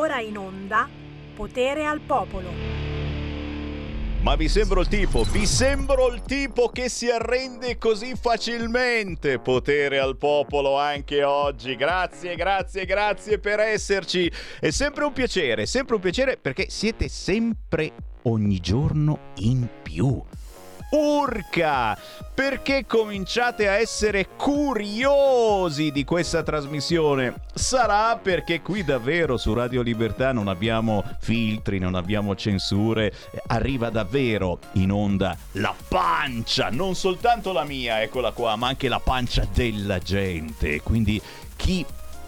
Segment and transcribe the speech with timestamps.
[0.00, 0.88] ora in onda
[1.34, 2.48] Potere al Popolo.
[4.22, 9.38] Ma vi sembro il tipo, vi sembro il tipo che si arrende così facilmente.
[9.38, 11.76] Potere al popolo anche oggi.
[11.76, 14.30] Grazie, grazie, grazie per esserci.
[14.58, 20.22] È sempre un piacere, sempre un piacere perché siete sempre ogni giorno in più.
[20.90, 21.96] Urca!
[22.34, 27.42] Perché cominciate a essere curiosi di questa trasmissione?
[27.54, 33.12] Sarà perché qui davvero su Radio Libertà non abbiamo filtri, non abbiamo censure,
[33.48, 39.00] arriva davvero in onda la pancia, non soltanto la mia, eccola qua, ma anche la
[39.00, 40.80] pancia della gente.
[40.80, 41.20] Quindi
[41.56, 41.84] chi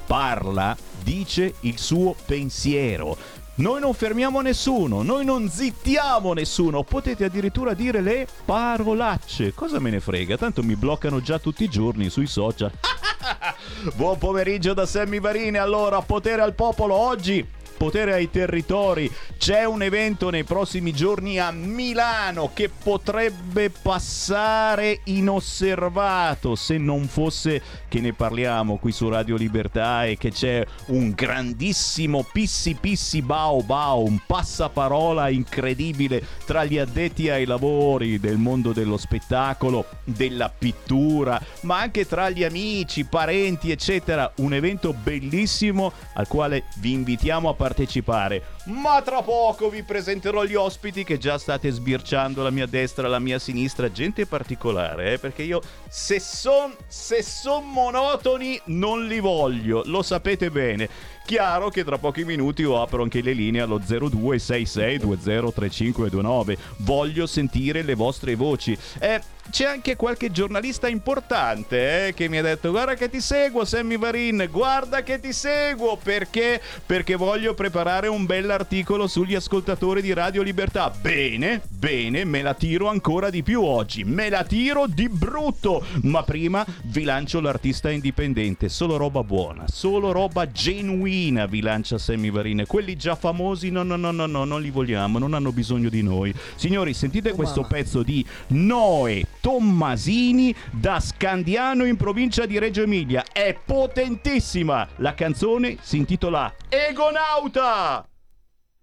[0.06, 3.16] parla dice il suo pensiero
[3.56, 9.52] noi non fermiamo nessuno, noi non zittiamo nessuno, potete addirittura dire le parolacce.
[9.52, 10.38] Cosa me ne frega?
[10.38, 12.72] Tanto mi bloccano già tutti i giorni sui social.
[13.94, 19.10] Buon pomeriggio da Sammy Varine, allora potere al popolo oggi potere ai territori.
[19.36, 27.62] C'è un evento nei prossimi giorni a Milano che potrebbe passare inosservato se non fosse
[27.88, 33.62] che ne parliamo qui su Radio Libertà e che c'è un grandissimo pissi pissi bao
[33.62, 41.40] bao, un passaparola incredibile tra gli addetti ai lavori del mondo dello spettacolo, della pittura,
[41.62, 44.32] ma anche tra gli amici, parenti, eccetera.
[44.36, 48.42] Un evento bellissimo al quale vi invitiamo a partecipare.
[48.64, 53.20] Ma tra poco vi presenterò gli ospiti che già state sbirciando la mia destra, la
[53.20, 55.18] mia sinistra, gente particolare, eh?
[55.18, 60.88] perché io se sono se son monotoni non li voglio, lo sapete bene.
[61.24, 66.58] Chiaro che tra pochi minuti io apro anche le linee allo 0266203529.
[66.78, 68.76] Voglio sentire le vostre voci.
[68.98, 69.20] Eh,
[69.52, 73.98] c'è anche qualche giornalista importante eh, che mi ha detto guarda che ti seguo Sammy
[73.98, 76.58] Varin, guarda che ti seguo perché?
[76.86, 80.88] Perché voglio preparare un bell'articolo sugli ascoltatori di Radio Libertà.
[80.88, 86.22] Bene, bene, me la tiro ancora di più oggi, me la tiro di brutto, ma
[86.22, 92.64] prima vi lancio l'artista indipendente, solo roba buona, solo roba genuina vi lancia Sammy Varin.
[92.66, 96.02] Quelli già famosi no no no no no, non li vogliamo, non hanno bisogno di
[96.02, 96.34] noi.
[96.54, 103.24] Signori, sentite questo pezzo di Noe Tommasini da Scandiano in provincia di Reggio Emilia.
[103.32, 104.88] È potentissima!
[104.98, 108.06] La canzone si intitola Egonauta!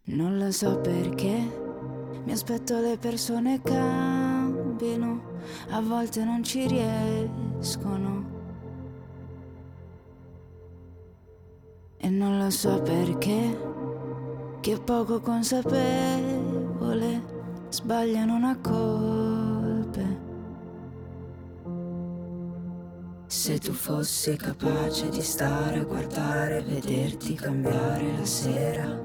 [0.03, 1.31] Non lo so perché
[2.25, 5.39] mi aspetto le persone cambino,
[5.69, 8.25] a volte non ci riescono.
[11.95, 13.57] E non lo so perché
[14.59, 16.57] chi è poco consapevole
[17.69, 18.57] sbaglia non ha
[23.31, 28.99] Se tu fossi capace di stare, guardare, vederti cambiare la sera.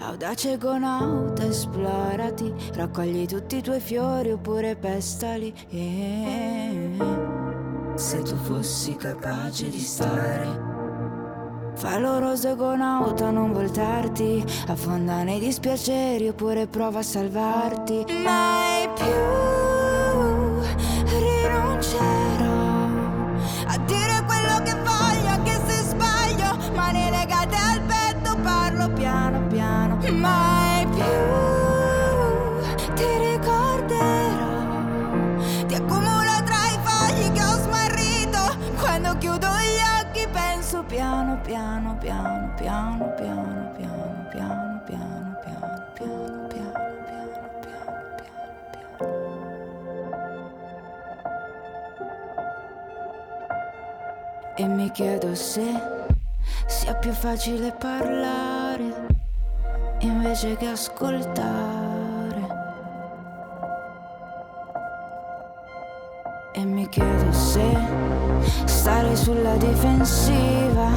[0.00, 5.50] Audace gonauta, esplorati, raccogli tutti i tuoi fiori oppure pestali.
[5.70, 6.90] Eh.
[7.94, 10.72] Se tu fossi capace di stare.
[12.58, 18.04] Con auto, non voltarti, affonda nei dispiaceri oppure prova a salvarti.
[18.22, 19.83] Mai più
[44.34, 46.72] piano piano piano piano piano
[47.06, 49.12] piano piano piano
[54.56, 55.62] E mi chiedo se
[56.66, 59.06] sia più facile parlare
[60.00, 61.42] invece che ascoltare.
[66.52, 67.76] E mi chiedo se
[68.64, 70.90] stare sulla difensiva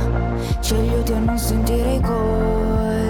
[0.59, 3.06] ci aiuti a non sentire i colpi.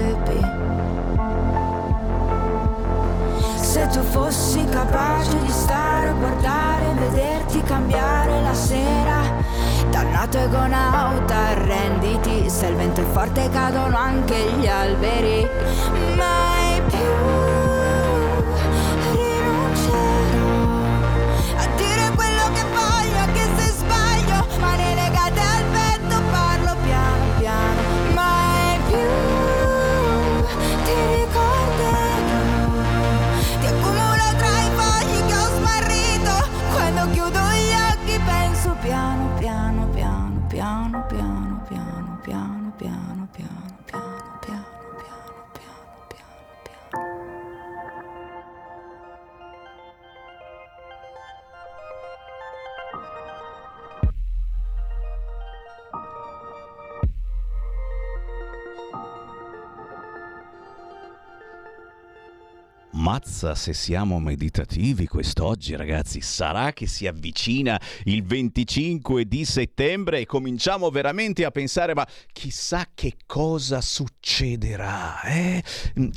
[3.78, 9.22] Se tu fossi capace di stare, guardare, vederti cambiare la sera.
[9.92, 15.48] Dannato egonauta, arrenditi, se il vento è forte cadono anche gli alberi.
[16.16, 17.57] Mai più
[63.08, 66.20] Ammazza se siamo meditativi quest'oggi, ragazzi.
[66.20, 72.86] Sarà che si avvicina il 25 di settembre e cominciamo veramente a pensare, ma chissà
[72.94, 75.22] che cosa succederà.
[75.22, 75.64] Eh?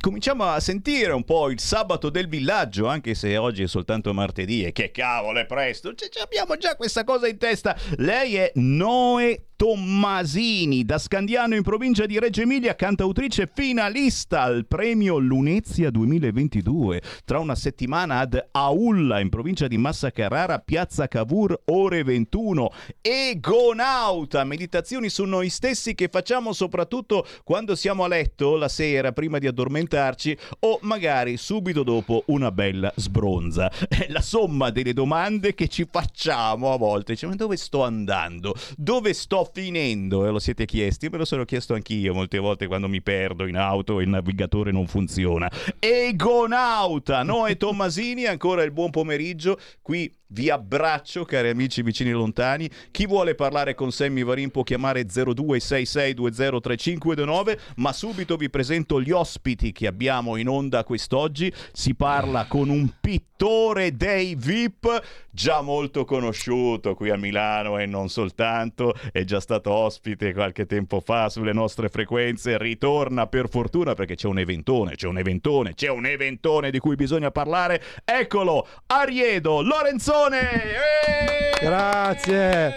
[0.00, 4.64] Cominciamo a sentire un po' il sabato del villaggio, anche se oggi è soltanto martedì
[4.64, 5.94] e che cavolo è presto.
[5.94, 7.76] C- abbiamo già questa cosa in testa.
[7.98, 15.19] Lei è Noe Tommasini, da Scandiano in provincia di Reggio Emilia, cantautrice finalista al premio
[15.19, 17.03] Lunezia 2022.
[17.27, 22.71] Tra una settimana ad Aulla in provincia di Massa Carrara, Piazza Cavour, ore 21.
[23.03, 29.39] Egonauta, meditazioni su noi stessi che facciamo soprattutto quando siamo a letto la sera prima
[29.39, 33.71] di addormentarci o magari subito dopo una bella sbronza.
[33.71, 37.15] È la somma delle domande che ci facciamo a volte.
[37.15, 38.55] Cioè, ma dove sto andando?
[38.79, 42.88] Dove sto finendo, e lo siete chiesti, me lo sono chiesto anch'io molte volte quando
[42.88, 45.50] mi perdo in auto e il navigatore non funziona.
[45.79, 52.69] Egonauta, Noe Tommasini, ancora il buon pomeriggio qui vi abbraccio, cari amici vicini e lontani.
[52.91, 59.73] Chi vuole parlare con Sammy Varin può chiamare 0266203529, ma subito vi presento gli ospiti
[59.73, 61.50] che abbiamo in onda quest'oggi.
[61.73, 68.09] Si parla con un pittore dei VIP, già molto conosciuto qui a Milano e non
[68.09, 74.15] soltanto, è già stato ospite qualche tempo fa sulle nostre frequenze, ritorna per fortuna perché
[74.15, 77.83] c'è un eventone, c'è un eventone, c'è un eventone di cui bisogna parlare.
[78.05, 81.56] Eccolo, Ariedo Lorenzo Simone!
[81.58, 82.76] Grazie!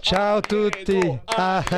[0.00, 1.20] Ciao a tutti!
[1.26, 1.62] Ah,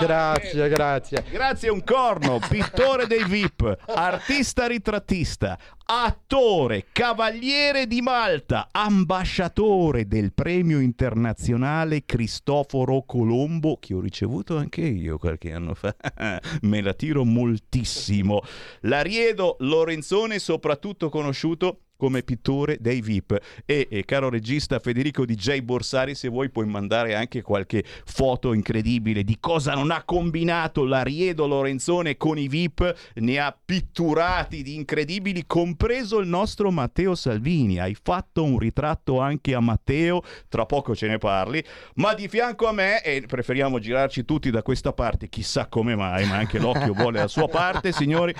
[0.00, 1.24] grazie, grazie.
[1.30, 10.80] Grazie un corno, pittore dei VIP, artista ritrattista, attore, cavaliere di Malta, ambasciatore del premio
[10.80, 15.94] internazionale Cristoforo Colombo, che ho ricevuto anche io qualche anno fa.
[16.62, 18.42] Me la tiro moltissimo.
[18.80, 23.38] L'ariedo Lorenzone, soprattutto conosciuto come pittore dei VIP.
[23.64, 29.22] E, e, caro regista Federico DJ Borsari, se vuoi puoi mandare anche qualche foto incredibile
[29.24, 35.44] di cosa non ha combinato l'Ariedo Lorenzone con i VIP, ne ha pitturati di incredibili,
[35.46, 37.78] compreso il nostro Matteo Salvini.
[37.78, 41.64] Hai fatto un ritratto anche a Matteo, tra poco ce ne parli,
[41.94, 46.26] ma di fianco a me, e preferiamo girarci tutti da questa parte, chissà come mai,
[46.26, 48.34] ma anche l'occhio vuole la sua parte, signori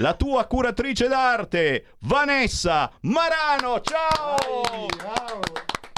[0.00, 3.80] la tua curatrice d'arte, Vanessa Marano.
[3.80, 4.86] Ciao!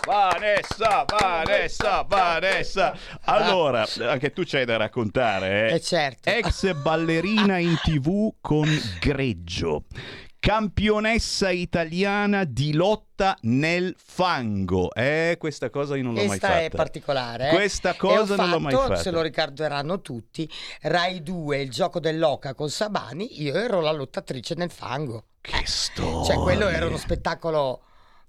[0.04, 2.96] Vanessa, Vanessa, Vanessa.
[3.22, 5.74] Allora, anche tu c'hai da raccontare, eh?
[5.74, 6.28] eh certo.
[6.28, 8.68] Ex ballerina in tv con
[8.98, 9.84] Greggio
[10.42, 14.92] campionessa italiana di lotta nel fango.
[14.92, 16.58] Eh, questa cosa io non l'ho questa mai fatta.
[16.58, 17.48] Questa è particolare.
[17.48, 17.54] Eh?
[17.54, 18.96] Questa cosa non l'ho mai fatta.
[18.96, 20.50] Se lo ricorderanno tutti,
[20.80, 25.26] Rai 2, il gioco dell'oca con Sabani, io ero la lottatrice nel fango.
[25.40, 26.34] Che storia!
[26.34, 27.80] Cioè, quello era uno spettacolo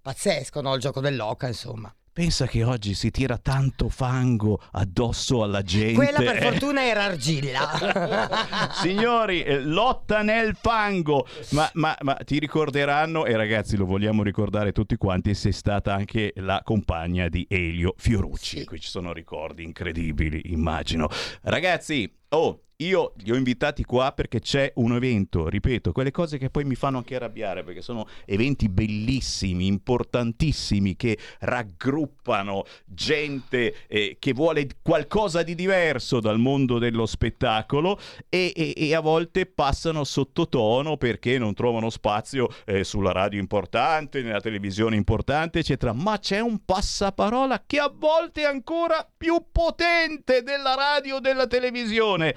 [0.03, 0.75] pazzesco, no?
[0.75, 1.91] Il gioco dell'oca, insomma.
[2.13, 5.95] Pensa che oggi si tira tanto fango addosso alla gente.
[5.95, 8.69] Quella per fortuna era argilla.
[8.79, 11.25] Signori, eh, lotta nel fango.
[11.53, 16.33] Ma, ma, ma, ti ricorderanno, e ragazzi lo vogliamo ricordare tutti quanti, sei stata anche
[16.35, 18.59] la compagna di Elio Fiorucci.
[18.59, 18.65] Sì.
[18.65, 21.09] Qui ci sono ricordi incredibili, immagino.
[21.41, 26.49] Ragazzi, oh, io li ho invitati qua perché c'è un evento, ripeto, quelle cose che
[26.49, 34.33] poi mi fanno anche arrabbiare perché sono eventi bellissimi, importantissimi che raggruppano gente eh, che
[34.33, 37.99] vuole qualcosa di diverso dal mondo dello spettacolo
[38.29, 44.21] e, e, e, a volte passano sottotono perché non trovano spazio eh, sulla radio importante,
[44.21, 45.93] nella televisione importante, eccetera.
[45.93, 51.47] Ma c'è un passaparola che a volte è ancora più potente della radio o della
[51.47, 52.35] televisione.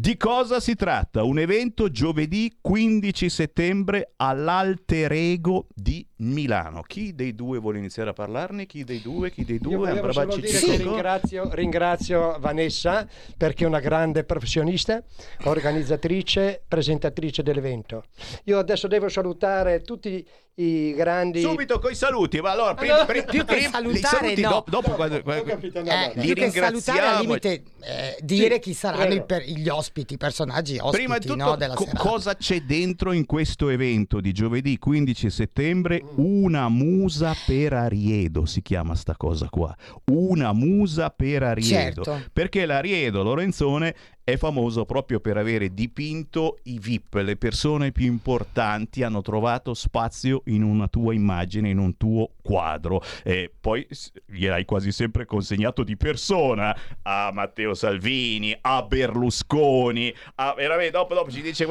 [0.00, 1.24] Di cosa si tratta?
[1.24, 6.80] Un evento giovedì 15 settembre all'Alter Ego di Milano.
[6.80, 8.64] Chi dei due vuole iniziare a parlarne?
[8.64, 9.30] Chi dei due?
[9.30, 9.92] Chi dei due?
[9.92, 15.04] Che ringrazio, ringrazio Vanessa perché è una grande professionista,
[15.44, 18.04] organizzatrice, presentatrice dell'evento.
[18.44, 20.26] Io adesso devo salutare tutti
[20.60, 24.48] i grandi subito coi saluti ma allora prima, prima, più che salutare saluti, no.
[24.50, 29.42] dopo, dopo quando, quando, eh, li ringraziamo al limite eh, dire sì, chi saranno per,
[29.42, 33.24] gli ospiti i personaggi ospiti prima di tutto no, della co- cosa c'è dentro in
[33.24, 36.08] questo evento di giovedì 15 settembre mm.
[36.16, 39.74] una musa per Ariedo si chiama sta cosa qua
[40.06, 42.22] una musa per Ariedo certo.
[42.32, 49.02] perché l'Ariedo Lorenzone è famoso proprio per avere dipinto i VIP, le persone più importanti
[49.02, 53.02] hanno trovato spazio in una tua immagine, in un tuo quadro.
[53.24, 53.86] E poi
[54.26, 61.30] gliel'hai quasi sempre consegnato di persona a Matteo Salvini, a Berlusconi, a, veramente dopo, dopo
[61.30, 61.66] ci dice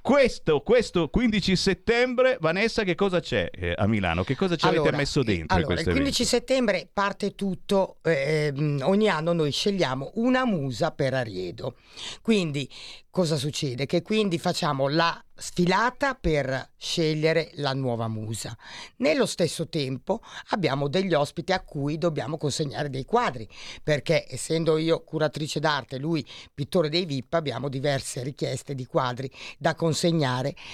[0.00, 4.24] questo, questo 15 settembre, Vanessa, che cosa c'è eh, a Milano?
[4.24, 6.36] Che cosa ci Allora, avete messo dentro in Allora, questo il 15 evento?
[6.36, 11.76] settembre parte tutto, ehm, ogni anno noi scegliamo una musa per Ariedo.
[12.22, 12.68] Quindi
[13.10, 13.86] cosa succede?
[13.86, 18.56] Che quindi facciamo la sfilata per scegliere la nuova musa.
[18.96, 23.48] Nello stesso tempo abbiamo degli ospiti a cui dobbiamo consegnare dei quadri,
[23.82, 29.74] perché essendo io curatrice d'arte lui pittore dei VIP, abbiamo diverse richieste di quadri da
[29.74, 29.89] consegnare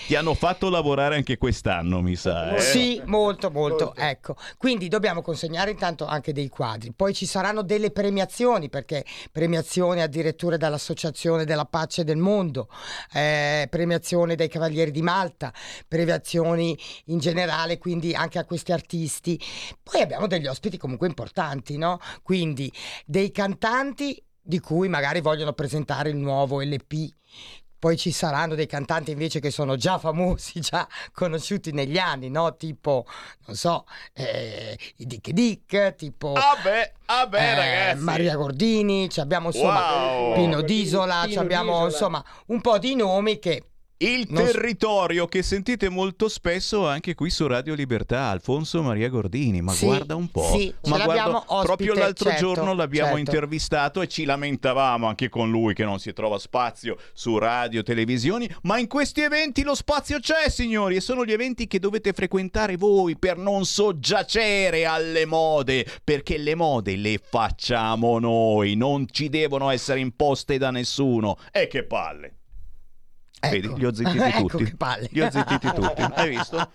[0.07, 2.55] Ti hanno fatto lavorare anche quest'anno, mi sa.
[2.57, 2.61] eh?
[2.61, 4.01] sì, molto, molto, Molto.
[4.01, 6.93] Ecco, quindi dobbiamo consegnare intanto anche dei quadri.
[6.93, 12.69] Poi ci saranno delle premiazioni, perché premiazioni addirittura dall'Associazione della Pace del Mondo,
[13.13, 15.53] eh, premiazione dai Cavalieri di Malta,
[15.87, 19.41] premiazioni in generale, quindi anche a questi artisti.
[19.83, 21.99] Poi abbiamo degli ospiti comunque importanti, no?
[22.23, 22.73] Quindi
[23.05, 27.09] dei cantanti di cui magari vogliono presentare il nuovo LP.
[27.87, 32.57] Poi ci saranno dei cantanti invece che sono già famosi, già conosciuti negli anni, no?
[32.57, 33.07] Tipo,
[33.47, 38.03] non so, eh, i Dick Dick, tipo Ah beh, ah beh, eh, ragazzi.
[38.03, 40.35] Maria Gordini, ci abbiamo insomma Wow.
[40.35, 41.87] Pino D'Isola, ci Pino abbiamo D'Isola.
[41.91, 43.63] insomma un po' di nomi che
[43.99, 49.63] Il Non territorio che sentite molto spesso anche qui su Radio Libertà, Alfonso Maria Gordini,
[49.63, 50.51] ma Sì, guarda un po'.
[50.53, 53.31] sì, ce ma l'abbiamo ospite, proprio l'altro certo, giorno l'abbiamo certo.
[53.31, 58.47] intervistato e ci lamentavamo anche con lui che non si trova spazio su radio, televisioni,
[58.65, 62.77] ma in questi eventi lo spazio c'è, signori, e sono gli eventi che dovete frequentare
[62.77, 69.71] voi per non soggiacere alle mode, perché le mode le facciamo noi, non ci devono
[69.71, 71.39] essere imposte da nessuno.
[71.51, 72.36] E che palle.
[73.41, 73.77] Vedi, ecco.
[73.77, 74.65] li ho zittiti Ecco tutti.
[74.65, 75.09] che palle.
[75.11, 76.03] Li ho zittiti tutti.
[76.15, 76.71] Hai visto?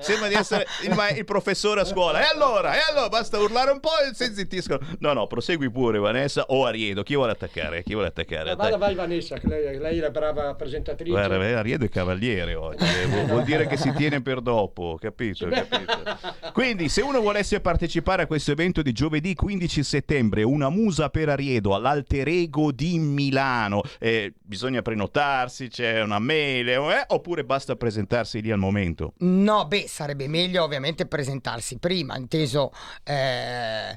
[0.00, 2.20] Sembra di essere il, ma- il professore a scuola.
[2.20, 2.74] E allora?
[2.74, 3.08] E allora?
[3.08, 4.78] Basta urlare un po' e si zittiscono.
[5.00, 7.02] No, no, prosegui pure, Vanessa o Ariedo.
[7.02, 7.82] Chi vuole attaccare?
[7.82, 8.54] Chi vuole attaccare?
[8.54, 8.78] Vada, Dai.
[8.78, 11.10] vai Vanessa, che lei, lei è la brava presentatrice.
[11.10, 14.96] Guarda, beh, Ariedo è cavaliere oggi, eh, vuol, vuol dire che si tiene per dopo,
[15.00, 15.48] capito?
[15.48, 16.18] capito?
[16.52, 21.28] Quindi, se uno volesse partecipare a questo evento di giovedì 15 settembre, una musa per
[21.30, 28.40] Ariedo all'Alter Ego di Milano, eh, bisogna prenotarsi, c'è una mail, eh, oppure basta presentarsi
[28.40, 29.14] lì al momento?
[29.18, 32.72] No, beh, sarebbe meglio ovviamente presentarsi prima, inteso
[33.04, 33.96] eh,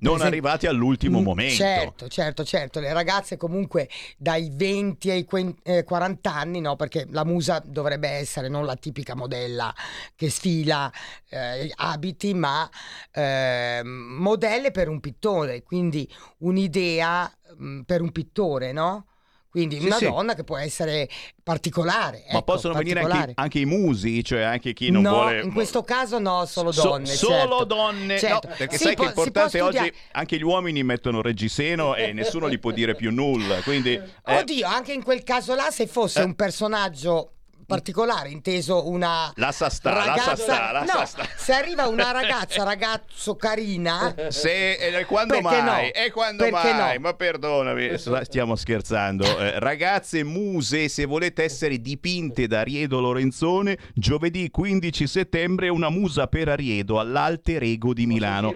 [0.00, 1.54] Non arrivati all'ultimo Mm, momento.
[1.54, 2.80] Certo, certo, certo.
[2.80, 6.76] Le ragazze comunque dai 20 ai quen- eh, 40 anni, no?
[6.76, 9.74] Perché la musa dovrebbe essere non la tipica modella
[10.14, 10.90] che sfila
[11.28, 12.68] eh, abiti, ma
[13.12, 17.30] eh, modelle per un pittore, quindi un'idea
[17.60, 19.06] mm, per un pittore, no?
[19.54, 20.06] Quindi Sì, una sì.
[20.06, 21.08] donna che può essere
[21.44, 22.24] particolare.
[22.26, 23.32] Ma ecco, possono venire anche, particolare.
[23.36, 25.42] anche i musi, cioè anche chi non no, vuole.
[25.42, 27.06] in questo caso no, solo So- donne.
[27.06, 27.64] solo certo.
[27.64, 28.48] donne, Certo.
[28.48, 31.94] no, perché Si sai può- che si può l'importante oggi anche gli uomini mettono reggiseno
[31.94, 33.60] e nessuno gli può dire più nulla.
[33.62, 33.92] Quindi,
[34.26, 36.24] eh, Oddio, anche in quel caso là, se fosse Eh.
[36.24, 37.33] un personaggio
[37.66, 41.28] particolare, inteso una Lascia sta, lascia ragazza, sta, lascia no, sta.
[41.36, 45.62] se arriva una ragazza, ragazzo carina, Se, eh, quando mai?
[45.62, 45.92] no?
[45.92, 46.94] E quando Perché mai?
[46.94, 47.00] no?
[47.00, 49.24] Ma perdonami, stiamo scherzando.
[49.38, 56.26] Eh, ragazze muse, se volete essere dipinte da Ariedo Lorenzone, giovedì 15 settembre una musa
[56.26, 58.54] per Ariedo all'Alter Ego di Milano.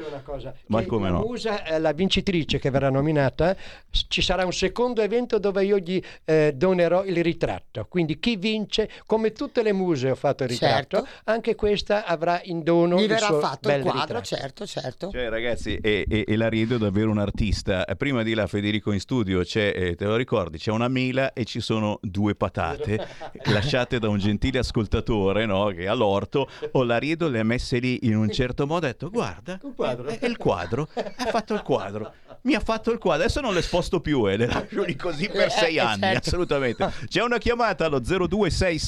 [0.67, 1.21] Ma come la no?
[1.25, 3.57] Musa, eh, la vincitrice che verrà nominata,
[3.91, 7.87] ci sarà un secondo evento dove io gli eh, donerò il ritratto.
[7.89, 11.09] Quindi chi vince, come tutte le muse ho fatto il ritratto, Certo.
[11.25, 14.25] anche questa avrà in dono gli il verrà suo fatto il quadro, ritratto.
[14.25, 15.11] certo, certo.
[15.11, 17.85] Cioè, ragazzi, e, e, e l'Ariedo è davvero un artista.
[17.85, 21.33] Eh, Prima di là, Federico in studio, c'è, eh, te lo ricordi, c'è una mela
[21.33, 23.07] e ci sono due patate
[23.47, 26.49] lasciate da un gentile ascoltatore no, che è all'orto.
[26.73, 29.75] O l'Ariedo le ha messe lì in un certo modo e ha detto: Guarda, Un
[29.75, 32.13] quadro." è, è il quadro, ha fatto il quadro.
[32.43, 35.29] Mi ha fatto il quadro, adesso non le sposto più, eh, le lascio lì così
[35.29, 36.29] per Eh, sei eh, anni, certo.
[36.29, 36.91] assolutamente.
[37.09, 38.05] C'è una chiamata allo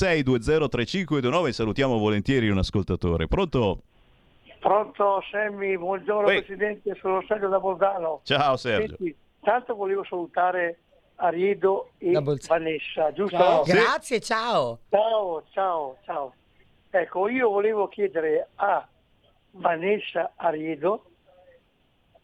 [0.01, 3.27] 0266203529, salutiamo volentieri un ascoltatore.
[3.27, 3.83] Pronto?
[4.59, 6.43] Pronto Semmi, buongiorno Uè.
[6.43, 8.21] Presidente, sono Sergio da Bolzano.
[8.25, 8.97] Ciao Sergio.
[8.97, 10.79] Senti, tanto volevo salutare
[11.17, 12.13] Ariedo e.
[12.47, 13.37] Vanessa, giusto?
[13.37, 13.65] Ciao.
[13.65, 13.73] Sì.
[13.73, 14.79] Grazie, ciao.
[14.89, 16.35] Ciao, ciao, ciao.
[16.91, 18.87] Ecco, io volevo chiedere a
[19.53, 21.05] Vanessa Ariedo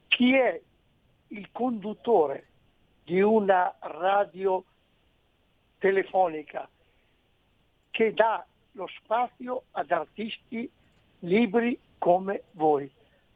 [0.09, 0.61] chi è
[1.29, 2.47] il conduttore
[3.05, 4.65] di una radio
[5.79, 6.69] telefonica
[7.97, 10.71] che dà lo spazio ad artisti
[11.21, 12.91] libri come voi.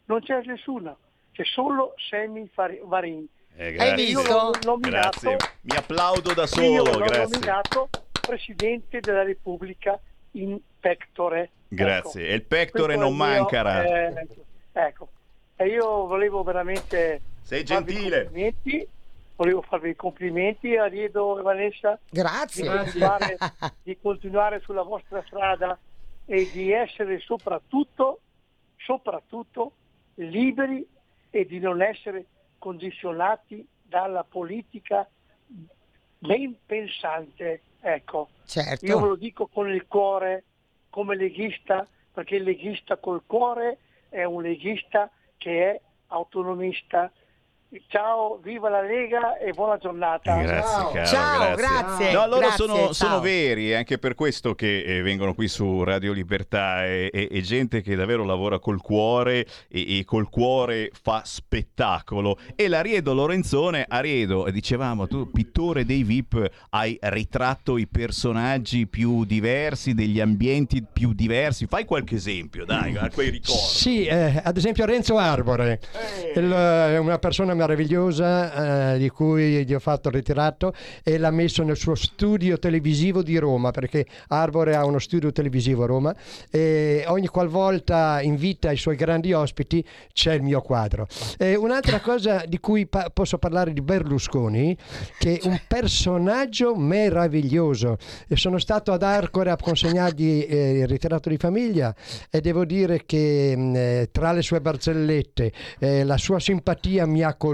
[0.04, 0.98] Non c'è nessuno,
[1.32, 2.46] c'è solo Semi
[2.84, 3.26] Varin.
[3.56, 3.94] Eh, Hai grazie.
[4.04, 4.20] visto?
[4.20, 5.36] Io l'ho nominato, Grazie.
[5.62, 7.22] Mi applaudo da io solo, l'ho grazie.
[7.38, 7.88] nominato
[8.20, 9.98] Presidente della Repubblica
[10.32, 11.50] in pectore.
[11.68, 12.20] Grazie.
[12.24, 12.30] Ecco.
[12.32, 13.82] E il pectore Questo non mancherà.
[13.84, 14.26] eh,
[14.72, 15.08] ecco,
[15.56, 18.30] e io volevo veramente Sei gentile.
[19.40, 22.62] Volevo farvi i complimenti a Riedo e Vanessa Grazie.
[22.62, 23.38] Di, continuare,
[23.82, 25.78] di continuare sulla vostra strada
[26.26, 28.20] e di essere soprattutto,
[28.76, 29.72] soprattutto
[30.16, 30.86] liberi
[31.30, 32.26] e di non essere
[32.58, 35.08] condizionati dalla politica
[36.18, 37.62] ben pensante.
[37.80, 38.84] Ecco, Certo.
[38.84, 40.44] io ve lo dico con il cuore
[40.90, 43.78] come leghista, perché il leghista col cuore
[44.10, 47.10] è un leghista che è autonomista.
[47.86, 50.42] Ciao, viva la Lega e buona giornata.
[50.42, 50.90] Grazie, Ciao.
[50.90, 51.56] caro, Ciao, grazie.
[51.56, 52.12] grazie.
[52.12, 55.84] No, loro grazie, sono, sono veri, è anche per questo che eh, vengono qui su
[55.84, 60.90] Radio Libertà e, e- e gente che davvero lavora col cuore e, e col cuore
[61.00, 62.38] fa spettacolo.
[62.56, 69.24] E l'Ariedo Lorenzone, Ariedo, eh, dicevamo, tu pittore dei VIP, hai ritratto i personaggi più
[69.24, 71.66] diversi, degli ambienti più diversi.
[71.66, 73.62] Fai qualche esempio, dai, a quei ricordi.
[73.62, 75.78] Sì, eh, ad esempio Renzo Arbore,
[76.34, 81.18] Il, eh, è una persona meravigliosa eh, di cui gli ho fatto il ritratto e
[81.18, 85.86] l'ha messo nel suo studio televisivo di Roma, perché Arbore ha uno studio televisivo a
[85.86, 86.14] Roma
[86.50, 91.06] e ogni qualvolta invita i suoi grandi ospiti c'è il mio quadro.
[91.38, 94.76] E un'altra cosa di cui pa- posso parlare di Berlusconi,
[95.18, 97.98] che è un personaggio meraviglioso.
[98.26, 101.94] E sono stato ad Arcore a consegnargli eh, il ritratto di famiglia
[102.30, 107.22] e devo dire che mh, eh, tra le sue barzellette eh, la sua simpatia mi
[107.22, 107.49] ha colpito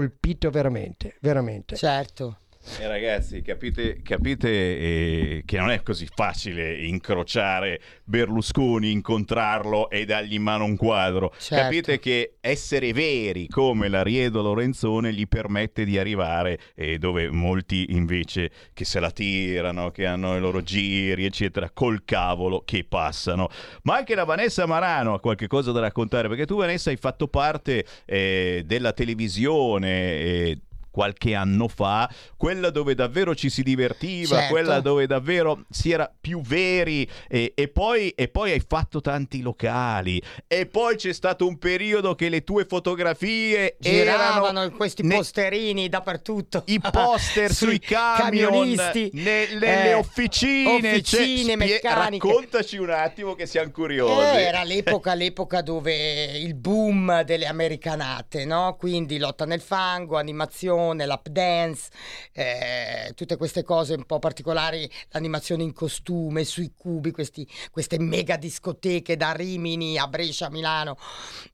[0.51, 1.75] veramente, veramente.
[1.75, 2.39] Certo.
[2.79, 10.33] E ragazzi, capite, capite eh, che non è così facile incrociare Berlusconi, incontrarlo e dargli
[10.33, 11.33] in mano un quadro.
[11.39, 11.63] Certo.
[11.63, 18.51] Capite che essere veri come l'Ariedo Lorenzone gli permette di arrivare eh, dove molti invece
[18.73, 23.49] che se la tirano, che hanno i loro giri, eccetera, col cavolo che passano.
[23.83, 27.27] Ma anche la Vanessa Marano ha qualche cosa da raccontare, perché tu Vanessa hai fatto
[27.27, 30.59] parte eh, della televisione.
[30.97, 34.51] Qualche anno fa, quella dove davvero ci si divertiva, Certo.
[34.51, 39.41] quella dove davvero si era più veri e, e poi, e poi hai fatto tanti
[39.41, 45.03] locali e poi c'è stato un periodo che le tue fotografie Giravano erano in questi
[45.03, 46.63] ne- posterini dappertutto.
[46.65, 52.27] i poster sui camion, camionisti, ne- nelle eh, officine, officine cioè, meccaniche.
[52.27, 54.35] raccontaci un attimo che siamo curiosi.
[54.35, 58.75] Eh, era l'epoca, l'epoca dove il boom delle americanate, no?
[58.79, 61.89] Quindi lotta nel fango, animazione, lap dance,
[62.33, 68.37] eh, tutte queste cose un po' particolari, l'animazione in costume, sui cubi, questi- queste mega
[68.37, 70.97] discoteche da Rimini a Brescia, a Milano.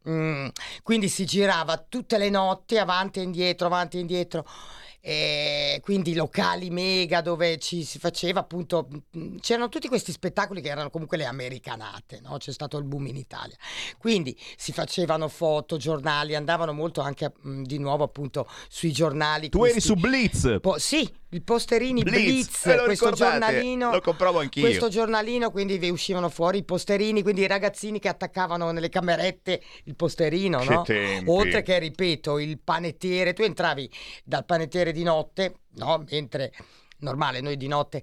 [0.10, 0.48] Mm,
[0.84, 4.46] quindi si girava tutte le notti avanti e indietro, avanti e indietro.
[5.06, 10.70] E quindi locali mega dove ci si faceva appunto mh, c'erano tutti questi spettacoli che
[10.70, 12.38] erano comunque le americanate no?
[12.38, 13.58] c'è stato il boom in Italia
[13.98, 19.64] quindi si facevano foto giornali andavano molto anche mh, di nuovo appunto sui giornali tu
[19.66, 20.58] eri questi- su Blitz.
[20.62, 24.64] po- sì i posterini Blitz, Blitz, questo giornalino Lo compravo anch'io.
[24.64, 29.62] questo giornalino quindi vi uscivano fuori i posterini quindi i ragazzini che attaccavano nelle camerette
[29.86, 30.82] il posterino Che no?
[30.84, 31.30] tempi.
[31.30, 33.90] oltre che ripeto il panettiere tu entravi
[34.24, 36.04] dal panettiere di notte no?
[36.10, 36.52] mentre
[37.04, 38.02] normale noi di notte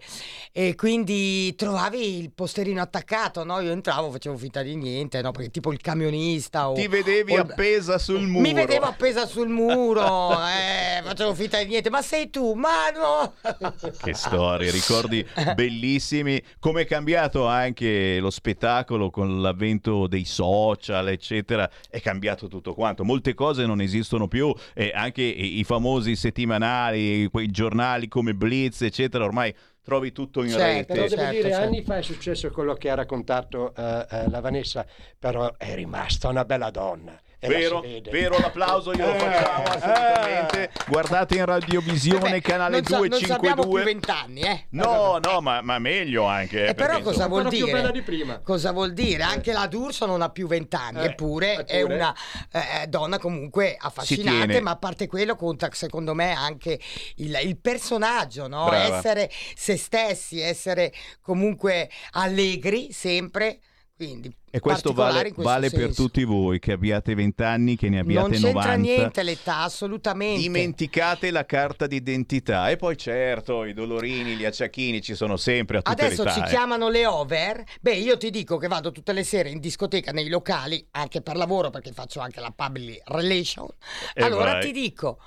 [0.53, 3.61] e quindi trovavi il posterino attaccato no?
[3.61, 5.31] io entravo facevo finta di niente no?
[5.31, 8.41] perché tipo il camionista o, Ti vedevi o appesa sul muro.
[8.41, 13.35] mi vedevo appesa sul muro eh, facevo finta di niente ma sei tu ma no
[14.01, 16.41] Che storie, ricordi bellissimi.
[16.59, 21.69] Come è cambiato anche lo spettacolo con l'avvento dei social, eccetera.
[21.89, 23.05] È cambiato tutto quanto.
[23.05, 24.55] Molte cose non esistono più.
[24.75, 30.51] E anche i i famosi settimanali, quei giornali come Blitz, eccetera, ormai trovi tutto in
[30.51, 31.17] Certo, Però rete.
[31.17, 31.67] devo certo, dire, certo.
[31.67, 34.87] anni fa è successo quello che ha raccontato eh, eh, la Vanessa,
[35.19, 37.19] però è rimasta una bella donna.
[37.43, 40.71] E la Vero, vero l'applauso glielo Eh, facciamo assolutamente.
[40.87, 43.83] Guardate in radiovisione Vabbè, canale non, sa- non abbiamo più 252.
[43.83, 46.67] vent'anni eh No, no, ma, ma meglio anche.
[46.67, 47.79] E però cosa vuol ancora più dire?
[47.79, 48.39] bella di prima.
[48.41, 49.23] Cosa vuol dire?
[49.23, 52.15] Anche la D'Urso non ha più vent'anni, Eh, eppure, è una
[52.53, 56.79] eh, donna comunque affascinante, ma a parte quello conta secondo me anche
[57.17, 58.67] il, il personaggio, no?
[58.67, 58.97] Brava.
[58.99, 63.61] essere se stessi, essere comunque allegri sempre.
[63.97, 68.03] Quindi E questo vale, questo vale per tutti voi che abbiate 20 anni, che ne
[68.03, 68.75] Non abbiate c'entra 90.
[68.77, 70.41] niente l'età, assolutamente.
[70.41, 75.83] Dimenticate la carta d'identità e poi certo i dolorini, gli acciacchini ci sono sempre a
[75.83, 76.51] tutte Adesso le ci età, eh.
[76.51, 77.63] chiamano le over.
[77.81, 81.37] Beh, io ti dico che vado tutte le sere in discoteca nei locali, anche per
[81.37, 83.69] lavoro, perché faccio anche la public relation.
[84.15, 84.63] E allora vai.
[84.63, 85.19] ti dico.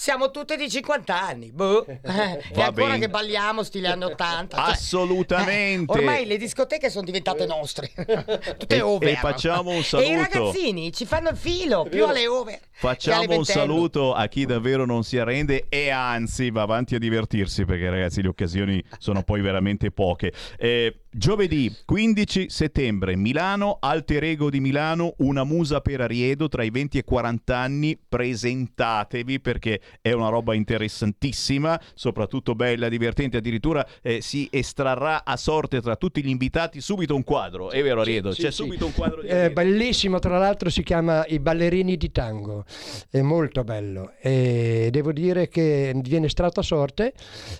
[0.00, 1.50] Siamo tutte di 50 anni.
[1.50, 1.84] Boh.
[1.84, 2.98] Eh, e ancora bene.
[3.00, 4.56] che balliamo stili anni 80.
[4.56, 5.92] cioè, Assolutamente.
[5.92, 7.90] eh, ormai le discoteche sono diventate nostre.
[8.56, 9.08] tutte E- over.
[9.08, 10.14] e facciamo un E i saluto.
[10.20, 12.54] ragazzini ci fanno il filo più alle over.
[12.54, 16.94] che alle Facciamo un saluto a chi davvero non si arrende e anzi va avanti
[16.94, 20.32] a divertirsi perché ragazzi le occasioni sono poi veramente poche.
[20.58, 26.70] Eh, giovedì 15 settembre Milano, Alter Ego di Milano, una musa per Ariedo tra i
[26.70, 34.20] 20 e 40 anni, presentatevi perché è una roba interessantissima, soprattutto bella, divertente, addirittura eh,
[34.20, 38.30] si estrarrà a sorte tra tutti gli invitati subito un quadro, è vero Ariedo?
[38.32, 38.62] Sì, C'è sì.
[38.62, 39.54] subito un quadro di Eh, Ariedo.
[39.54, 42.64] bellissimo, tra l'altro si chiama I ballerini di tango,
[43.10, 47.12] è molto bello e devo dire che viene estratto a sorte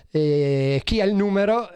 [0.09, 1.69] e chi ha il numero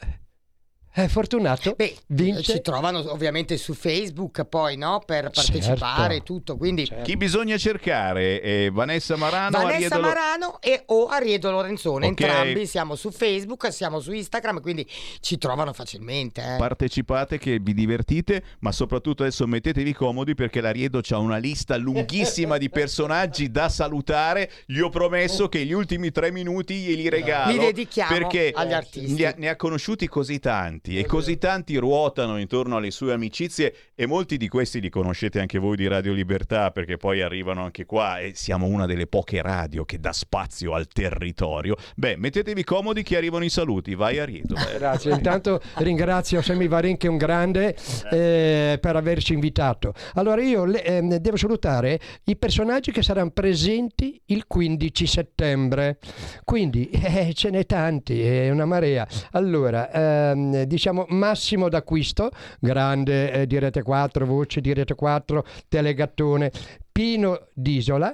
[0.96, 2.54] è fortunato, Beh, vince.
[2.54, 5.02] ci trovano ovviamente su Facebook poi, no?
[5.04, 6.24] Per partecipare e Certo.
[6.34, 6.58] tutto.
[6.58, 7.04] Quindi Certo.
[7.04, 8.40] Chi bisogna cercare?
[8.42, 12.22] Eh, Vanessa Marano, Vanessa Ariedo Marano e o Ariedo Lorenzone, Ok.
[12.22, 14.88] entrambi siamo su Facebook, siamo su Instagram, quindi
[15.20, 16.42] ci trovano facilmente.
[16.42, 16.58] eh.
[16.58, 22.58] Partecipate che vi divertite, ma soprattutto adesso mettetevi comodi perché l'Ariedo ha una lista lunghissima
[22.58, 24.52] di personaggi da salutare.
[24.68, 27.52] Gli ho promesso che gli ultimi tre minuti glieli regalo.
[27.52, 29.14] Li dedichiamo perché agli artisti.
[29.22, 33.74] Ne ha, ne ha conosciuti così tanti e così tanti ruotano intorno alle sue amicizie
[33.96, 37.86] e molti di questi li conoscete anche voi di Radio Libertà perché poi arrivano anche
[37.86, 41.76] qua e siamo una delle poche radio che dà spazio al territorio.
[41.96, 43.96] Beh, mettetevi comodi che arrivano i saluti.
[43.96, 44.56] Vai Ariedo.
[44.56, 44.78] vai.
[44.78, 47.76] Grazie, intanto ringrazio Semi Varin che è un grande
[48.12, 49.94] eh, per averci invitato.
[50.16, 56.00] Allora io ehm, devo salutare i personaggi che saranno presenti il 15 settembre,
[56.44, 59.08] quindi eh, ce n'è tanti, è una marea.
[59.32, 66.52] Allora, ehm, diciamo Massimo d'Acquisto, grande eh, di Rete 4, voce di Rete 4, telegattone,
[66.92, 68.12] Pino D'Isola,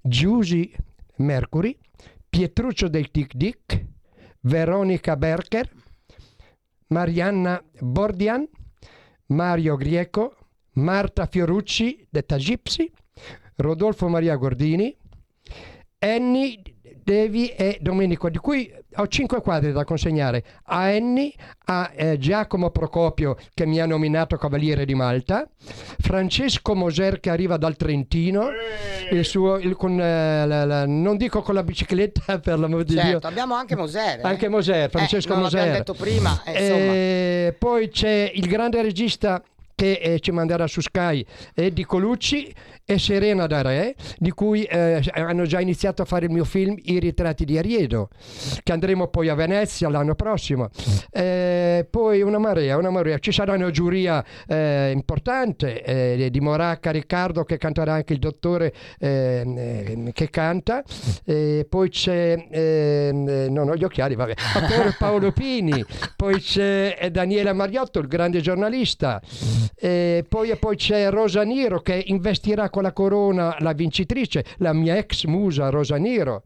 [0.00, 0.72] Giusy
[1.16, 1.76] Mercury,
[2.26, 3.84] Pietruccio del Tic Dic,
[4.40, 5.70] Veronica Berker,
[6.88, 8.48] Marianna Bordian,
[9.26, 10.34] Mario Grieco,
[10.74, 12.90] Marta Fiorucci, detta Gypsy,
[13.56, 14.96] Rodolfo Maria Gordini,
[15.98, 16.62] Annie
[17.12, 21.32] Devi e Domenico, di cui ho cinque quadri da consegnare a Annie,
[21.64, 25.48] a eh, Giacomo Procopio che mi ha nominato Cavaliere di Malta,
[26.00, 28.48] Francesco Moser che arriva dal Trentino,
[29.10, 32.92] il suo, il- con, eh, la- la- non dico con la bicicletta per l'amor di
[32.92, 34.18] Dio, Certo, abbiamo anche Moser.
[34.18, 34.22] eh.
[34.24, 35.70] anche Moser, Francesco eh, Moser.
[35.78, 36.52] detto prima, eh.
[37.46, 39.42] Eh, poi c'è il grande regista
[39.74, 42.52] che eh, ci manderà su Sky, Eddie Colucci
[42.90, 46.74] e Serena da Re, di cui eh, hanno già iniziato a fare il mio film
[46.84, 48.08] I ritratti di Ariedo,
[48.62, 50.70] che andremo poi a Venezia l'anno prossimo.
[51.10, 53.18] Eh, poi una marea, una marea.
[53.18, 58.72] Ci sarà una giuria eh, importante eh, di Moracca Riccardo che canterà anche il dottore
[58.98, 60.82] ehm, eh, che canta.
[61.68, 65.84] Poi c'è, ehm, eh, non ho gli occhiali, vabbè, Attore Paolo Pini,
[66.16, 69.20] poi c'è Daniela Mariotto, il grande giornalista.
[69.78, 75.24] Poi, poi c'è Rosa Niro che investirà con la corona la vincitrice, la mia ex
[75.24, 76.42] musa Rosa Niro.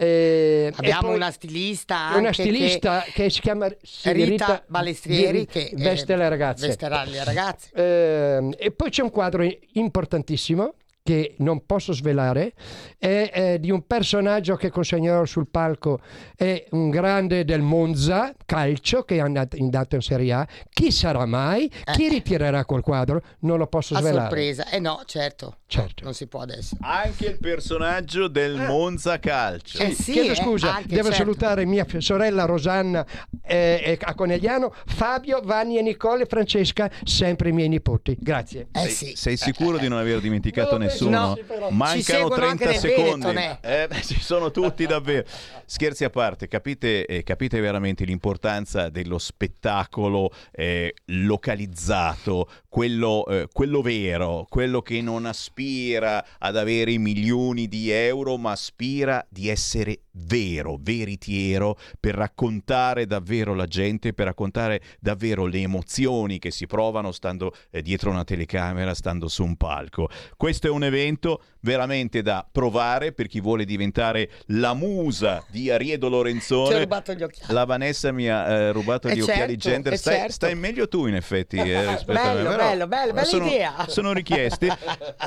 [0.00, 5.72] Eh, Abbiamo poi una stilista una stilista che, si chiama che- Rita, Balestrieri che eh,
[5.74, 6.66] veste le ragazze.
[6.68, 7.70] vesterà le ragazze.
[7.74, 12.52] Ehm, e poi c'è un quadro importantissimo che non posso svelare,
[12.98, 16.00] è, eh, di un personaggio che consegnerò sul palco,
[16.36, 20.46] è un grande del Monza calcio che è andato, in Serie A.
[20.68, 21.70] Chi sarà mai?
[21.92, 23.22] Chi ritirerà quel quadro?
[23.40, 24.20] Non lo posso A svelare.
[24.22, 24.68] sorpresa.
[24.70, 25.58] Eh no, certo.
[25.66, 26.02] Certo.
[26.02, 26.76] Non si può adesso.
[26.80, 29.78] Anche il personaggio del Monza Calcio.
[29.82, 31.16] Eh sì, Chiedo eh, scusa, anche, devo certo.
[31.16, 33.04] salutare mia sorella Rosanna
[33.44, 38.16] eh, eh, a Conegliano, Fabio, Vanni e Nicole e Francesca, sempre i miei nipoti.
[38.18, 38.68] Grazie.
[38.72, 39.12] Eh Sei, sì.
[39.16, 41.10] sei sicuro di non aver dimenticato No, nessuno?
[41.10, 41.68] no.
[41.70, 43.58] Mancano seguono 30 anche nel secondi.
[43.60, 45.26] Eh, ci sono tutti davvero.
[45.64, 53.80] Scherzi a parte, capite, eh, capite veramente l'importanza dello spettacolo eh, localizzato, quello, eh, quello
[53.80, 60.76] vero, quello che non aspira ad avere milioni di euro, ma aspira di essere vero,
[60.80, 67.54] veritiero, per raccontare davvero la gente, per raccontare davvero le emozioni che si provano stando
[67.70, 70.08] eh, dietro una telecamera, stando su un palco.
[70.36, 76.06] Questo è un evento veramente da provare per chi vuole diventare la musa di Ariedo
[76.06, 76.80] ho Lorenzone.
[76.80, 77.52] rubato gli occhiali.
[77.54, 79.92] La Vanessa mi ha eh, rubato Eh gli occhiali certo, gender.
[79.92, 80.32] eh Stai, certo.
[80.32, 81.56] stai meglio tu, in effetti.
[81.56, 83.84] eh, rispetto a me, Bello, bello, bello, bella sono, idea.
[83.88, 84.68] Sono richiesti.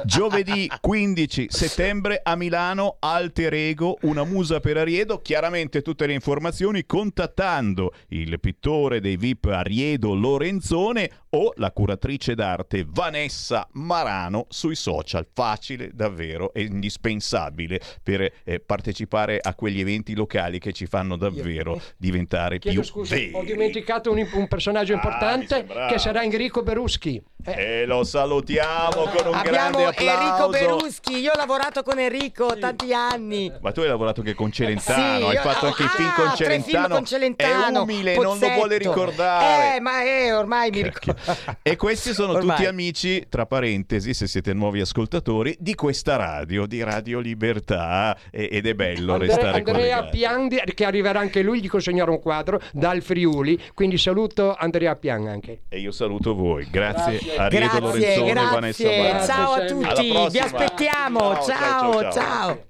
[0.04, 5.22] Giovedì 15 settembre a Milano, Alter Ego, una musa per Ariedo.
[5.22, 12.86] Chiaramente tutte le informazioni contattando il pittore dei VIP Ariedo Lorenzone o la curatrice d'arte
[12.88, 15.28] Vanessa Marano sui social.
[15.34, 21.76] Facile, davvero, e indispensabile per eh, partecipare a quegli eventi locali che ci fanno davvero
[21.76, 23.32] Io- diventare Chiedo più scusa, veri.
[23.34, 25.88] ho dimenticato un, un personaggio Ah, importante sembrava.
[25.92, 27.22] che sarà Enrico Beruschi.
[27.46, 30.12] Eh, E lo salutiamo con un grande Abbiamo applauso.
[30.12, 33.52] Enrico Beruschi, io ho lavorato con Enrico tanti anni.
[33.62, 36.26] Ma tu hai lavorato anche con Celentano, hai io- fatto anche i film ah, con
[36.36, 36.96] tre film Celentano.
[36.96, 38.54] con Celentano, È umile, non lo Pozzetto.
[38.54, 39.76] vuole ricordare.
[39.76, 41.16] Eh, ma eh, ormai mi ricordo.
[41.62, 42.56] E questi sono Ormai.
[42.56, 48.66] tutti amici, tra parentesi, se siete nuovi ascoltatori, di questa radio, di Radio Libertà, ed
[48.66, 50.18] è bello Andre- restare Andrea collegati.
[50.18, 53.60] Pian, che arriverà anche lui, gli consegnare un quadro dal Friuli.
[53.74, 55.62] Quindi saluto Andrea Pian anche.
[55.70, 57.31] E io saluto voi, grazie, Grazie.
[57.36, 59.12] Grazie, Lorenzoni e Vanessa grazie.
[59.12, 59.26] Barra.
[59.26, 61.20] Ciao a tutti, vi aspettiamo.
[61.20, 62.12] Ciao, Ciao, ciao, ciao, ciao.
[62.12, 62.70] ciao.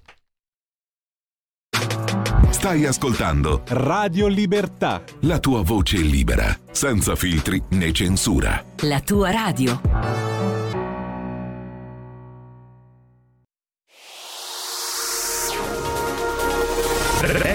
[2.52, 5.02] Stai ascoltando Radio Libertà.
[5.22, 8.64] la tua voce libera, senza filtri né censura.
[8.82, 9.80] La tua radio.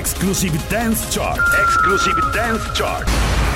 [0.07, 1.41] Exclusive Dance Chart.
[1.61, 3.56] Exclusive Dance Chart.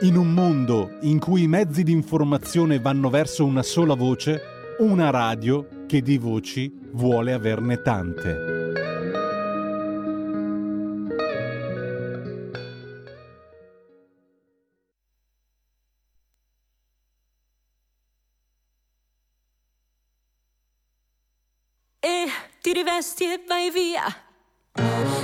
[0.00, 4.40] In un mondo in cui i mezzi di informazione vanno verso una sola voce,
[4.78, 8.62] una radio che di voci vuole averne tante.
[22.00, 22.26] e
[22.60, 24.04] ti rivesti e vai via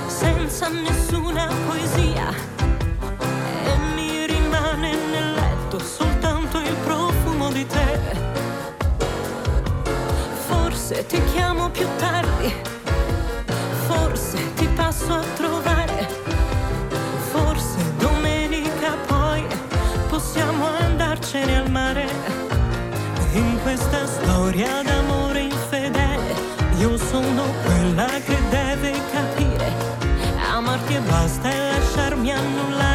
[0.07, 2.60] senza nessuna poesia
[4.89, 7.99] nel letto soltanto il profumo di te
[10.47, 12.53] forse ti chiamo più tardi
[13.87, 16.07] forse ti passo a trovare
[17.31, 19.45] forse domenica poi
[20.09, 22.41] possiamo andarcene al mare
[23.33, 26.35] in questa storia d'amore infedele,
[26.79, 29.71] io sono quella che deve capire.
[30.51, 32.90] Amarti e basta e lasciarmi annullare,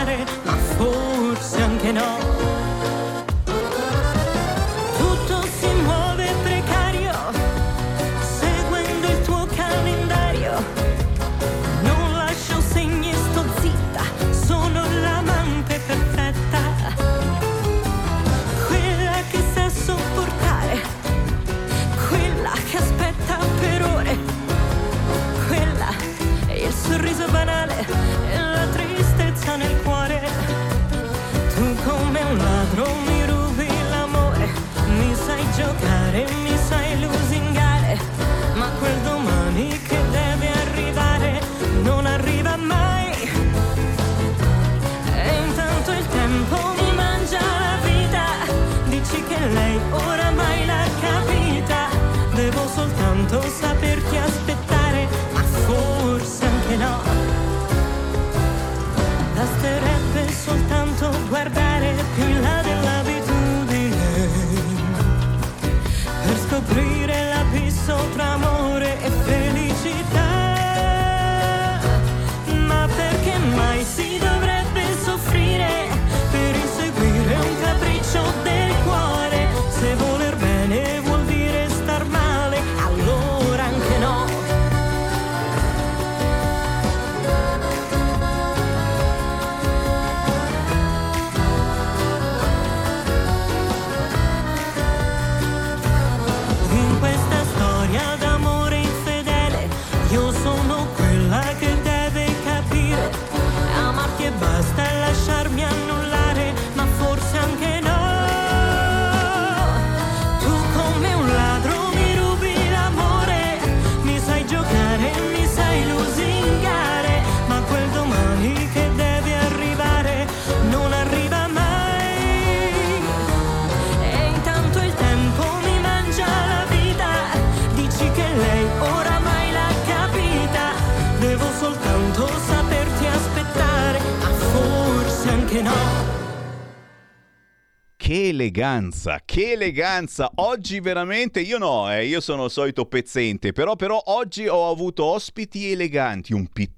[138.16, 140.30] che eleganza, che eleganza.
[140.36, 145.04] Oggi veramente io no, eh, io sono il solito pezzente, però, però oggi ho avuto
[145.04, 146.74] ospiti eleganti, un pittore,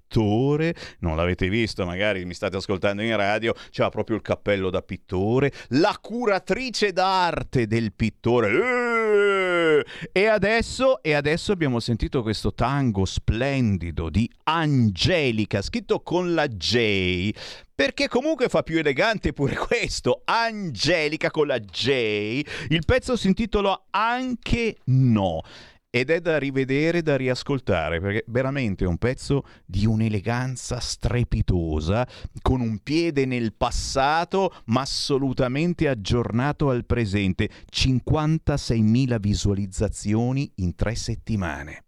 [1.00, 5.52] non l'avete visto, magari mi state ascoltando in radio, c'ha proprio il cappello da pittore,
[5.68, 8.50] la curatrice d'arte del pittore.
[8.50, 9.84] Eh!
[10.12, 17.30] E adesso, e adesso abbiamo sentito questo tango splendido di Angelica, scritto con la J,
[17.74, 20.22] perché comunque fa più elegante pure questo.
[20.24, 22.42] Angelica con la J.
[22.68, 25.42] Il pezzo si intitola Anche no.
[25.90, 32.06] Ed è da rivedere, da riascoltare, perché veramente è un pezzo di un'eleganza strepitosa,
[32.42, 37.48] con un piede nel passato, ma assolutamente aggiornato al presente.
[37.70, 41.84] 56.000 visualizzazioni in tre settimane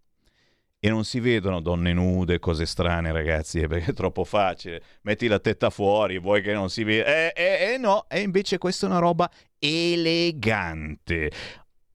[0.83, 4.83] e non si vedono donne nude, cose strane, ragazzi, eh, perché è troppo facile.
[5.03, 7.05] Metti la tetta fuori, vuoi che non si veda.
[7.05, 11.31] Eh, eh, eh no, e invece questa è una roba elegante.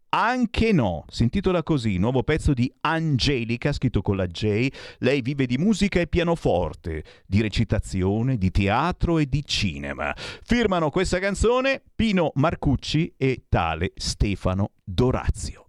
[0.09, 4.67] Anche no, si intitola così, nuovo pezzo di Angelica, scritto con la J.
[4.99, 10.13] Lei vive di musica e pianoforte, di recitazione, di teatro e di cinema.
[10.15, 15.65] Firmano questa canzone Pino Marcucci e tale Stefano Dorazio.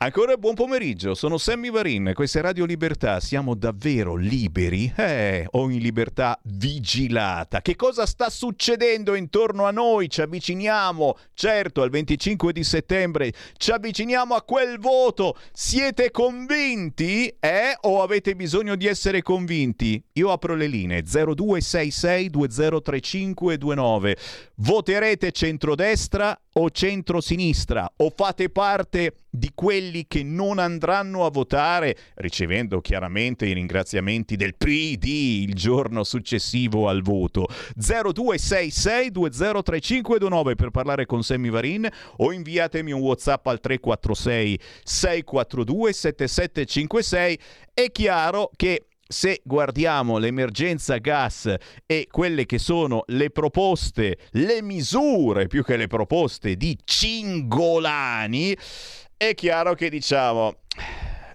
[0.00, 4.92] Ancora buon pomeriggio, sono Sammy Varin, questa è Radio Libertà, siamo davvero liberi?
[4.94, 7.60] Eh, o in libertà vigilata?
[7.60, 10.08] Che cosa sta succedendo intorno a noi?
[10.08, 15.36] Ci avviciniamo, certo, al 25 di settembre, ci avviciniamo a quel voto.
[15.52, 17.34] Siete convinti?
[17.40, 17.76] Eh?
[17.80, 20.00] O avete bisogno di essere convinti?
[20.12, 24.16] Io apro le linee 0266 203529.
[24.60, 27.88] Voterete centrodestra o centrosinistra?
[27.98, 34.56] O fate parte di quelli che non andranno a votare, ricevendo chiaramente i ringraziamenti del
[34.56, 37.46] PD il giorno successivo al voto.
[37.78, 47.38] 0266203529 per parlare con Sammy Varin o inviatemi un WhatsApp al 346 642 7756.
[47.72, 51.54] È chiaro che se guardiamo l'emergenza gas
[51.86, 58.56] e quelle che sono le proposte, le misure più che le proposte di Cingolani,
[59.16, 60.60] è chiaro che diciamo...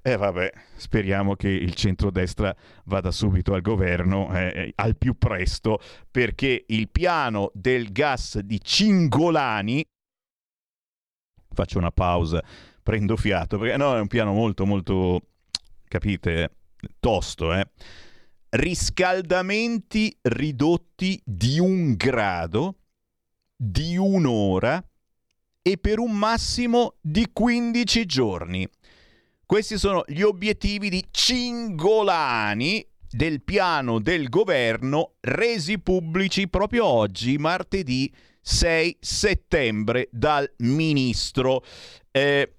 [0.05, 2.53] E eh vabbè, speriamo che il centrodestra
[2.85, 5.79] vada subito al governo eh, eh, al più presto
[6.11, 9.81] perché il piano del gas di Cingolani
[11.53, 12.43] faccio una pausa,
[12.83, 15.21] prendo fiato perché no, è un piano molto molto
[15.87, 16.51] capite,
[16.99, 17.65] tosto, eh.
[18.49, 22.77] Riscaldamenti ridotti di un grado
[23.55, 24.83] di un'ora
[25.61, 28.67] e per un massimo di 15 giorni.
[29.45, 38.11] Questi sono gli obiettivi di Cingolani del piano del governo resi pubblici proprio oggi, martedì
[38.41, 41.63] 6 settembre, dal ministro.
[42.11, 42.55] Eh,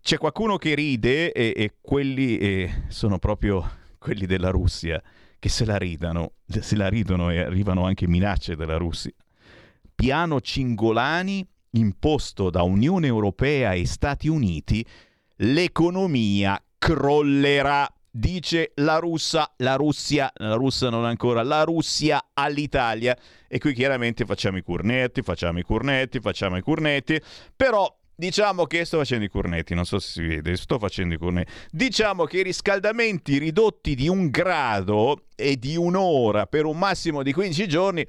[0.00, 5.02] c'è qualcuno che ride e, e quelli eh, sono proprio quelli della Russia
[5.38, 9.12] che se la ridano, se la ridono e arrivano anche minacce della Russia.
[9.94, 14.84] Piano Cingolani imposto da Unione Europea e Stati Uniti,
[15.36, 17.90] l'economia crollerà.
[18.16, 23.14] Dice la russa, la Russia, la Russia non ancora, la Russia all'Italia.
[23.46, 27.20] E qui chiaramente facciamo i cornetti, facciamo i cornetti, facciamo i cornetti.
[27.54, 31.18] Però Diciamo che sto facendo i cornetti, non so se si vede, sto facendo i
[31.18, 31.52] cornetti.
[31.70, 37.34] Diciamo che i riscaldamenti ridotti di un grado e di un'ora per un massimo di
[37.34, 38.06] 15 giorni,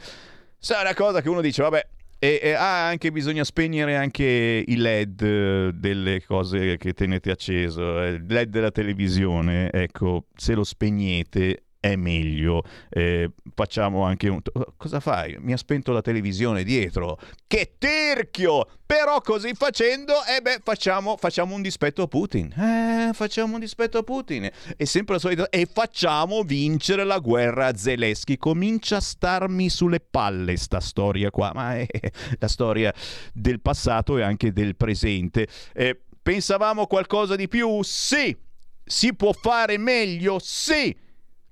[0.57, 1.87] sarà una cosa che uno dice, vabbè,
[2.19, 8.01] e, e ah, anche bisogna spegnere anche i LED eh, delle cose che tenete acceso,
[8.01, 12.63] il LED della televisione, ecco, se lo spegnete è meglio.
[12.89, 14.41] Eh, facciamo anche un...
[14.75, 15.37] Cosa fai?
[15.39, 17.19] Mi ha spento la televisione dietro.
[17.47, 18.67] Che terchio!
[18.85, 22.51] Però così facendo, eh beh, facciamo, facciamo un dispetto a Putin.
[22.53, 24.49] Eh, facciamo un dispetto a Putin.
[24.75, 25.49] È sempre la solita...
[25.49, 28.37] E facciamo vincere la guerra a Zelensky.
[28.37, 31.51] Comincia a starmi sulle palle sta storia qua.
[31.53, 31.85] Ma è
[32.39, 32.93] la storia
[33.33, 35.47] del passato e anche del presente.
[35.73, 37.81] Eh, pensavamo qualcosa di più?
[37.83, 38.35] Sì!
[38.85, 40.39] Si può fare meglio?
[40.39, 40.95] Sì!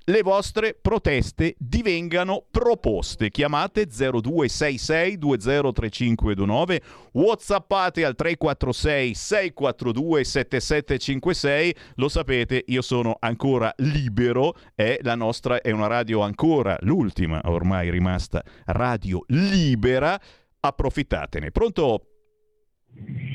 [0.06, 3.30] Le vostre proteste divengano proposte.
[3.30, 6.82] Chiamate 0266 203529,
[7.14, 11.76] whatsappate al 346 642 7756.
[11.95, 17.89] Lo sapete, io sono ancora libero, è la nostra è una radio ancora l'ultima ormai
[17.89, 20.20] rimasta radio libera.
[20.60, 21.51] Approfittatene.
[21.51, 22.08] Pronto?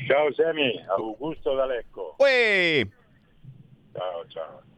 [0.07, 2.15] Ciao Semi, Augusto D'Alecco.
[2.17, 2.87] Uè!
[3.93, 4.70] Ciao, ciao.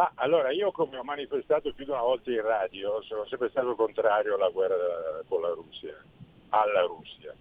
[0.00, 3.74] Ma allora io come ho manifestato più di una volta in radio sono sempre stato
[3.74, 4.74] contrario alla guerra
[5.28, 5.94] con la Russia,
[6.48, 7.34] alla Russia.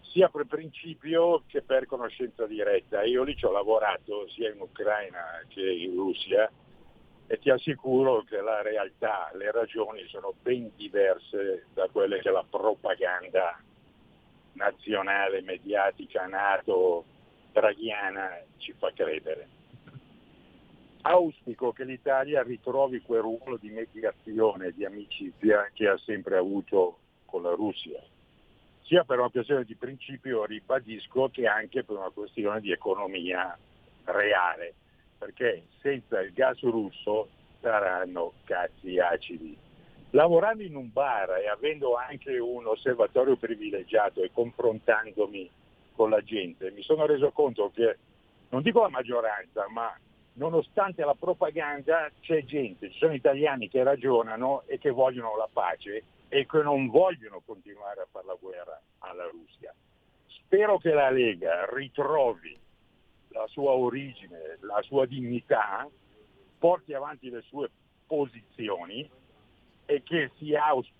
[0.00, 3.02] sia per principio che per conoscenza diretta.
[3.02, 6.50] Io lì ci ho lavorato sia in Ucraina che in Russia
[7.26, 12.46] e ti assicuro che la realtà, le ragioni sono ben diverse da quelle che la
[12.48, 13.60] propaganda
[14.54, 17.04] nazionale, mediatica, nato,
[17.52, 19.59] draghiana ci fa credere.
[21.02, 27.42] Auspico che l'Italia ritrovi quel ruolo di mediazione, di amicizia che ha sempre avuto con
[27.42, 28.02] la Russia,
[28.82, 33.56] sia per una questione di principio, ribadisco, che anche per una questione di economia
[34.04, 34.74] reale,
[35.16, 37.28] perché senza il gas russo
[37.60, 39.56] saranno cazzi acidi.
[40.10, 45.48] Lavorando in un bar e avendo anche un osservatorio privilegiato e confrontandomi
[45.94, 47.96] con la gente, mi sono reso conto che,
[48.48, 49.96] non dico la maggioranza, ma
[50.40, 56.02] nonostante la propaganda c'è gente, ci sono italiani che ragionano e che vogliono la pace
[56.28, 59.74] e che non vogliono continuare a fare la guerra alla Russia.
[60.28, 62.58] Spero che la Lega ritrovi
[63.28, 65.86] la sua origine, la sua dignità,
[66.58, 67.68] porti avanti le sue
[68.06, 69.08] posizioni
[69.84, 70.90] e che si, aus-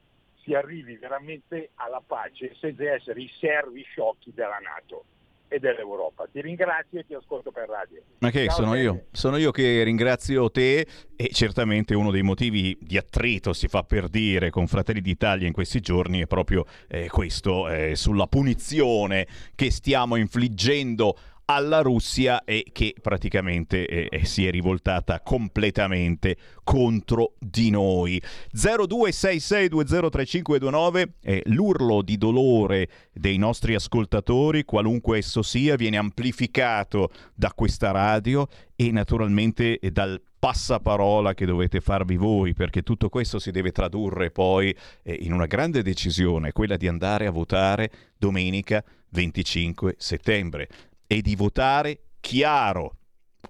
[0.42, 5.04] si arrivi veramente alla pace senza essere i servi sciocchi della Nato
[5.50, 6.28] e dell'Europa.
[6.30, 8.00] Ti ringrazio e ti ascolto per radio.
[8.18, 9.06] Ma che Ciao, sono io?
[9.10, 10.86] Sono io che ringrazio te
[11.16, 15.52] e certamente uno dei motivi di attrito si fa per dire con Fratelli d'Italia in
[15.52, 19.26] questi giorni è proprio eh, questo, eh, sulla punizione
[19.56, 21.18] che stiamo infliggendo
[21.50, 28.22] alla Russia e che praticamente eh, eh, si è rivoltata completamente contro di noi.
[28.54, 37.90] 0266203529 è l'urlo di dolore dei nostri ascoltatori, qualunque esso sia, viene amplificato da questa
[37.90, 38.46] radio
[38.76, 44.72] e naturalmente dal passaparola che dovete farvi voi, perché tutto questo si deve tradurre poi
[45.02, 50.68] eh, in una grande decisione, quella di andare a votare domenica 25 settembre
[51.12, 52.96] e di votare chiaro,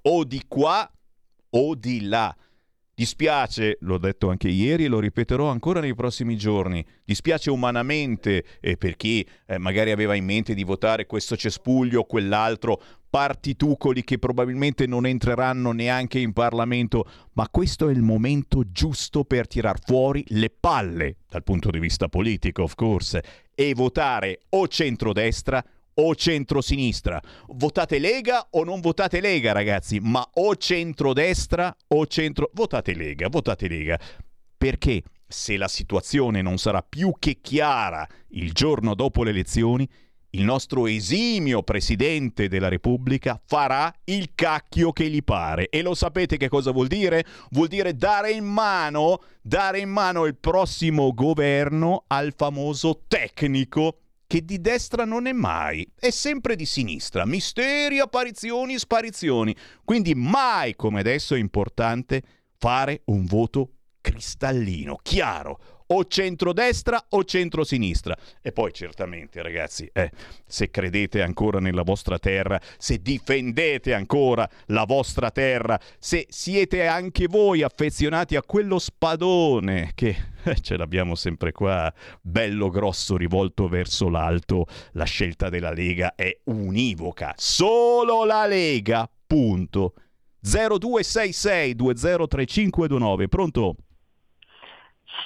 [0.01, 0.91] o di qua
[1.51, 2.35] o di là.
[2.95, 8.79] Dispiace, l'ho detto anche ieri e lo ripeterò ancora nei prossimi giorni, dispiace umanamente eh,
[8.79, 12.81] per chi eh, magari aveva in mente di votare questo cespuglio o quell'altro,
[13.11, 17.05] partitucoli che probabilmente non entreranno neanche in Parlamento,
[17.35, 22.09] ma questo è il momento giusto per tirar fuori le palle, dal punto di vista
[22.09, 23.23] politico of course,
[23.55, 25.63] e votare o centrodestra
[26.01, 27.21] o centrosinistra.
[27.49, 32.51] Votate Lega o non votate Lega, ragazzi, ma o centrodestra o centro...
[32.53, 33.99] Votate Lega, votate Lega.
[34.57, 39.89] Perché se la situazione non sarà più che chiara il giorno dopo le elezioni,
[40.33, 45.69] il nostro esimio Presidente della Repubblica farà il cacchio che gli pare.
[45.69, 47.25] E lo sapete che cosa vuol dire?
[47.51, 54.00] Vuol dire dare in mano, dare in mano il prossimo governo al famoso tecnico
[54.31, 57.27] che di destra non è mai, è sempre di sinistra.
[57.27, 59.57] Misteri, apparizioni, sparizioni.
[59.85, 62.23] Quindi mai come adesso è importante
[62.57, 68.17] fare un voto cristallino, chiaro, o centrodestra o centrosinistra.
[68.41, 70.11] E poi certamente, ragazzi, eh,
[70.47, 77.27] se credete ancora nella vostra terra, se difendete ancora la vostra terra, se siete anche
[77.27, 84.09] voi affezionati a quello spadone che eh, ce l'abbiamo sempre qua, bello grosso rivolto verso
[84.09, 87.35] l'alto, la scelta della Lega è univoca.
[87.37, 89.95] Solo la Lega, punto.
[90.43, 93.77] 0266 203529, pronto?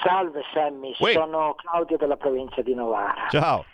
[0.02, 1.12] Salve Sammy, Uè.
[1.12, 3.26] sono Claudio della provincia di Novara.
[3.28, 3.64] Ciao.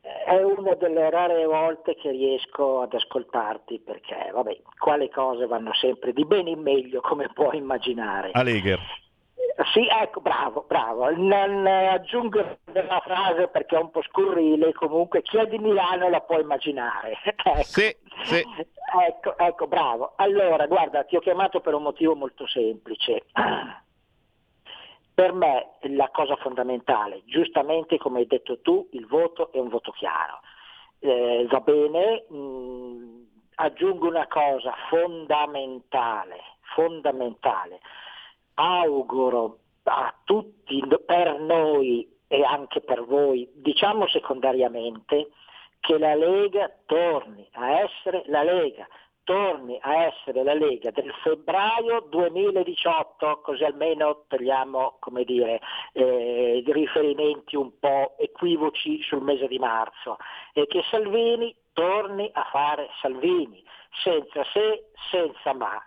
[0.00, 6.12] È una delle rare volte che riesco ad ascoltarti perché, vabbè, quale cose vanno sempre
[6.12, 8.30] di bene in meglio, come puoi immaginare.
[8.32, 8.80] Alegher.
[9.72, 11.10] Sì, ecco, bravo, bravo.
[11.16, 16.08] Non eh, aggiungo la frase perché è un po' scurrile, comunque chi è di Milano
[16.08, 17.18] la può immaginare.
[17.24, 17.62] ecco.
[17.62, 18.44] Sì, sì.
[19.08, 20.12] Ecco, ecco, bravo.
[20.16, 23.24] Allora, guarda, ti ho chiamato per un motivo molto semplice.
[25.16, 29.90] Per me la cosa fondamentale, giustamente come hai detto tu, il voto è un voto
[29.92, 30.40] chiaro.
[30.98, 36.36] Eh, va bene, mh, aggiungo una cosa fondamentale,
[36.74, 37.80] fondamentale.
[38.56, 45.30] Auguro a tutti, per noi e anche per voi, diciamo secondariamente,
[45.80, 48.86] che la Lega torni a essere la Lega,
[49.26, 55.60] torni a essere la Lega del febbraio 2018, così almeno togliamo come dire,
[55.92, 60.16] eh, riferimenti un po' equivoci sul mese di marzo
[60.52, 63.64] e che Salvini torni a fare Salvini,
[64.04, 65.84] senza se, senza ma.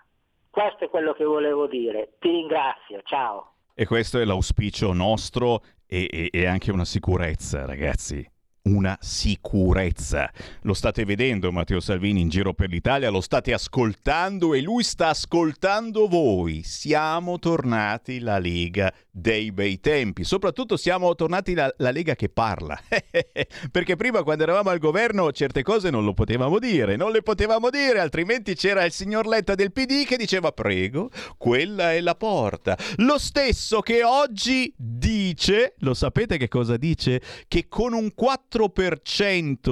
[0.49, 2.15] Questo è quello che volevo dire.
[2.19, 3.53] Ti ringrazio, ciao.
[3.73, 8.29] E questo è l'auspicio nostro e, e- e anche una sicurezza, ragazzi.
[8.73, 10.31] Una sicurezza.
[10.61, 15.09] Lo state vedendo Matteo Salvini in giro per l'Italia, lo state ascoltando e lui sta
[15.09, 16.61] ascoltando voi.
[16.63, 22.79] Siamo tornati la Lega dei bei tempi, soprattutto siamo tornati la, la Lega che parla.
[23.71, 27.69] Perché prima quando eravamo al governo certe cose non lo potevamo dire, non le potevamo
[27.69, 32.77] dire, altrimenti c'era il signor Letta del PD che diceva prego, quella è la porta.
[32.97, 37.21] Lo stesso che oggi dice, lo sapete che cosa dice?
[37.47, 38.58] Che con un 4%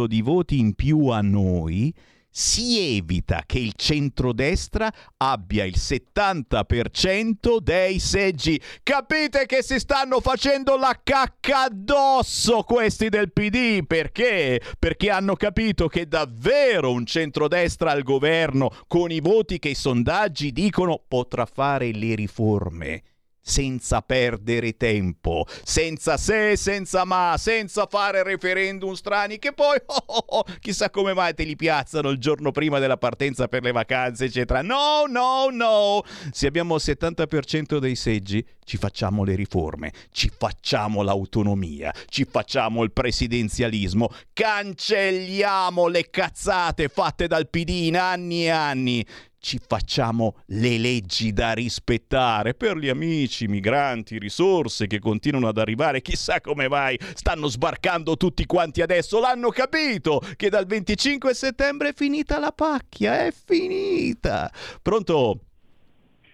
[0.08, 1.94] di voti in più a noi
[2.38, 8.62] si evita che il centrodestra abbia il 70% dei seggi.
[8.84, 13.84] Capite che si stanno facendo la cacca addosso questi del PD?
[13.88, 14.62] Perché?
[14.78, 20.52] Perché hanno capito che davvero un centrodestra al governo, con i voti che i sondaggi
[20.52, 23.02] dicono, potrà fare le riforme
[23.48, 30.26] senza perdere tempo, senza se, senza ma, senza fare referendum strani che poi oh, oh,
[30.28, 34.26] oh, chissà come mai te li piazzano il giorno prima della partenza per le vacanze,
[34.26, 34.62] eccetera.
[34.62, 36.04] No, no, no.
[36.32, 42.84] Se abbiamo il 70% dei seggi, ci facciamo le riforme, ci facciamo l'autonomia, ci facciamo
[42.84, 49.06] il presidenzialismo, cancelliamo le cazzate fatte dal PD in anni e anni
[49.40, 56.02] ci facciamo le leggi da rispettare per gli amici, migranti, risorse che continuano ad arrivare,
[56.02, 61.94] chissà come mai stanno sbarcando tutti quanti adesso, l'hanno capito che dal 25 settembre è
[61.94, 64.52] finita la pacchia, è finita.
[64.82, 65.40] Pronto?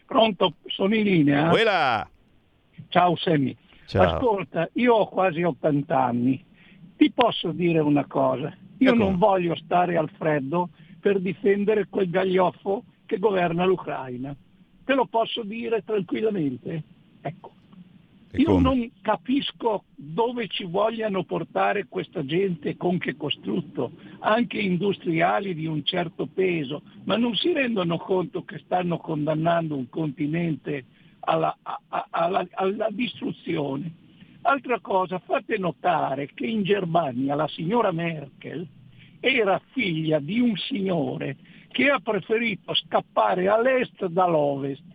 [0.05, 1.49] Pronto, sono in linea.
[1.49, 2.07] Quella.
[2.89, 3.55] Ciao Semmi.
[3.85, 4.15] Ciao.
[4.15, 6.43] Ascolta, io ho quasi 80 anni.
[6.95, 8.55] Ti posso dire una cosa.
[8.77, 8.97] Io Ecco.
[8.97, 14.35] non voglio stare al freddo per difendere quel gaglioffo che governa l'Ucraina.
[14.85, 16.83] Te lo posso dire tranquillamente?
[17.21, 17.51] Ecco.
[18.35, 23.91] Io non capisco dove ci vogliano portare questa gente, con che costrutto,
[24.21, 29.87] anche industriali di un certo peso, ma non si rendono conto che stanno condannando un
[29.87, 30.85] continente
[31.19, 33.91] alla, a- a- alla- alla distruzione.
[34.41, 38.67] Altra cosa, fate notare che in Germania la signora Merkel
[39.19, 41.37] era figlia di un signore
[41.73, 44.85] che ha preferito scappare all'est dall'ovest,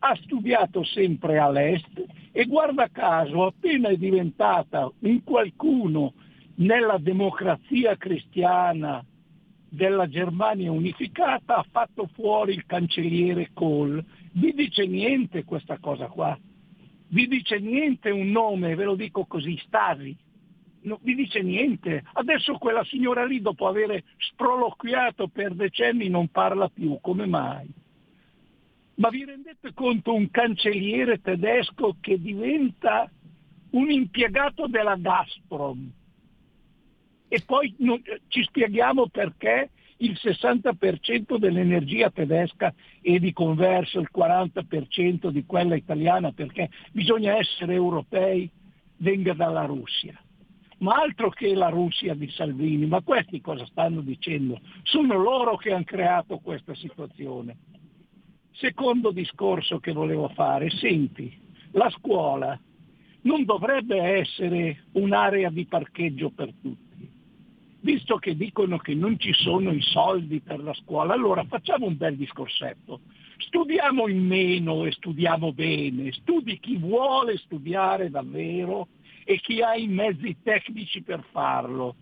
[0.00, 6.12] ha studiato sempre all'est e guarda caso appena è diventata un qualcuno
[6.56, 9.02] nella democrazia cristiana
[9.66, 14.04] della Germania unificata ha fatto fuori il cancelliere Kohl.
[14.32, 16.38] Vi dice niente questa cosa qua?
[17.08, 20.14] Vi dice niente un nome, ve lo dico così, Stasi?
[20.86, 22.04] Non vi dice niente.
[22.14, 26.98] Adesso quella signora lì, dopo aver sproloquiato per decenni, non parla più.
[27.00, 27.68] Come mai?
[28.94, 33.10] Ma vi rendete conto un cancelliere tedesco che diventa
[33.70, 35.90] un impiegato della Gazprom?
[37.28, 45.30] E poi non- ci spieghiamo perché il 60% dell'energia tedesca e di converso il 40%
[45.30, 48.48] di quella italiana, perché bisogna essere europei,
[48.98, 50.18] venga dalla Russia.
[50.78, 54.60] Ma altro che la Russia di Salvini, ma questi cosa stanno dicendo?
[54.82, 57.56] Sono loro che hanno creato questa situazione.
[58.52, 61.34] Secondo discorso che volevo fare, senti,
[61.72, 62.58] la scuola
[63.22, 66.84] non dovrebbe essere un'area di parcheggio per tutti.
[67.80, 71.96] Visto che dicono che non ci sono i soldi per la scuola, allora facciamo un
[71.96, 73.00] bel discorsetto.
[73.38, 78.88] Studiamo in meno e studiamo bene, studi chi vuole studiare davvero
[79.28, 81.96] e chi ha i mezzi tecnici per farlo.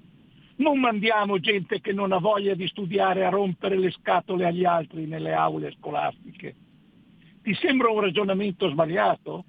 [0.57, 5.07] Non mandiamo gente che non ha voglia di studiare a rompere le scatole agli altri
[5.07, 6.55] nelle aule scolastiche.
[7.43, 9.47] Ti sembra un ragionamento sbagliato?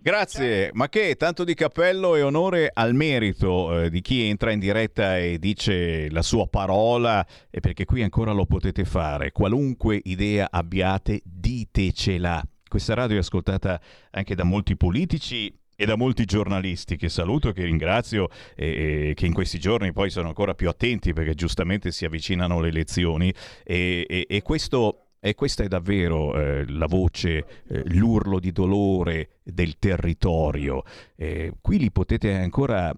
[0.00, 4.60] Grazie, ma che tanto di cappello e onore al merito eh, di chi entra in
[4.60, 9.32] diretta e dice la sua parola, e perché qui ancora lo potete fare.
[9.32, 12.40] Qualunque idea abbiate, ditecela.
[12.68, 13.80] Questa radio è ascoltata
[14.12, 19.14] anche da molti politici e da molti giornalisti che saluto e che ringrazio e, e
[19.14, 23.32] che in questi giorni poi sono ancora più attenti perché giustamente si avvicinano le elezioni
[23.62, 29.40] e, e- e questo e questa è davvero eh, la voce, eh, l'urlo di dolore
[29.42, 30.84] del territorio.
[31.16, 32.94] Eh, qui li potete ancora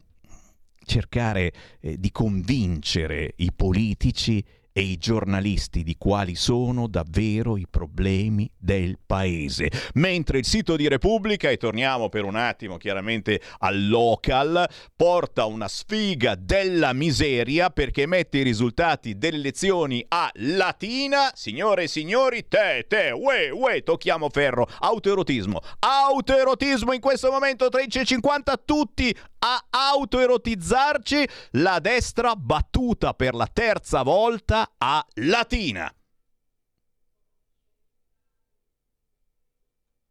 [0.84, 4.44] cercare eh, di convincere i politici
[4.78, 9.72] e i giornalisti di quali sono davvero i problemi del paese.
[9.94, 15.66] Mentre il sito di Repubblica, e torniamo per un attimo chiaramente al local, porta una
[15.66, 21.32] sfiga della miseria perché mette i risultati delle elezioni a latina.
[21.34, 24.68] Signore e signori, te, te, ue, ue, tocchiamo ferro.
[24.78, 25.60] Autoerotismo.
[25.80, 34.74] Autoerotismo in questo momento 13.50, tutti a autoerotizzarci, la destra battuta per la terza volta
[34.76, 35.92] a Latina.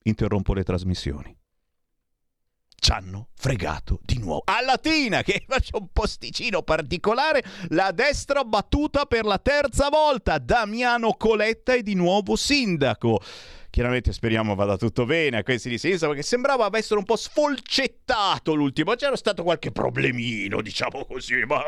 [0.04, 1.38] Interrompo le trasmissioni
[2.80, 4.44] ci hanno fregato di nuovo.
[4.46, 10.38] A Latina, che c'è un posticino particolare, la destra battuta per la terza volta.
[10.38, 13.22] Damiano Coletta è di nuovo sindaco.
[13.78, 18.56] Chiaramente speriamo vada tutto bene a questi di sinistra perché sembrava essere un po' sfolcettato
[18.56, 18.96] l'ultimo.
[18.96, 21.64] C'era stato qualche problemino, diciamo così, ma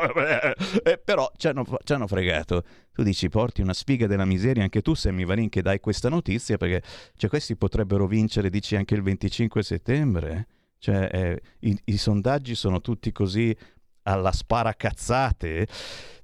[0.82, 2.64] eh, però ci hanno, ci hanno, fregato.
[2.92, 6.56] Tu dici porti una sfiga della miseria anche tu, Sammy Varin, che dai questa notizia
[6.56, 6.82] perché
[7.14, 10.48] cioè, questi potrebbero vincere, dici, anche il 25 settembre.
[10.78, 13.56] Cioè, eh, i, i, sondaggi sono tutti così
[14.02, 15.68] alla sparacazzate.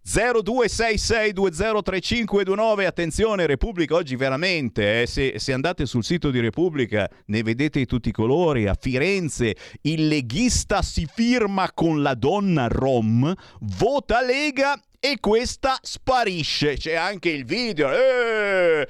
[0.07, 7.81] 0266203529 attenzione Repubblica oggi veramente eh, se, se, andate sul sito di Repubblica ne vedete
[7.81, 14.25] di tutti i colori a Firenze il leghista si firma con la donna rom vota
[14.25, 18.87] Lega e questa sparisce c'è anche il video eh!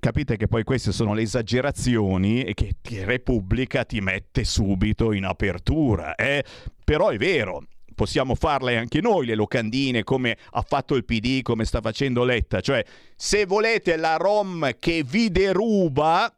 [0.00, 6.16] capite che poi queste sono le esagerazioni che Repubblica ti mette subito in apertura.
[6.16, 6.42] Eh?
[6.84, 7.62] Però è vero,
[8.02, 12.60] possiamo farle anche noi le locandine come ha fatto il PD, come sta facendo Letta.
[12.60, 12.84] Cioè,
[13.14, 16.36] se volete la Rom che vi deruba,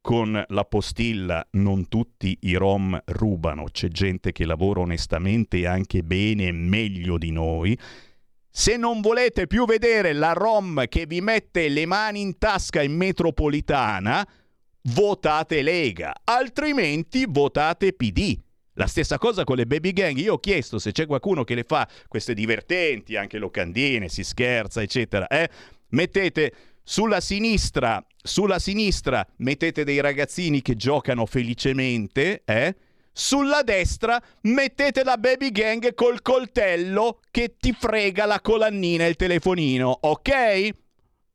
[0.00, 6.02] con la postilla non tutti i rom rubano, c'è gente che lavora onestamente e anche
[6.02, 7.78] bene meglio di noi.
[8.50, 12.96] Se non volete più vedere la Rom che vi mette le mani in tasca in
[12.96, 14.28] metropolitana,
[14.82, 18.43] votate Lega, altrimenti votate PD.
[18.74, 20.16] La stessa cosa con le baby gang.
[20.18, 24.82] Io ho chiesto se c'è qualcuno che le fa queste divertenti, anche locandine, si scherza,
[24.82, 25.26] eccetera.
[25.28, 25.48] Eh?
[25.90, 26.52] Mettete
[26.82, 32.76] sulla sinistra, sulla sinistra mettete dei ragazzini che giocano felicemente, eh?
[33.16, 39.16] Sulla destra mettete la baby gang col coltello che ti frega la colannina e il
[39.16, 40.68] telefonino, ok?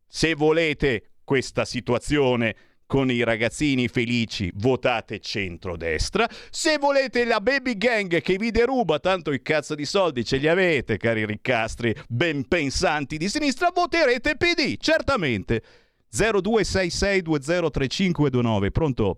[0.05, 2.55] Se volete questa situazione
[2.89, 6.27] con i ragazzini felici votate centrodestra.
[6.49, 10.47] Se volete la baby gang che vi deruba tanto il cazzo di soldi ce li
[10.47, 15.61] avete, cari riccastri ben pensanti di sinistra, voterete PD, certamente.
[16.11, 19.17] 0266203529, pronto?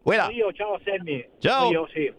[0.00, 0.30] Quella.
[0.30, 1.28] Io, ciao Sammy.
[1.40, 1.72] Ciao.
[1.72, 2.14] Io, sì.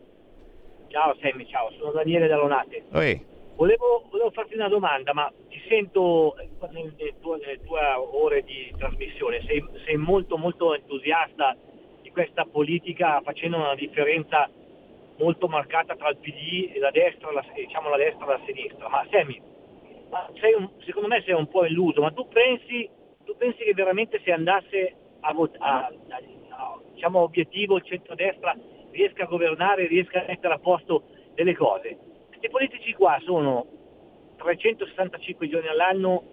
[0.90, 2.84] Ciao Sammy, ciao, sono Daniele Dallonate.
[2.92, 3.26] Oi.
[3.60, 6.34] Volevo, volevo, farti una domanda, ma ti sento
[6.72, 7.82] nelle tue, nelle tue
[8.14, 11.58] ore di trasmissione, sei, sei, molto molto entusiasta
[12.02, 14.50] di questa politica facendo una differenza
[15.18, 18.88] molto marcata tra il PD e la destra, la, diciamo la destra e la sinistra.
[18.88, 19.06] Ma
[20.58, 22.90] un, secondo me sei un po' illuso, ma tu pensi,
[23.26, 25.98] tu pensi che veramente se andasse a, votare
[26.94, 28.56] diciamo, obiettivo il centrodestra
[28.92, 31.04] riesca a governare, riesca a mettere a posto
[31.34, 32.08] delle cose.
[32.40, 33.66] Questi politici qua sono
[34.38, 36.24] 365 giorni all'anno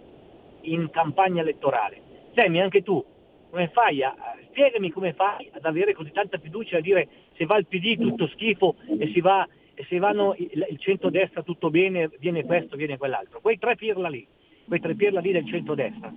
[0.61, 2.01] in campagna elettorale.
[2.33, 3.05] Semi, anche tu,
[3.51, 4.15] come fai a,
[4.51, 8.29] spiegami come fai ad avere così tanta fiducia a dire se va il PD tutto
[8.29, 13.41] schifo e si va se vanno il, il centrodestra tutto bene, viene questo, viene quell'altro.
[13.41, 14.25] Quei tre pirla lì,
[14.65, 16.15] quei tre pirla lì del centrodestra.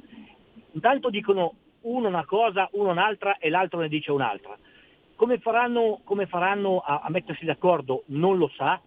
[0.73, 4.55] Intanto dicono uno una cosa, uno un'altra e l'altro ne dice un'altra.
[5.15, 8.79] Come faranno, come faranno a, a, mettersi d'accordo non lo sa,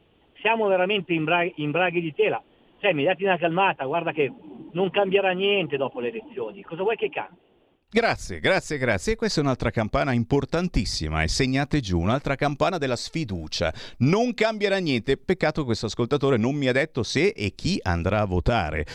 [0.42, 2.42] siamo veramente in, bra- in braghi di tela.
[2.80, 4.30] Sammy, dati una calmata, guarda che
[4.72, 6.62] non cambierà niente dopo le elezioni.
[6.62, 7.38] Cosa vuoi che cambi?
[7.88, 9.12] Grazie, grazie, grazie.
[9.12, 13.72] E questa è un'altra campana importantissima e segnate giù, un'altra campana della sfiducia.
[13.98, 15.18] Non cambierà niente.
[15.18, 18.86] Peccato che questo ascoltatore non mi ha detto se e chi andrà a votare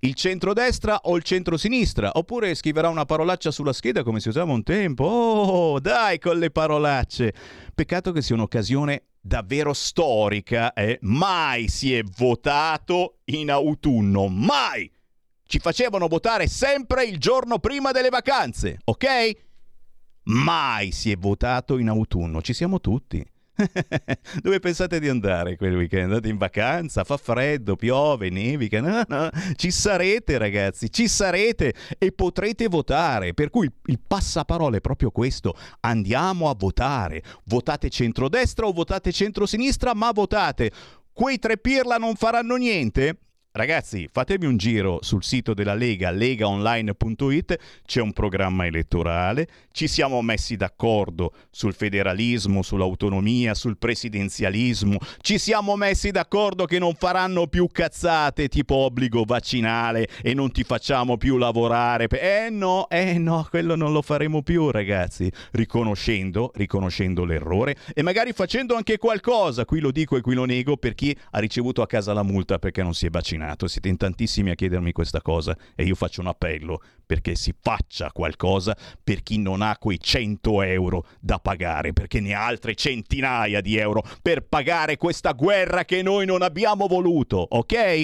[0.00, 4.62] il centrodestra o il centrosinistra, oppure scriverà una parolaccia sulla scheda come si usava un
[4.62, 5.04] tempo.
[5.04, 7.34] Oh, dai con le parolacce.
[7.74, 10.98] Peccato che sia un'occasione davvero storica, eh?
[11.02, 14.90] mai si è votato in autunno, mai!
[15.48, 19.06] Ci facevano votare sempre il giorno prima delle vacanze, ok?
[20.24, 23.24] Mai si è votato in autunno, ci siamo tutti.
[24.42, 26.04] Dove pensate di andare quel weekend?
[26.04, 27.04] Andate in vacanza?
[27.04, 28.80] Fa freddo, piove, nevica?
[28.80, 33.34] No, no, ci sarete ragazzi, ci sarete e potrete votare.
[33.34, 35.54] Per cui il passaparola è proprio questo.
[35.80, 37.22] Andiamo a votare.
[37.44, 40.70] Votate centrodestra o votate centrosinistra, ma votate.
[41.12, 43.25] Quei tre pirla non faranno niente?
[43.56, 50.20] Ragazzi, fatemi un giro sul sito della Lega, legaonline.it, c'è un programma elettorale, ci siamo
[50.20, 57.66] messi d'accordo sul federalismo, sull'autonomia, sul presidenzialismo, ci siamo messi d'accordo che non faranno più
[57.72, 62.08] cazzate tipo obbligo vaccinale e non ti facciamo più lavorare.
[62.08, 68.34] Eh no, eh no, quello non lo faremo più, ragazzi, riconoscendo, riconoscendo l'errore e magari
[68.34, 71.86] facendo anche qualcosa, qui lo dico e qui lo nego per chi ha ricevuto a
[71.86, 75.22] casa la multa perché non si è vaccinato vaccinato, siete in tantissimi a chiedermi questa
[75.22, 80.00] cosa e io faccio un appello perché si faccia qualcosa per chi non ha quei
[80.00, 85.84] 100 euro da pagare, perché ne ha altre centinaia di euro per pagare questa guerra
[85.84, 88.02] che noi non abbiamo voluto, ok?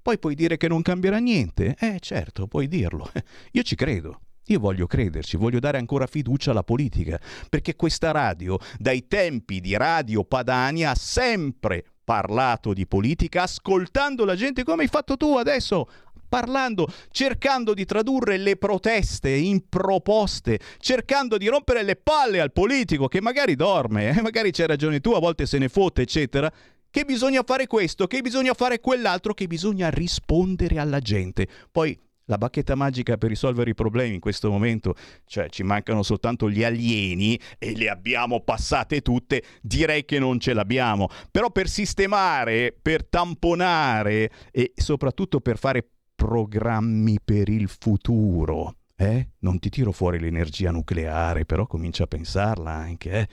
[0.00, 1.76] Poi puoi dire che non cambierà niente?
[1.78, 3.10] Eh certo, puoi dirlo.
[3.52, 4.20] Io ci credo.
[4.50, 7.20] Io voglio crederci, voglio dare ancora fiducia alla politica,
[7.50, 14.34] perché questa radio, dai tempi di Radio Padania, ha sempre parlato di politica ascoltando la
[14.34, 15.86] gente come hai fatto tu adesso
[16.26, 23.08] parlando, cercando di tradurre le proteste in proposte, cercando di rompere le palle al politico
[23.08, 26.50] che magari dorme, eh, magari c'hai ragione tu, a volte se ne fotte, eccetera.
[26.90, 31.46] Che bisogna fare questo, che bisogna fare quell'altro, che bisogna rispondere alla gente.
[31.70, 31.98] Poi
[32.28, 36.62] la bacchetta magica per risolvere i problemi in questo momento, cioè ci mancano soltanto gli
[36.62, 41.08] alieni e le abbiamo passate tutte, direi che non ce l'abbiamo.
[41.30, 49.28] Però per sistemare, per tamponare e soprattutto per fare programmi per il futuro, eh?
[49.40, 53.28] Non ti tiro fuori l'energia nucleare, però comincia a pensarla anche, eh?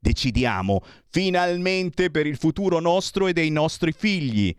[0.00, 4.56] Decidiamo finalmente per il futuro nostro e dei nostri figli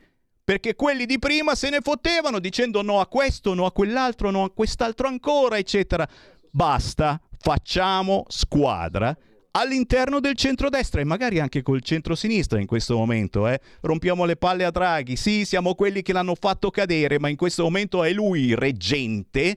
[0.49, 4.45] perché quelli di prima se ne fottevano dicendo no a questo, no a quell'altro, no
[4.45, 6.09] a quest'altro ancora, eccetera.
[6.49, 9.15] Basta, facciamo squadra
[9.51, 13.47] all'interno del centrodestra e magari anche col centrosinistra in questo momento.
[13.47, 13.61] Eh?
[13.81, 17.61] Rompiamo le palle a Draghi, sì, siamo quelli che l'hanno fatto cadere, ma in questo
[17.61, 19.55] momento è lui reggente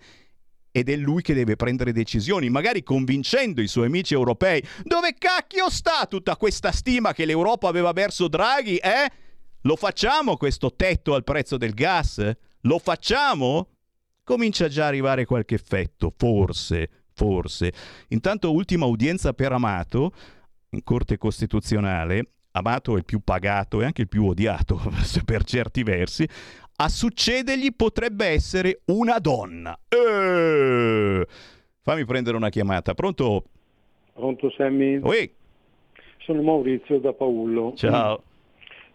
[0.71, 4.63] ed è lui che deve prendere decisioni, magari convincendo i suoi amici europei.
[4.83, 9.22] Dove cacchio sta tutta questa stima che l'Europa aveva verso Draghi, eh?
[9.63, 12.31] Lo facciamo questo tetto al prezzo del gas?
[12.63, 13.69] Lo facciamo?
[14.25, 17.73] Comincia già a arrivare qualche effetto, forse, forse.
[18.09, 20.13] Intanto ultima udienza per Amato
[20.71, 22.31] in Corte Costituzionale.
[22.53, 24.81] Amato è il più pagato e anche il più odiato
[25.25, 26.29] per certi versi.
[26.77, 29.79] A succedergli potrebbe essere una donna.
[29.89, 31.27] Eh!
[31.81, 32.95] Fammi prendere una chiamata.
[32.95, 33.45] Pronto?
[34.13, 34.97] Pronto Sammy?
[35.03, 35.33] Ui.
[36.19, 37.75] Sono Maurizio da Paullo.
[37.77, 38.23] Ciao.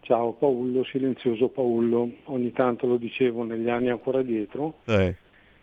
[0.07, 4.75] Ciao Paolo, silenzioso Paolo, ogni tanto lo dicevo negli anni ancora dietro.
[4.85, 5.13] Eh.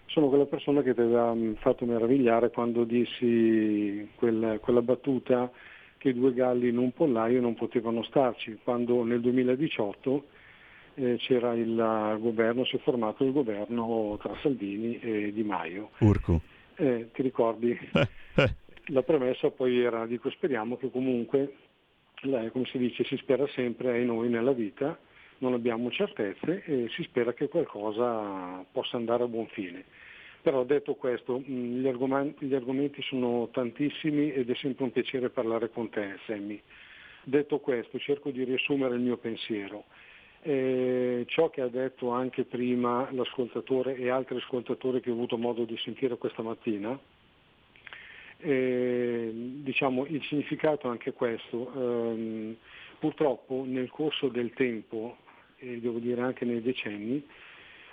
[0.04, 5.50] Sono quella persona che ti aveva mm, fatto meravigliare quando dissi quella, quella battuta
[5.96, 10.24] che i due galli in un pollaio non potevano starci, quando nel 2018
[10.96, 15.88] eh, c'era il governo, si è formato il governo tra Salvini e Di Maio.
[16.00, 16.42] Urco.
[16.74, 17.74] Eh, ti ricordi?
[18.88, 21.54] La premessa poi era, dico speriamo che comunque
[22.50, 24.98] come si dice, si spera sempre e noi nella vita
[25.38, 29.84] non abbiamo certezze e si spera che qualcosa possa andare a buon fine.
[30.40, 35.70] Però detto questo, gli argomenti, gli argomenti sono tantissimi ed è sempre un piacere parlare
[35.70, 36.60] con te, Sammy.
[37.22, 39.84] Detto questo, cerco di riassumere il mio pensiero.
[40.42, 45.64] Eh, ciò che ha detto anche prima l'ascoltatore e altri ascoltatori che ho avuto modo
[45.64, 46.98] di sentire questa mattina,
[48.44, 51.72] eh, diciamo, il significato è anche questo.
[51.74, 52.56] Eh,
[52.98, 55.18] purtroppo nel corso del tempo,
[55.58, 57.26] e devo dire anche nei decenni,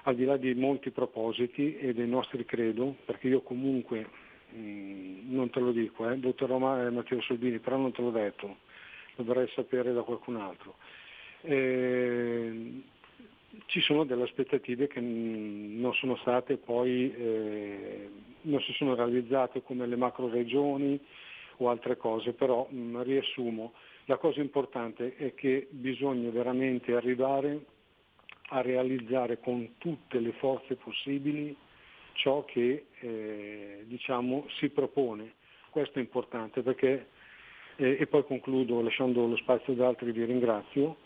[0.03, 4.07] al di là di molti propositi e dei nostri credo, perché io comunque
[4.49, 8.01] mh, mm, non te lo dico, eh, dottor Roma e Matteo Soldini, però non te
[8.01, 8.57] l'ho detto,
[9.15, 10.75] lo dovrei sapere da qualcun altro.
[11.41, 12.81] Eh,
[13.65, 18.09] ci sono delle aspettative che non sono state poi, eh,
[18.41, 20.99] non si sono realizzate come le macro regioni
[21.57, 23.73] o altre cose, però mh, riassumo,
[24.05, 27.65] la cosa importante è che bisogna veramente arrivare
[28.49, 31.55] a realizzare con tutte le forze possibili
[32.13, 35.35] ciò che eh, diciamo, si propone.
[35.69, 37.07] Questo è importante perché,
[37.77, 40.97] eh, e poi concludo lasciando lo spazio ad altri, vi ringrazio,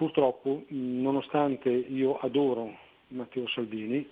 [0.00, 2.74] Purtroppo, nonostante io adoro
[3.08, 4.08] Matteo Salvini,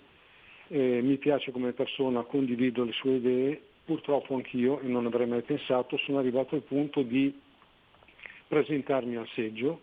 [0.67, 5.41] eh, mi piace come persona, condivido le sue idee, purtroppo anch'io, e non avrei mai
[5.41, 7.35] pensato, sono arrivato al punto di
[8.47, 9.79] presentarmi al seggio,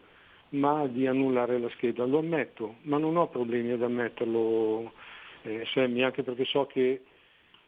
[0.51, 2.05] ma di annullare la scheda.
[2.05, 4.93] Lo ammetto, ma non ho problemi ad ammetterlo,
[5.43, 7.03] eh, Sammy, anche perché so che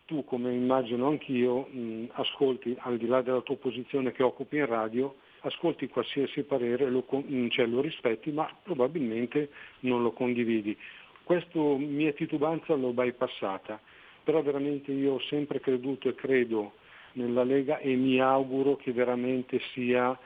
[0.05, 4.67] tu, come immagino anch'io, mh, ascolti, al di là della tua posizione che occupi in
[4.67, 5.17] radio,
[5.49, 7.05] ascolti qualsiasi parere, lo,
[7.49, 10.77] cioè, lo rispetti, ma probabilmente non lo condividi.
[11.23, 13.81] Questa mia titubanza l'ho bypassata,
[14.25, 16.73] però veramente io ho sempre creduto e credo
[17.13, 20.19] nella Lega e mi auguro che veramente sia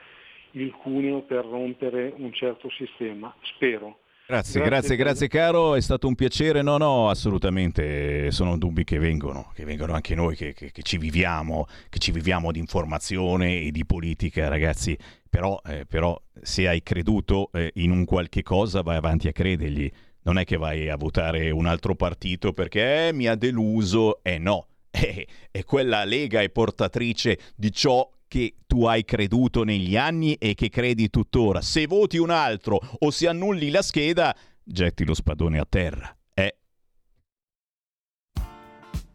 [0.52, 3.34] il cuneo per rompere un certo sistema.
[3.42, 4.01] Spero.
[4.32, 6.62] Grazie, grazie, grazie, grazie, caro, è stato un piacere.
[6.62, 10.96] No, no, assolutamente, sono dubbi che vengono, che vengono anche noi, che, che, che ci
[10.96, 14.96] viviamo, che ci viviamo di informazione e di politica, ragazzi.
[15.28, 19.90] Però, eh, però se hai creduto eh, in un qualche cosa, vai avanti a credergli.
[20.22, 24.22] Non è che vai a votare un altro partito perché eh, mi ha deluso.
[24.22, 29.94] Eh no, eh, è quella Lega è portatrice di ciò che tu hai creduto negli
[29.94, 31.60] anni e che credi tuttora.
[31.60, 36.16] Se voti un altro o se annulli la scheda, getti lo spadone a terra.
[36.32, 36.56] Eh.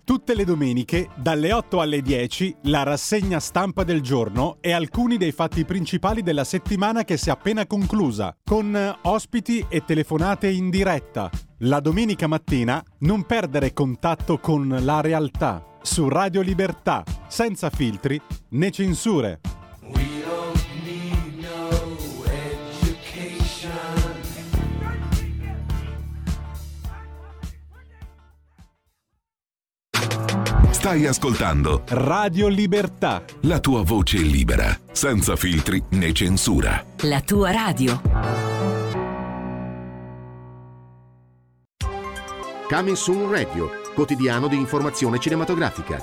[0.04, 5.32] Tutte le domeniche, dalle 8 alle 10, la rassegna stampa del giorno e alcuni dei
[5.32, 11.32] fatti principali della settimana che si è appena conclusa, con ospiti e telefonate in diretta.
[11.62, 18.20] La domenica mattina non perdere contatto con la realtà su Radio Libertà, senza filtri
[18.50, 19.40] né censure.
[30.70, 33.24] Stai ascoltando Radio Libertà.
[33.42, 36.82] La tua voce libera, senza filtri né censura.
[37.02, 38.00] La tua radio.
[42.70, 46.00] Coming Soon Radio quotidiano di informazione cinematografica.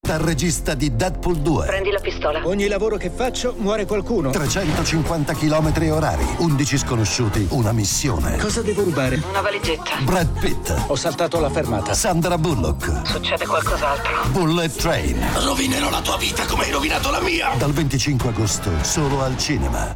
[0.00, 1.66] Dal regista di Deadpool 2.
[1.66, 2.46] Prendi la pistola.
[2.46, 4.30] Ogni lavoro che faccio muore qualcuno.
[4.30, 8.38] 350 km orari, 11 sconosciuti, una missione.
[8.38, 9.20] Cosa devo rubare?
[9.28, 9.96] Una valigetta.
[10.02, 10.74] Brad Pitt.
[10.86, 11.92] Ho saltato la fermata.
[11.92, 13.06] Sandra Bullock.
[13.06, 14.28] Succede qualcos'altro.
[14.30, 15.22] Bullet Train.
[15.44, 17.50] Rovinerò la tua vita come hai rovinato la mia.
[17.58, 19.92] Dal 25 agosto, solo al cinema.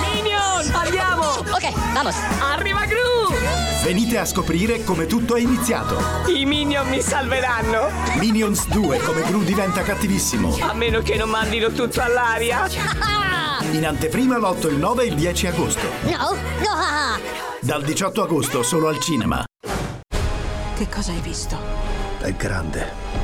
[0.00, 0.72] Minion!
[0.74, 1.24] Andiamo!
[1.24, 2.14] Ok, vamos.
[2.40, 2.73] Arriva!
[3.84, 5.98] Venite a scoprire come tutto è iniziato.
[6.26, 7.90] I Minion mi salveranno.
[8.18, 10.56] Minions 2, come Gru diventa cattivissimo.
[10.62, 12.66] A meno che non mandino tutto all'aria.
[13.72, 15.86] In anteprima l'8, il 9 e il 10 agosto.
[16.04, 17.20] No, no.
[17.60, 19.44] Dal 18 agosto solo al cinema.
[19.60, 21.58] Che cosa hai visto?
[22.20, 23.23] È grande.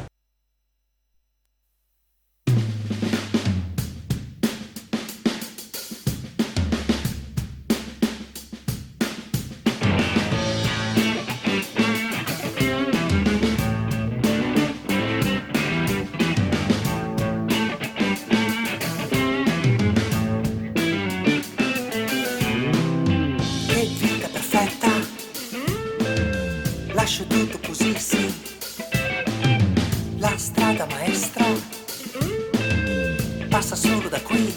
[34.11, 34.53] Da qui.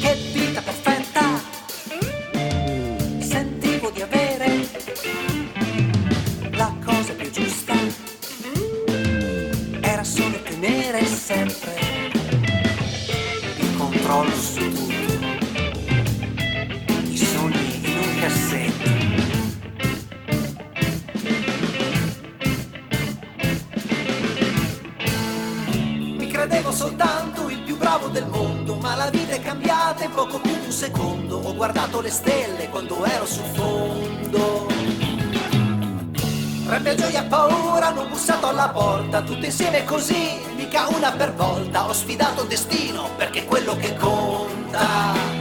[0.00, 1.40] Che vita perfetta,
[3.20, 4.68] sentivo di avere
[6.50, 7.74] la cosa più giusta.
[9.80, 11.87] Era solo tenere sempre
[31.58, 34.66] guardato le stelle quando ero sul fondo.
[36.66, 41.88] Rabbia, gioia, paura, hanno bussato alla porta, tutte insieme così, mica una per volta.
[41.88, 45.37] Ho sfidato destino perché è quello che conta.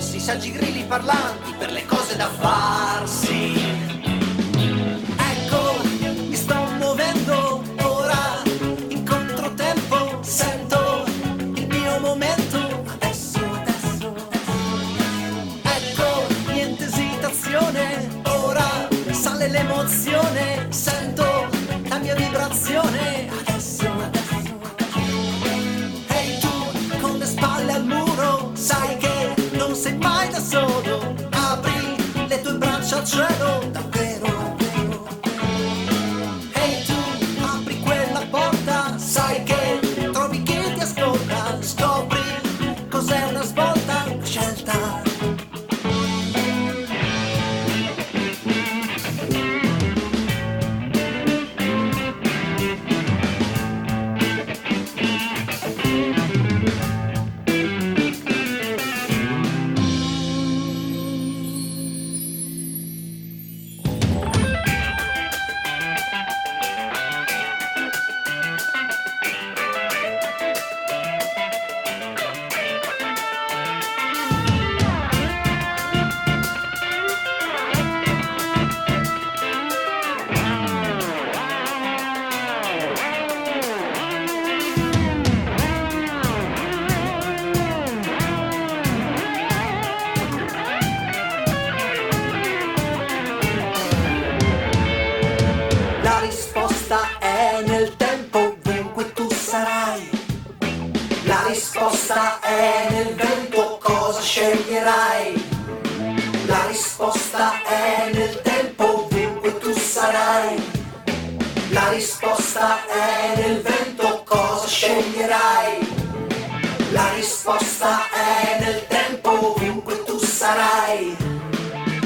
[0.00, 1.39] Porsi, saggi grilli parlanti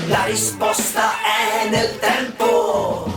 [0.07, 3.13] La risposta è nel tempo.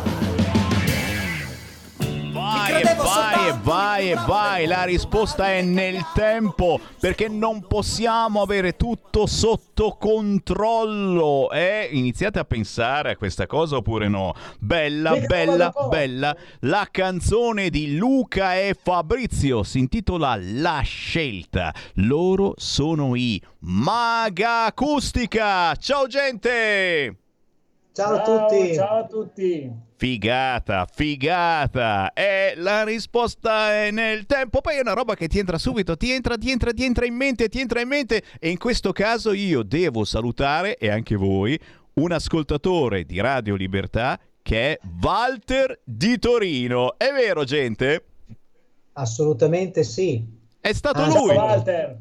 [4.26, 11.52] Vai la risposta è nel tempo perché non possiamo avere tutto sotto controllo.
[11.52, 11.90] Eh?
[11.92, 14.34] Iniziate a pensare a questa cosa oppure no?
[14.60, 16.36] Bella, bella, bella.
[16.62, 21.74] La canzone di Luca e Fabrizio si intitola La scelta.
[21.96, 25.76] Loro sono i Maga Acustica.
[25.76, 27.16] Ciao gente!
[27.94, 28.74] Ciao a tutti.
[28.76, 29.86] Ciao a tutti.
[30.00, 32.14] Figata, figata.
[32.14, 34.62] E la risposta è nel tempo.
[34.62, 37.16] Poi è una roba che ti entra subito, ti entra, ti entra, ti entra in
[37.16, 38.22] mente, ti entra in mente.
[38.40, 41.60] E in questo caso io devo salutare, e anche voi,
[41.96, 46.96] un ascoltatore di Radio Libertà che è Walter di Torino.
[46.96, 48.06] È vero, gente?
[48.94, 50.24] Assolutamente sì.
[50.62, 51.36] È stato Anzi, lui.
[51.36, 51.98] Walter.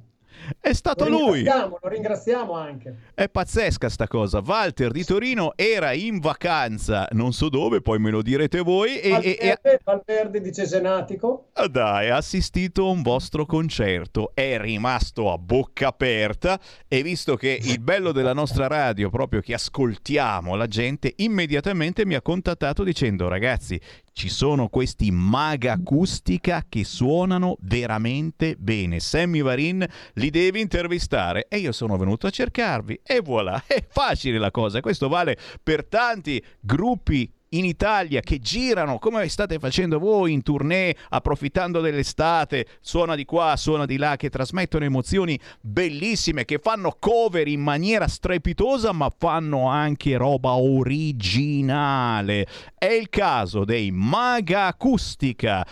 [0.60, 1.44] È stato lo lui.
[1.44, 2.96] Lo ringraziamo anche.
[3.14, 4.42] È pazzesca sta cosa.
[4.44, 8.98] Walter di Torino era in vacanza, non so dove, poi me lo direte voi.
[8.98, 11.48] E, e- e- Valverde, Valverde di Cesenatico.
[11.54, 17.36] Ah, Dai, ha assistito a un vostro concerto, è rimasto a bocca aperta e visto
[17.36, 22.82] che il bello della nostra radio, proprio che ascoltiamo la gente, immediatamente mi ha contattato
[22.84, 23.80] dicendo ragazzi,
[24.16, 28.98] ci sono questi maga acustica che suonano veramente bene.
[28.98, 34.38] Sammy Varin li devi intervistare e io sono venuto a cercarvi e voilà, è facile
[34.38, 34.80] la cosa.
[34.80, 40.96] Questo vale per tanti gruppi in Italia che girano come state facendo voi in tournée
[41.10, 47.46] approfittando dell'estate, suona di qua, suona di là, che trasmettono emozioni bellissime, che fanno cover
[47.46, 52.46] in maniera strepitosa ma fanno anche roba originale.
[52.76, 55.66] È il caso dei Maga Acustica.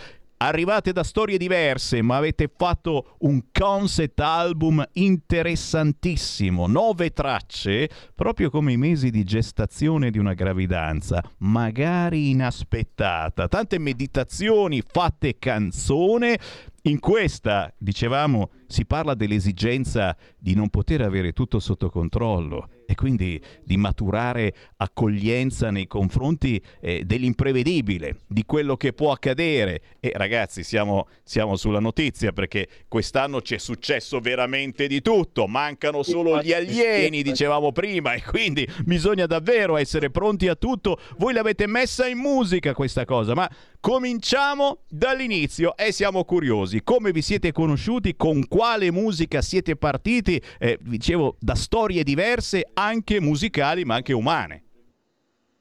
[0.47, 8.73] Arrivate da storie diverse, ma avete fatto un concept album interessantissimo, nove tracce, proprio come
[8.73, 16.39] i mesi di gestazione di una gravidanza, magari inaspettata, tante meditazioni fatte canzone.
[16.83, 20.15] In questa, dicevamo, si parla dell'esigenza
[20.45, 27.05] di non poter avere tutto sotto controllo e quindi di maturare accoglienza nei confronti eh,
[27.07, 29.81] dell'imprevedibile, di quello che può accadere.
[30.01, 36.43] E ragazzi, siamo, siamo sulla notizia perché quest'anno c'è successo veramente di tutto, mancano solo
[36.43, 40.99] gli alieni, dicevamo prima, e quindi bisogna davvero essere pronti a tutto.
[41.17, 46.83] Voi l'avete messa in musica questa cosa, ma cominciamo dall'inizio e siamo curiosi.
[46.83, 48.15] Come vi siete conosciuti?
[48.15, 54.13] Con quale quale musica siete partiti, eh, dicevo, da storie diverse, anche musicali ma anche
[54.13, 54.63] umane.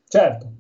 [0.08, 0.52] Certo.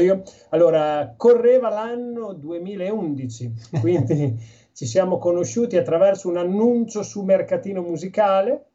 [0.00, 0.22] Io?
[0.50, 4.36] Allora, correva l'anno 2011, quindi
[4.72, 8.66] ci siamo conosciuti attraverso un annuncio su Mercatino Musicale.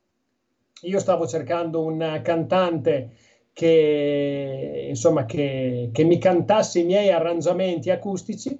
[0.81, 3.11] Io stavo cercando un cantante
[3.53, 8.59] che, insomma, che, che mi cantasse i miei arrangiamenti acustici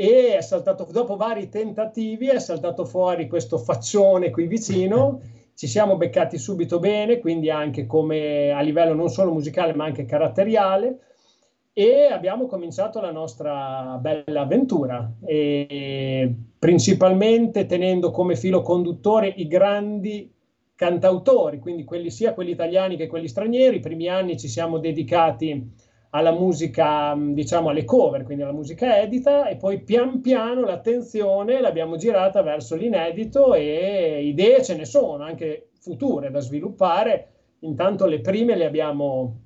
[0.00, 5.20] e è saltato, dopo vari tentativi è saltato fuori questo faccione qui vicino,
[5.54, 10.04] ci siamo beccati subito bene, quindi anche come a livello non solo musicale ma anche
[10.04, 11.00] caratteriale.
[11.72, 20.32] E abbiamo cominciato la nostra bella avventura, e principalmente tenendo come filo conduttore i grandi
[20.76, 23.76] cantautori, quindi quelli sia quelli italiani che quelli stranieri.
[23.76, 25.72] I primi anni ci siamo dedicati
[26.10, 31.96] alla musica, diciamo alle cover, quindi alla musica edita e poi pian piano l'attenzione l'abbiamo
[31.96, 37.32] girata verso l'inedito e idee ce ne sono, anche future da sviluppare.
[37.60, 39.40] Intanto le prime le abbiamo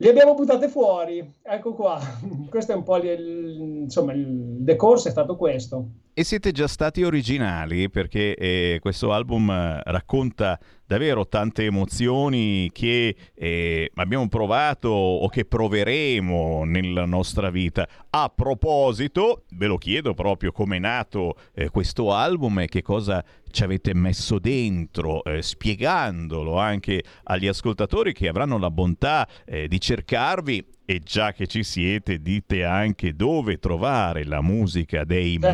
[0.00, 1.98] le abbiamo buttate fuori, ecco qua.
[2.48, 5.88] Questo è un po' il, insomma, il decorso è stato questo.
[6.18, 13.14] E siete già stati originali perché eh, questo album eh, racconta davvero tante emozioni che
[13.34, 17.86] eh, abbiamo provato o che proveremo nella nostra vita.
[18.10, 23.24] A proposito, ve lo chiedo proprio come è nato eh, questo album e che cosa
[23.50, 29.80] ci avete messo dentro, eh, spiegandolo anche agli ascoltatori che avranno la bontà eh, di
[29.80, 35.52] cercarvi e già che ci siete, dite anche dove trovare la musica dei Beh.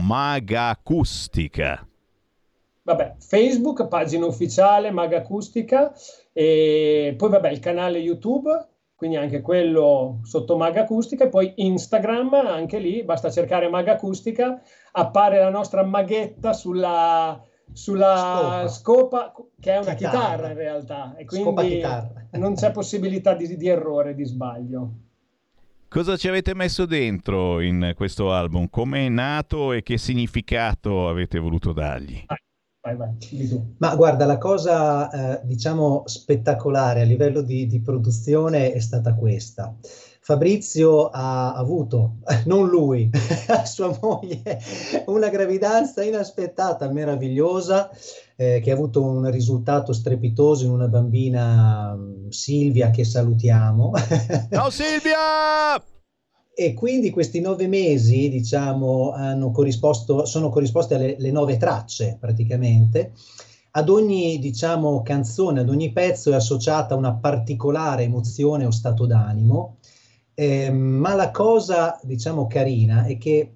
[0.55, 1.84] Maga Acustica.
[2.82, 5.92] Vabbè, Facebook, pagina ufficiale Maga Acustica,
[6.32, 8.50] e poi vabbè il canale YouTube,
[8.94, 14.62] quindi anche quello sotto Maga Acustica, e poi Instagram, anche lì, basta cercare Maga Acustica,
[14.92, 17.42] appare la nostra maghetta sulla,
[17.72, 19.32] sulla scopa.
[19.32, 19.34] scopa.
[19.59, 20.18] che è una chitarra.
[20.18, 21.82] chitarra in realtà, e quindi
[22.30, 24.92] non c'è possibilità di, di errore, di sbaglio.
[25.95, 28.68] Cosa ci avete messo dentro in questo album?
[28.68, 32.24] Come è nato e che significato avete voluto dargli?
[33.78, 39.72] Ma guarda, la cosa eh, diciamo spettacolare a livello di, di, produzione è stata questa.
[40.18, 42.16] Fabrizio ha avuto,
[42.47, 43.09] non lui,
[43.64, 44.61] sua moglie,
[45.07, 47.88] una gravidanza inaspettata, meravigliosa,
[48.37, 51.97] eh, che ha avuto un risultato strepitoso in una bambina
[52.28, 53.93] Silvia che salutiamo.
[54.51, 55.82] Ciao Silvia!
[56.57, 63.12] E quindi questi nove mesi, diciamo, hanno corrisposto, sono corrisposti alle nove tracce praticamente.
[63.72, 69.78] Ad ogni, diciamo, canzone, ad ogni pezzo è associata una particolare emozione o stato d'animo.
[70.32, 73.53] Eh, ma la cosa, diciamo, carina è che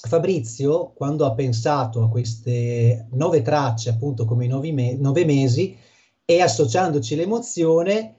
[0.00, 5.76] Fabrizio, quando ha pensato a queste nove tracce, appunto come i nove, me- nove mesi,
[6.24, 8.14] e associandoci l'emozione,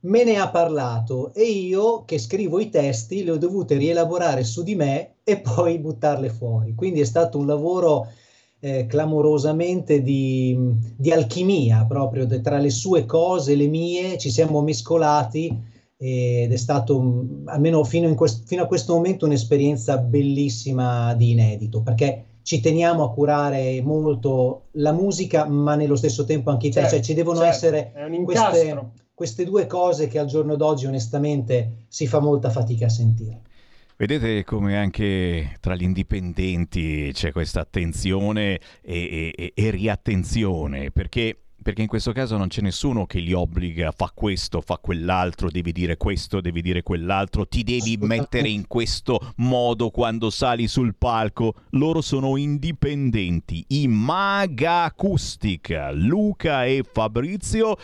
[0.00, 4.62] me ne ha parlato e io che scrivo i testi le ho dovute rielaborare su
[4.62, 6.74] di me e poi buttarle fuori.
[6.74, 8.06] Quindi è stato un lavoro
[8.60, 10.56] eh, clamorosamente di,
[10.96, 17.26] di, alchimia proprio tra le sue cose le mie, ci siamo mescolati ed è stato,
[17.46, 23.10] almeno fino, quest, fino a questo momento, un'esperienza bellissima di inedito, perché ci teniamo a
[23.10, 27.66] curare molto la musica, ma nello stesso tempo anche i certo, cioè ci devono certo,
[27.66, 27.92] essere
[28.24, 33.42] queste, queste due cose che al giorno d'oggi onestamente si fa molta fatica a sentire.
[33.96, 41.82] Vedete come anche tra gli indipendenti c'è questa attenzione e, e, e riattenzione, perché perché
[41.82, 45.98] in questo caso non c'è nessuno che li obbliga, fa questo, fa quell'altro, devi dire
[45.98, 51.52] questo, devi dire quell'altro, ti devi mettere in questo modo quando sali sul palco.
[51.72, 57.76] Loro sono indipendenti, i Maga Acustica, Luca e Fabrizio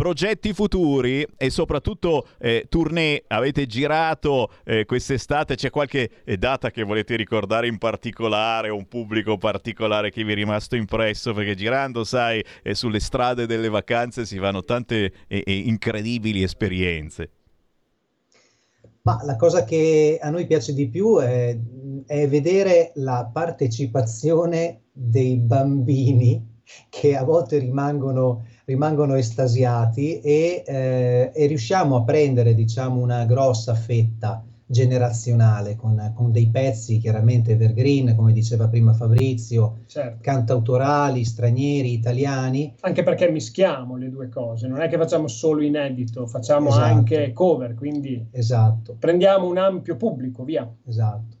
[0.00, 5.56] progetti futuri e soprattutto eh, tournée avete girato eh, quest'estate?
[5.56, 10.34] C'è qualche eh, data che volete ricordare in particolare, un pubblico particolare che vi è
[10.36, 11.34] rimasto impresso?
[11.34, 17.30] Perché girando, sai, eh, sulle strade delle vacanze si fanno tante eh, incredibili esperienze.
[19.02, 21.54] Ma la cosa che a noi piace di più è,
[22.06, 26.48] è vedere la partecipazione dei bambini
[26.88, 33.74] che a volte rimangono rimangono estasiati e, eh, e, riusciamo a prendere diciamo una grossa
[33.74, 40.18] fetta generazionale con, con, dei pezzi chiaramente evergreen come diceva prima Fabrizio certo.
[40.20, 46.28] cantautorali stranieri italiani anche perché mischiamo le due cose non è che facciamo solo inedito
[46.28, 46.84] facciamo esatto.
[46.84, 48.94] anche cover quindi esatto.
[48.96, 51.39] prendiamo un ampio pubblico via esatto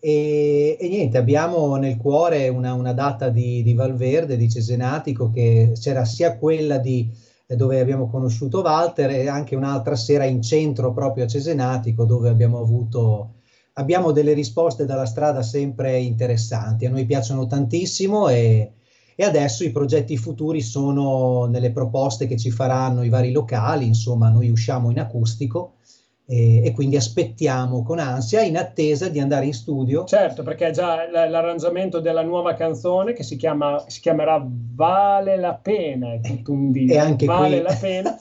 [0.00, 5.72] E, e niente, abbiamo nel cuore una, una data di, di, Valverde, di Cesenatico, che
[5.78, 7.10] c'era sia quella di,
[7.46, 12.28] eh, dove abbiamo conosciuto Walter e anche un'altra sera in centro proprio a Cesenatico dove
[12.30, 13.34] abbiamo avuto
[13.74, 16.86] abbiamo delle risposte dalla strada sempre interessanti.
[16.86, 18.72] A noi piacciono tantissimo e,
[19.14, 24.28] e adesso i progetti futuri sono nelle proposte che ci faranno i vari locali, insomma
[24.28, 25.74] noi usciamo in acustico
[26.30, 30.04] e, e, quindi aspettiamo con ansia in attesa di andare in studio.
[30.04, 34.40] Certo, perché già l'arrangiamento della nuova canzone che si, chiama, si chiamerà
[34.72, 36.94] Vale la pena, è tutto un disco.
[36.94, 37.68] E anche vale qui...
[37.68, 38.20] la pena.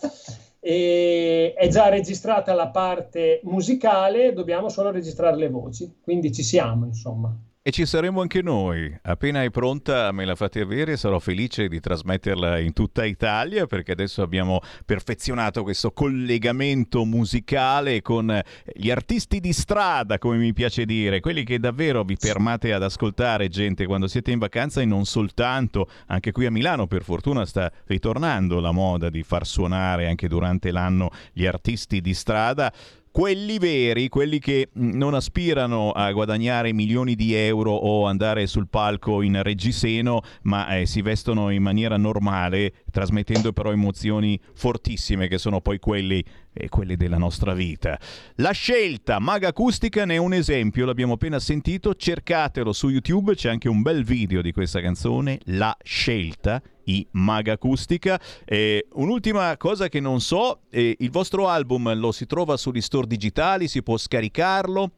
[0.60, 6.86] e è già registrata la parte musicale, dobbiamo solo registrare le voci, quindi ci siamo,
[6.86, 7.32] insomma.
[7.70, 8.92] E ci saremo anche noi.
[9.04, 13.92] Appena è pronta me la fate avere, sarò felice di trasmetterla in tutta Italia perché
[13.92, 18.42] adesso abbiamo perfezionato questo collegamento musicale con
[18.74, 23.50] gli artisti di strada, come mi piace dire, quelli che davvero vi fermate ad ascoltare
[23.50, 25.88] gente quando siete in vacanza e non soltanto.
[26.08, 30.72] Anche qui a Milano per fortuna sta ritornando la moda di far suonare anche durante
[30.72, 32.74] l'anno gli artisti di strada
[33.12, 38.68] quelli veri, quelli che mm, non aspirano a guadagnare milioni di euro o andare sul
[38.68, 45.38] palco in reggiseno, ma eh, si vestono in maniera normale, trasmettendo però emozioni fortissime che
[45.38, 46.24] sono poi quelli,
[46.54, 48.00] eh, quelle della nostra vita.
[48.36, 53.50] La scelta Maga Acustica ne è un esempio, l'abbiamo appena sentito, cercatelo su YouTube, c'è
[53.50, 58.20] anche un bel video di questa canzone, La scelta i Maga Acustica.
[58.46, 63.08] Eh, un'ultima cosa che non so, eh, il vostro album lo si trova sugli store
[63.08, 64.92] digitali, si può scaricarlo?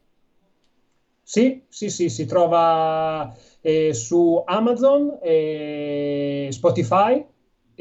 [1.24, 7.24] Sì, sì, sì, si trova eh, su Amazon, e Spotify.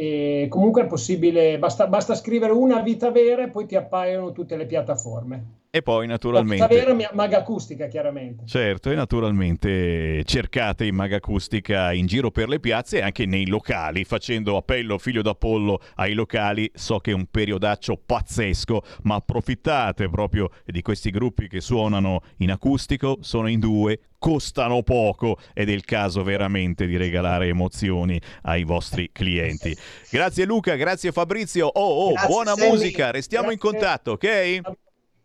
[0.00, 4.56] E comunque è possibile, basta, basta scrivere una vita vera e poi ti appaiono tutte
[4.56, 5.59] le piattaforme.
[5.72, 6.66] E poi naturalmente...
[6.66, 8.44] La vera maga acustica, chiaramente.
[8.44, 13.46] Certo, e naturalmente cercate in maga acustica in giro per le piazze e anche nei
[13.46, 16.68] locali, facendo appello figlio d'Apollo ai locali.
[16.74, 22.50] So che è un periodaccio pazzesco, ma approfittate proprio di questi gruppi che suonano in
[22.50, 28.64] acustico, sono in due, costano poco ed è il caso veramente di regalare emozioni ai
[28.64, 29.76] vostri clienti.
[30.10, 31.68] Grazie Luca, grazie Fabrizio.
[31.68, 33.68] Oh, oh, grazie, buona musica, restiamo grazie.
[33.68, 34.60] in contatto, ok?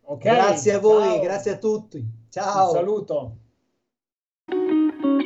[0.07, 1.19] Okay, grazie a voi, ciao.
[1.19, 2.05] grazie a tutti.
[2.29, 2.67] Ciao.
[2.67, 3.35] Un saluto.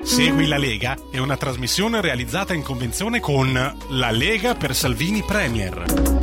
[0.01, 3.51] Segui la Lega è una trasmissione realizzata in convenzione con
[3.89, 6.18] La Lega per Salvini Premier.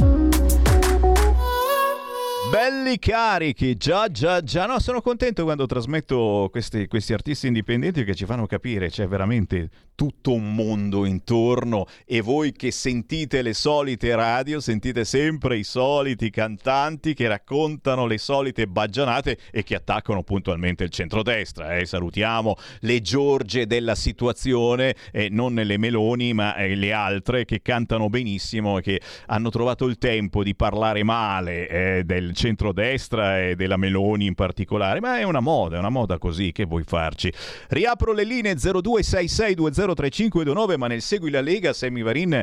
[2.51, 4.67] Belli carichi, già, già, già.
[4.67, 9.69] No, sono contento quando trasmetto questi, questi, artisti indipendenti che ci fanno capire c'è veramente
[9.97, 16.31] tutto un mondo intorno e voi che sentite le solite radio, sentite sempre i soliti
[16.31, 21.77] cantanti che raccontano le solite baggianate e che attaccano puntualmente il centrodestra.
[21.77, 21.87] Eh.
[21.87, 28.09] Salutiamo le Giorge della situazione, eh, non le Meloni, ma eh, le altre che cantano
[28.09, 33.77] benissimo e che hanno trovato il tempo di parlare male eh, del centrodestra e della
[33.77, 37.33] Meloni in particolare, ma è una moda, è una moda così, che vuoi farci?
[37.69, 42.41] Riapro le linee 0266203529, ma nel Segui la Lega, Sammy Varin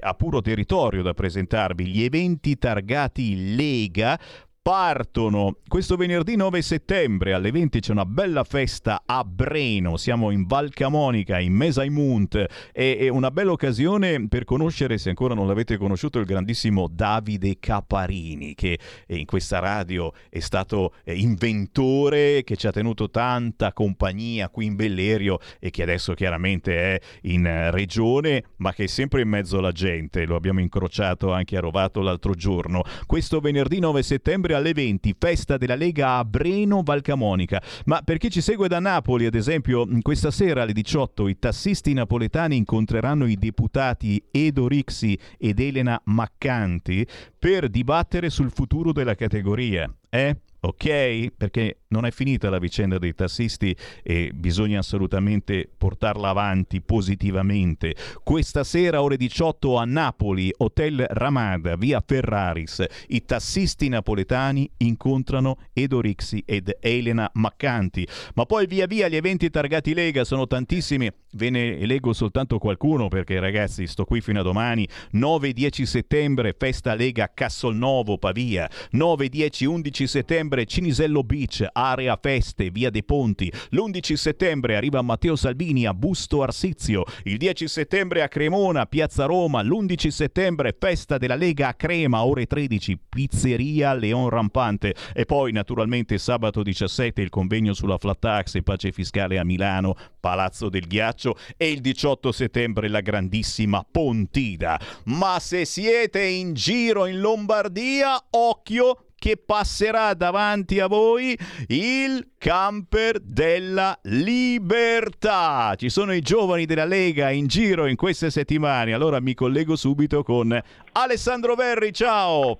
[0.00, 4.18] ha puro territorio da presentarvi, gli eventi targati Lega
[4.62, 5.56] partono.
[5.66, 9.96] Questo venerdì 9 settembre alle 20 c'è una bella festa a Breno.
[9.96, 15.48] Siamo in Val Camonica in Mesaimunt è una bella occasione per conoscere se ancora non
[15.48, 18.78] l'avete conosciuto il grandissimo Davide Caparini che
[19.08, 24.76] in questa radio è stato eh, inventore che ci ha tenuto tanta compagnia qui in
[24.76, 29.72] Bellerio e che adesso chiaramente è in regione ma che è sempre in mezzo alla
[29.72, 30.24] gente.
[30.24, 32.82] Lo abbiamo incrociato anche a Rovato l'altro giorno.
[33.06, 37.62] Questo venerdì 9 settembre alle 20, festa della Lega a Breno Valcamonica.
[37.86, 41.92] Ma per chi ci segue da Napoli, ad esempio, questa sera alle 18 i tassisti
[41.92, 47.06] napoletani incontreranno i deputati Edo Rixi ed Elena Maccanti
[47.38, 49.92] per dibattere sul futuro della categoria.
[50.08, 50.36] Eh?
[50.64, 51.32] ok?
[51.36, 57.94] Perché non è finita la vicenda dei tassisti e bisogna assolutamente portarla avanti positivamente.
[58.24, 66.00] Questa sera ore 18 a Napoli, Hotel Ramada, via Ferraris, i tassisti napoletani incontrano Edo
[66.00, 68.06] Rixi ed Elena Maccanti.
[68.34, 73.08] Ma poi via via gli eventi targati Lega sono tantissimi, ve ne eleggo soltanto qualcuno
[73.08, 74.88] perché ragazzi sto qui fino a domani.
[75.14, 78.68] 9-10 settembre, festa Lega Cassolnovo, Pavia.
[78.92, 83.52] 9-10-11 settembre settembre Cinisello Beach area feste, via dei Ponti.
[83.70, 87.04] L'11 settembre arriva Matteo Salvini a Busto Arsizio.
[87.24, 89.62] Il 10 settembre a Cremona, Piazza Roma.
[89.62, 94.94] L'11 settembre festa della Lega a Crema, ore 13, pizzeria Leon Rampante.
[95.14, 99.96] E poi naturalmente sabato 17 il convegno sulla flat tax e pace fiscale a Milano,
[100.20, 101.36] Palazzo del Ghiaccio.
[101.56, 104.80] E il 18 settembre la grandissima Pontida.
[105.04, 111.38] Ma se siete in giro in Lombardia, occhio che passerà davanti a voi
[111.68, 115.76] il camper della libertà.
[115.76, 118.92] Ci sono i giovani della Lega in giro in queste settimane.
[118.92, 121.92] Allora mi collego subito con Alessandro Verri.
[121.92, 122.58] Ciao.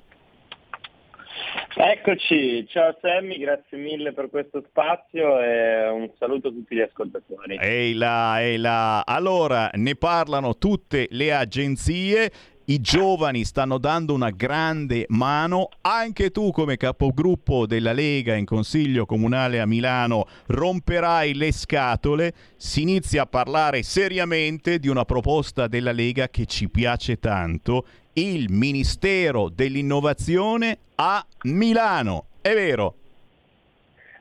[1.75, 7.57] Eccoci, ciao Sammy, grazie mille per questo spazio e un saluto a tutti gli ascoltatori.
[7.59, 9.01] Ehi là, ehi là.
[9.01, 12.31] Allora, ne parlano tutte le agenzie
[12.67, 19.05] i giovani stanno dando una grande mano, anche tu come capogruppo della Lega in Consiglio
[19.05, 25.93] Comunale a Milano romperai le scatole, si inizia a parlare seriamente di una proposta della
[25.93, 32.27] Lega che ci piace tanto, il Ministero dell'Innovazione a Milano.
[32.41, 32.97] È vero?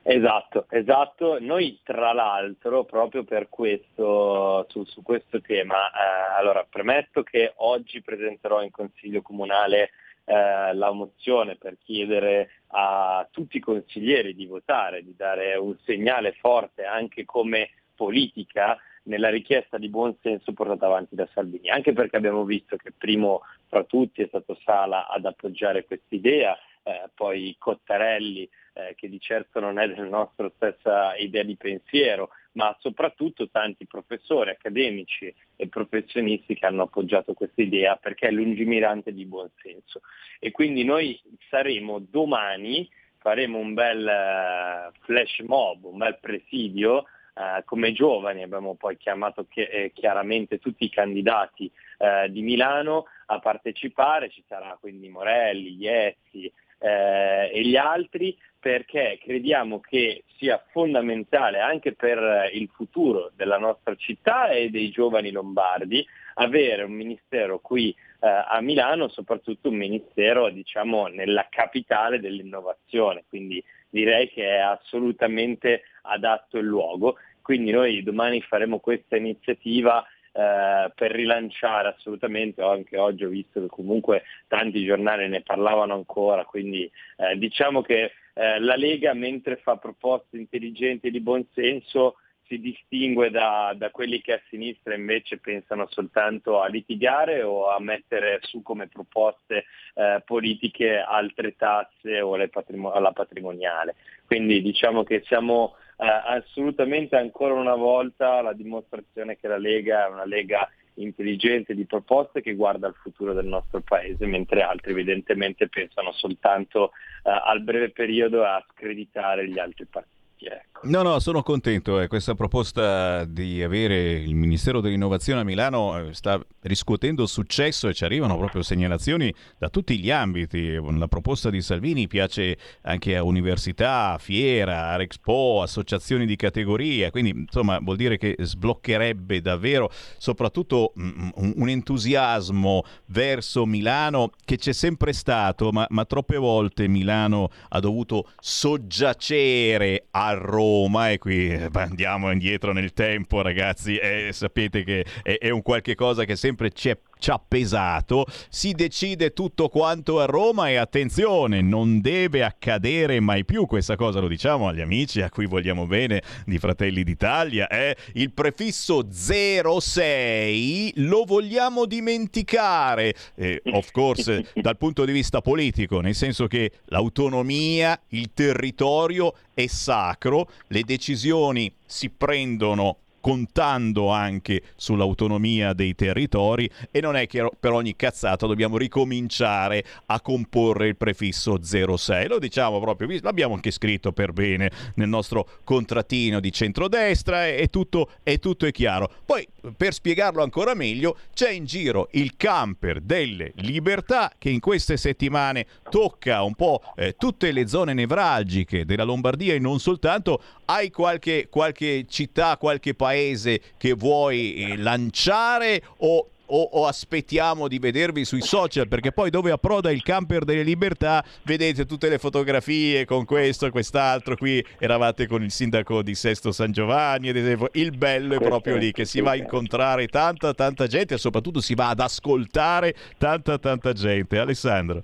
[0.04, 1.38] Esatto, esatto.
[1.40, 8.02] Noi tra l'altro proprio per questo, su, su questo tema, eh, allora premetto che oggi
[8.02, 9.92] presenterò in Consiglio Comunale
[10.26, 16.34] eh, la mozione per chiedere a tutti i consiglieri di votare, di dare un segnale
[16.34, 22.18] forte anche come politica nella richiesta di buon senso portata avanti da Salvini, anche perché
[22.18, 28.50] abbiamo visto che primo fra tutti è stato Sala ad appoggiare quest'idea, eh, poi Cottarelli
[28.74, 33.86] eh, che di certo non è della nostra stessa idea di pensiero, ma soprattutto tanti
[33.86, 40.02] professori accademici e professionisti che hanno appoggiato questa idea perché è lungimirante di buon senso.
[40.40, 41.20] E quindi noi
[41.50, 48.76] saremo domani, faremo un bel uh, flash mob, un bel presidio Uh, come giovani abbiamo
[48.76, 54.78] poi chiamato chi- eh, chiaramente tutti i candidati uh, di Milano a partecipare, ci sarà
[54.78, 62.70] quindi Morelli, Iezzi eh, e gli altri perché crediamo che sia fondamentale anche per il
[62.72, 66.06] futuro della nostra città e dei giovani lombardi
[66.36, 73.64] avere un ministero qui eh, a Milano, soprattutto un ministero diciamo nella capitale dell'innovazione, quindi
[73.90, 77.18] direi che è assolutamente adatto il luogo.
[77.42, 83.68] Quindi noi domani faremo questa iniziativa eh, per rilanciare assolutamente, anche oggi ho visto che
[83.68, 89.78] comunque tanti giornali ne parlavano ancora, quindi eh, diciamo che eh, la Lega mentre fa
[89.78, 92.16] proposte intelligenti e di buon senso
[92.52, 97.80] si distingue da, da, quelli che a sinistra invece pensano soltanto a litigare o a
[97.80, 99.64] mettere su come proposte
[99.94, 103.96] eh, politiche altre tasse o patrimo- alla patrimoniale.
[104.26, 105.76] Quindi diciamo che siamo
[106.08, 112.42] assolutamente ancora una volta la dimostrazione che la Lega è una Lega intelligente di proposte
[112.42, 116.92] che guarda al futuro del nostro paese, mentre altri evidentemente pensano soltanto
[117.24, 120.21] eh, al breve periodo a screditare gli altri partiti.
[120.48, 120.72] Ecco.
[120.84, 122.00] No, no, sono contento.
[122.00, 122.08] Eh.
[122.08, 128.04] Questa proposta di avere il Ministero dell'Innovazione a Milano eh, sta riscuotendo successo e ci
[128.04, 130.80] arrivano proprio segnalazioni da tutti gli ambiti.
[130.98, 137.78] La proposta di Salvini piace anche a università, fiera, Arexpo, associazioni di categoria, quindi insomma
[137.78, 145.14] vuol dire che sbloccherebbe davvero soprattutto mm, un, un entusiasmo verso Milano che c'è sempre
[145.14, 152.32] stato, ma, ma troppe volte Milano ha dovuto soggiacere a Roma e qui eh, andiamo
[152.32, 156.90] indietro nel tempo ragazzi e sapete che è, è un qualche cosa che sempre ci
[156.90, 163.20] è ci ha pesato, si decide tutto quanto a Roma e attenzione, non deve accadere
[163.20, 167.68] mai più questa cosa, lo diciamo agli amici a cui vogliamo bene di Fratelli d'Italia,
[167.68, 167.96] eh?
[168.14, 176.16] il prefisso 06 lo vogliamo dimenticare, eh, of course dal punto di vista politico, nel
[176.16, 185.96] senso che l'autonomia, il territorio è sacro, le decisioni si prendono contando anche sull'autonomia dei
[185.96, 192.28] territori e non è che per ogni cazzata dobbiamo ricominciare a comporre il prefisso 06.
[192.28, 198.10] Lo diciamo proprio, l'abbiamo anche scritto per bene nel nostro contrattino di centrodestra e tutto,
[198.24, 199.10] e tutto è chiaro.
[199.26, 204.98] Poi per spiegarlo ancora meglio c'è in giro il camper delle libertà che in queste
[204.98, 210.42] settimane tocca un po' eh, tutte le zone nevralgiche della Lombardia e non soltanto.
[210.66, 217.80] Hai qualche, qualche città, qualche paese che vuoi eh, lanciare o o, o aspettiamo di
[217.80, 218.88] vedervi sui social?
[218.88, 223.70] Perché poi dove approda il camper delle libertà vedete tutte le fotografie con questo e
[223.70, 224.36] quest'altro.
[224.36, 227.70] Qui eravate con il sindaco di Sesto San Giovanni, ad esempio.
[227.74, 231.62] Il bello è proprio lì che si va a incontrare tanta tanta gente e soprattutto
[231.62, 234.38] si va ad ascoltare tanta tanta gente.
[234.38, 235.04] Alessandro.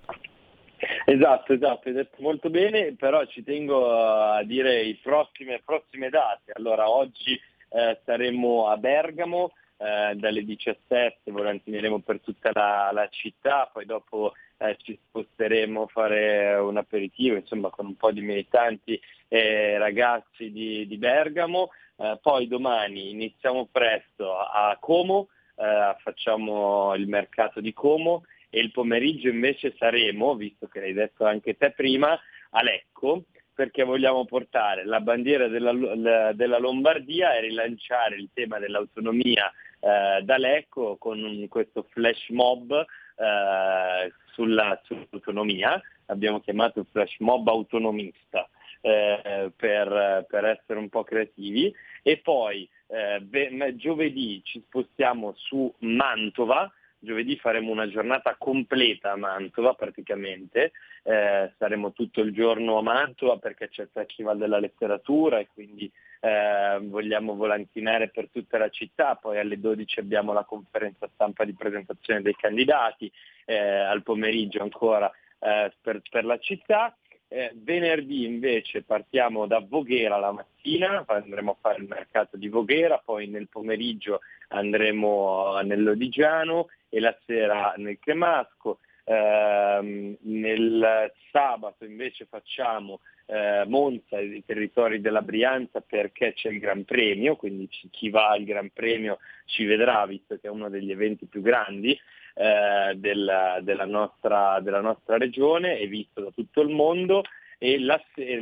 [1.05, 6.51] Esatto, esatto, hai detto molto bene, però ci tengo a dire le prossime, prossime date.
[6.53, 13.69] Allora, oggi eh, saremo a Bergamo eh, dalle 17, volantineremo per tutta la, la città,
[13.71, 18.99] poi dopo eh, ci sposteremo a fare un aperitivo, insomma, con un po' di militanti
[19.27, 21.69] e ragazzi di, di Bergamo.
[21.95, 28.71] Eh, poi domani iniziamo presto a Como, eh, facciamo il mercato di Como e il
[28.71, 32.19] pomeriggio invece saremo, visto che l'hai detto anche te prima,
[32.51, 33.23] a Lecco
[33.57, 40.37] perché vogliamo portare la bandiera della, della Lombardia e rilanciare il tema dell'autonomia eh, da
[40.37, 48.47] Lecco con questo flash mob eh, sulla, sull'autonomia, abbiamo chiamato flash mob autonomista
[48.81, 51.73] eh, per, per, essere un po' creativi.
[52.03, 59.73] E poi eh, giovedì ci spostiamo su Mantova giovedì faremo una giornata completa a Mantova
[59.73, 60.71] praticamente,
[61.03, 65.91] eh, saremo tutto il giorno a Mantova perché c'è il Festival della Letteratura e quindi
[66.19, 71.53] eh, vogliamo volantinare per tutta la città, poi alle 12 abbiamo la conferenza stampa di
[71.53, 73.11] presentazione dei candidati,
[73.45, 76.95] eh, al pomeriggio ancora eh, per, per la città.
[77.29, 83.01] Eh, venerdì invece partiamo da Voghera la mattina, andremo a fare il mercato di Voghera,
[83.03, 88.79] poi nel pomeriggio andremo nell'Odigiano e la sera nel Cremasco.
[89.03, 96.83] Eh, nel sabato invece facciamo eh, Monza, i territori della Brianza perché c'è il Gran
[96.83, 101.25] Premio, quindi chi va al Gran Premio ci vedrà visto che è uno degli eventi
[101.25, 101.97] più grandi
[102.33, 107.23] eh, della, della, nostra, della, nostra, regione e visto da tutto il mondo,
[107.59, 108.01] la,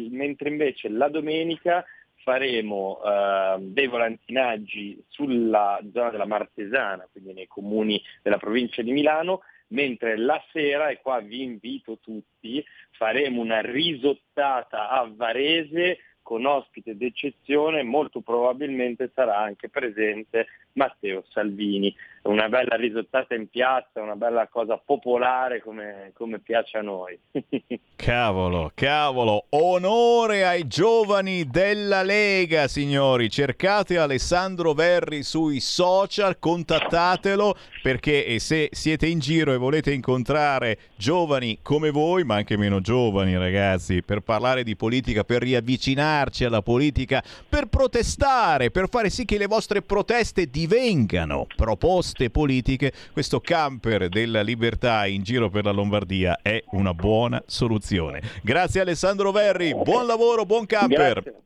[0.10, 1.86] mentre invece la domenica
[2.26, 9.42] faremo eh, dei volantinaggi sulla zona della Martesana, quindi nei comuni della provincia di Milano,
[9.68, 16.98] mentre la sera, e qua vi invito tutti, faremo una risottata a Varese con ospite
[16.98, 21.96] d'eccezione, molto probabilmente sarà anche presente Matteo Salvini.
[22.26, 27.16] Una bella risottata in piazza, una bella cosa popolare come, come piace a noi.
[27.96, 33.30] cavolo, cavolo, onore ai giovani della Lega, signori.
[33.30, 41.60] Cercate Alessandro Verri sui social, contattatelo perché se siete in giro e volete incontrare giovani
[41.62, 47.24] come voi, ma anche meno giovani, ragazzi, per parlare di politica, per riavvicinarci alla politica,
[47.48, 54.42] per protestare, per fare sì che le vostre proteste divengano proposte politiche, questo camper della
[54.42, 58.22] libertà in giro per la Lombardia è una buona soluzione.
[58.42, 61.22] Grazie Alessandro Verri, buon lavoro, buon camper.
[61.22, 61.44] Grazie.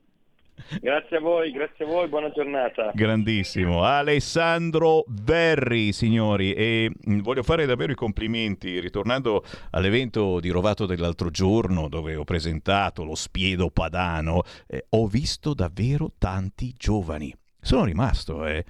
[0.79, 2.91] Grazie a voi, grazie a voi, buona giornata.
[2.93, 3.83] Grandissimo.
[3.83, 11.31] Alessandro Verri, signori, e mm, voglio fare davvero i complimenti, ritornando all'evento di Rovato dell'altro
[11.31, 17.33] giorno, dove ho presentato lo spiedo padano, eh, ho visto davvero tanti giovani.
[17.59, 18.63] Sono rimasto, eh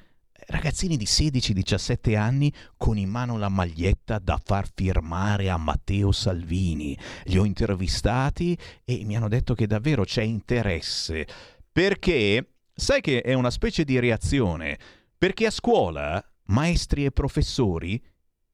[0.50, 6.98] ragazzini di 16-17 anni con in mano la maglietta da far firmare a Matteo Salvini.
[7.26, 11.28] Li ho intervistati e mi hanno detto che davvero c'è interesse.
[11.72, 14.78] Perché sai che è una specie di reazione?
[15.18, 18.02] Perché a scuola maestri e professori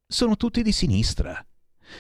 [0.08, 1.46] sono tutti di sinistra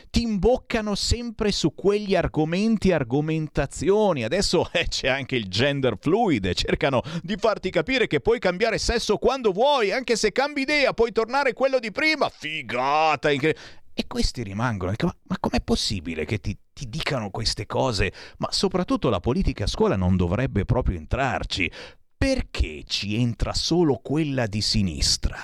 [0.09, 4.23] ti imboccano sempre su quegli argomenti, argomentazioni.
[4.23, 9.17] Adesso eh, c'è anche il gender fluid, cercano di farti capire che puoi cambiare sesso
[9.17, 12.29] quando vuoi, anche se cambi idea, puoi tornare quello di prima.
[12.29, 13.31] Figata!
[13.31, 13.55] Incre-
[13.97, 14.93] e questi rimangono.
[15.03, 18.11] Ma, ma com'è possibile che ti, ti dicano queste cose?
[18.39, 21.71] Ma soprattutto la politica a scuola non dovrebbe proprio entrarci.
[22.17, 25.37] Perché ci entra solo quella di sinistra?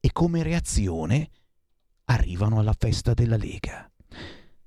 [0.00, 1.28] E come reazione?
[2.12, 3.90] Arrivano alla festa della Lega.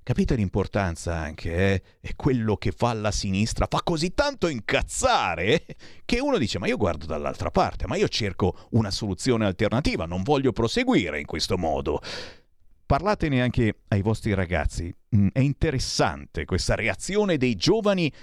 [0.04, 1.84] Capite l'importanza anche, eh?
[2.00, 5.66] È quello che fa la sinistra, fa così tanto incazzare
[6.06, 10.22] che uno dice ma io guardo dall'altra parte, ma io cerco una soluzione alternativa, non
[10.22, 12.02] voglio proseguire in questo modo.
[12.86, 18.14] Parlatene anche ai vostri ragazzi, mm, è interessante questa reazione dei giovani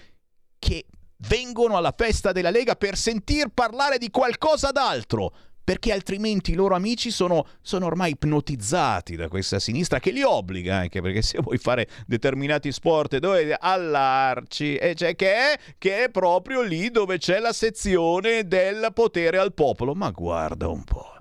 [0.57, 0.87] che
[1.29, 6.75] vengono alla festa della Lega per sentir parlare di qualcosa d'altro, perché altrimenti i loro
[6.75, 11.59] amici sono, sono, ormai ipnotizzati da questa sinistra che li obbliga anche perché se vuoi
[11.59, 17.39] fare determinati sport dove allarci e cioè che è, che è proprio lì dove c'è
[17.39, 19.95] la sezione del potere al popolo.
[19.95, 21.13] Ma guarda un po'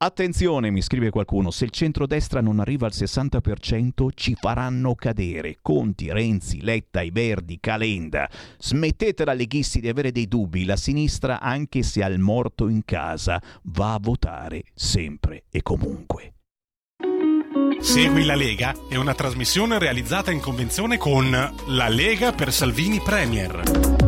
[0.00, 5.56] Attenzione, mi scrive qualcuno, se il centrodestra non arriva al 60% ci faranno cadere.
[5.60, 8.30] Conti, Renzi, Letta, i Verdi, Calenda.
[8.60, 13.42] Smettetela leghisti di avere dei dubbi, la sinistra anche se ha il morto in casa
[13.64, 16.34] va a votare sempre e comunque.
[17.80, 24.07] Segui la Lega è una trasmissione realizzata in convenzione con La Lega per Salvini Premier.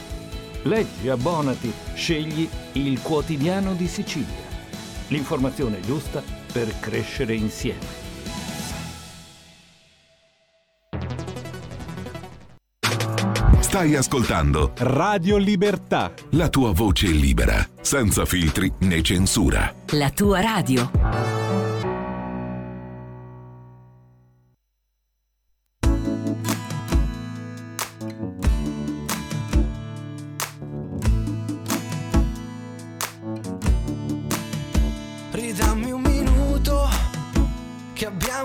[0.63, 4.49] Leggi, abbonati, scegli il quotidiano di Sicilia.
[5.07, 6.21] L'informazione giusta
[6.51, 7.99] per crescere insieme.
[13.59, 16.13] Stai ascoltando Radio Libertà.
[16.31, 19.73] la tua voce libera, senza filtri né censura.
[19.91, 21.50] La tua radio.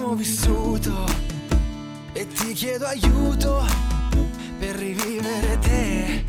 [0.06, 1.04] Abbiamo vissuto
[2.12, 3.64] e ti chiedo aiuto
[4.58, 6.24] per rivivere te.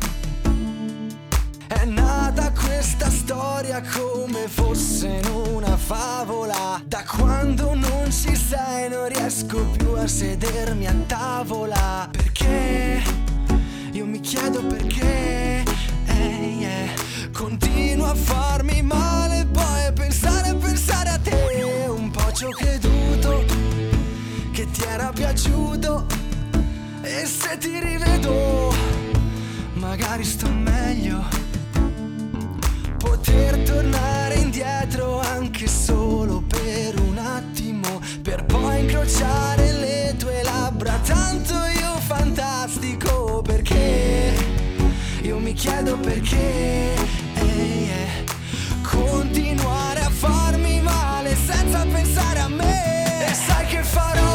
[1.68, 6.82] È nata questa storia come fosse in una favola.
[6.84, 12.08] Da quando non ci sei non riesco più a sedermi a tavola.
[12.10, 13.02] Perché?
[13.92, 15.62] Io mi chiedo perché.
[16.06, 21.86] Ehi, eh, Continuo a farmi male poi pensare, pensare a te.
[21.88, 22.67] Un po' ci ho creduto che
[24.78, 26.06] ti era piaciuto.
[27.02, 28.72] E se ti rivedo,
[29.74, 31.24] magari sto meglio.
[32.98, 40.98] Poter tornare indietro anche solo per un attimo, per poi incrociare le tue labbra.
[41.04, 44.34] Tanto io fantastico perché
[45.22, 46.94] io mi chiedo perché.
[47.34, 48.24] ehi, eh,
[48.82, 53.26] continuare a farmi male senza pensare a me.
[53.28, 54.27] E sai che farò?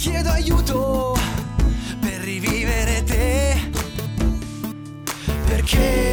[0.00, 1.14] Chiedo aiuto
[2.00, 3.60] per rivivere te.
[5.46, 6.09] Perché,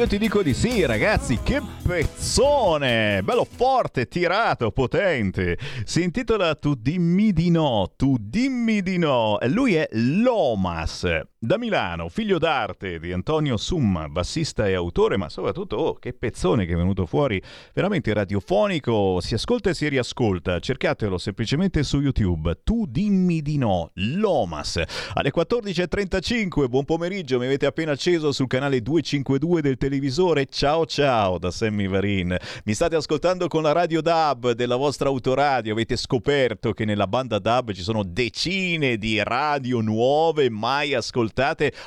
[0.00, 3.20] io ti dico di sì, ragazzi, che pezzone!
[3.22, 5.58] Bello forte, tirato, potente.
[5.84, 9.36] Si intitola Tu dimmi di no, tu dimmi di no.
[9.48, 11.06] Lui è Lomas,
[11.42, 16.66] da Milano, figlio d'arte di Antonio Summa, bassista e autore, ma soprattutto, oh, che pezzone
[16.66, 17.42] che è venuto fuori,
[17.72, 20.58] veramente radiofonico, si ascolta e si riascolta.
[20.58, 22.60] Cercatelo semplicemente su YouTube.
[22.62, 24.82] Tu dimmi di no, Lomas.
[25.14, 30.44] Alle 14.35, buon pomeriggio, mi avete appena acceso sul canale 252 del televisore.
[30.44, 32.36] Ciao ciao da Sammy Varin.
[32.66, 35.72] Mi state ascoltando con la radio DAB della vostra autoradio.
[35.72, 41.28] Avete scoperto che nella banda DAB ci sono decine di radio nuove mai ascoltate,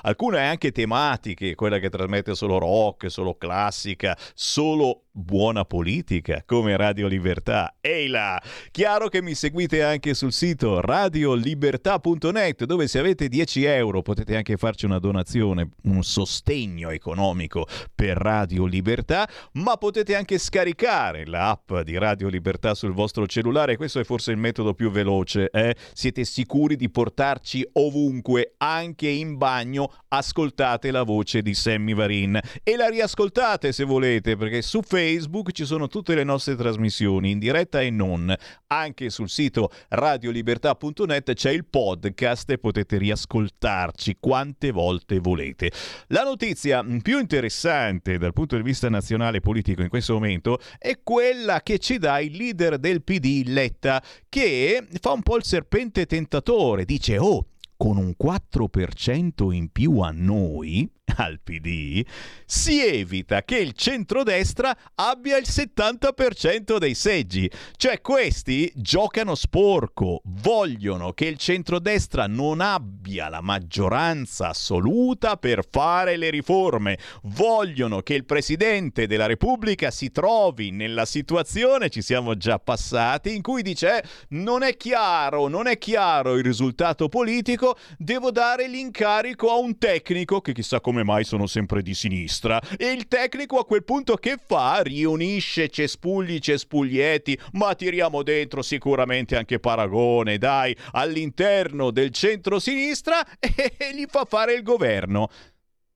[0.01, 7.07] alcune anche tematiche, quella che trasmette solo rock, solo classica, solo buona politica come Radio
[7.07, 7.75] Libertà.
[7.79, 8.41] Ehi là!
[8.71, 14.57] Chiaro che mi seguite anche sul sito radiolibertà.net dove se avete 10 euro potete anche
[14.57, 21.95] farci una donazione, un sostegno economico per Radio Libertà, ma potete anche scaricare l'app di
[21.97, 23.77] Radio Libertà sul vostro cellulare.
[23.77, 25.49] Questo è forse il metodo più veloce.
[25.51, 25.75] Eh?
[25.93, 32.75] Siete sicuri di portarci ovunque, anche in bagno, ascoltate la voce di Sammy Varin e
[32.75, 37.39] la riascoltate se volete perché su Facebook Facebook ci sono tutte le nostre trasmissioni in
[37.39, 38.33] diretta e non.
[38.67, 45.71] Anche sul sito radiolibertà.net c'è il podcast e potete riascoltarci quante volte volete.
[46.07, 51.61] La notizia più interessante dal punto di vista nazionale politico in questo momento è quella
[51.61, 56.85] che ci dà il leader del PD Letta che fa un po' il serpente tentatore,
[56.85, 62.05] dice "Oh, con un 4% in più a noi, al PD,
[62.45, 67.49] si evita che il centrodestra abbia il 70% dei seggi.
[67.75, 76.17] Cioè questi giocano sporco, vogliono che il centrodestra non abbia la maggioranza assoluta per fare
[76.17, 82.59] le riforme, vogliono che il Presidente della Repubblica si trovi nella situazione, ci siamo già
[82.59, 88.31] passati, in cui dice eh, non è chiaro, non è chiaro il risultato politico, devo
[88.31, 92.61] dare l'incarico a un tecnico che chissà come mai sono sempre di sinistra.
[92.77, 94.83] E il tecnico a quel punto che fa?
[94.83, 104.05] Riunisce cespugli, cespuglietti, ma tiriamo dentro sicuramente anche Paragone, dai, all'interno del centro-sinistra e gli
[104.07, 105.29] fa fare il governo.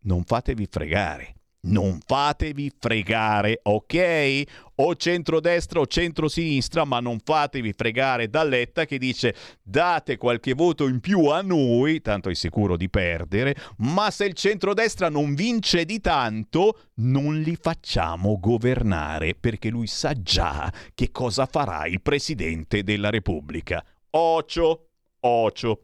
[0.02, 1.36] Non fatevi fregare.
[1.68, 4.44] Non fatevi fregare, ok?
[4.80, 10.88] O centrodestra o centrosinistra, ma non fatevi fregare da Letta che dice date qualche voto
[10.88, 15.84] in più a noi, tanto è sicuro di perdere, ma se il centrodestra non vince
[15.84, 22.84] di tanto, non li facciamo governare, perché lui sa già che cosa farà il Presidente
[22.84, 23.84] della Repubblica.
[24.12, 24.90] Ocio,
[25.22, 25.82] ocio.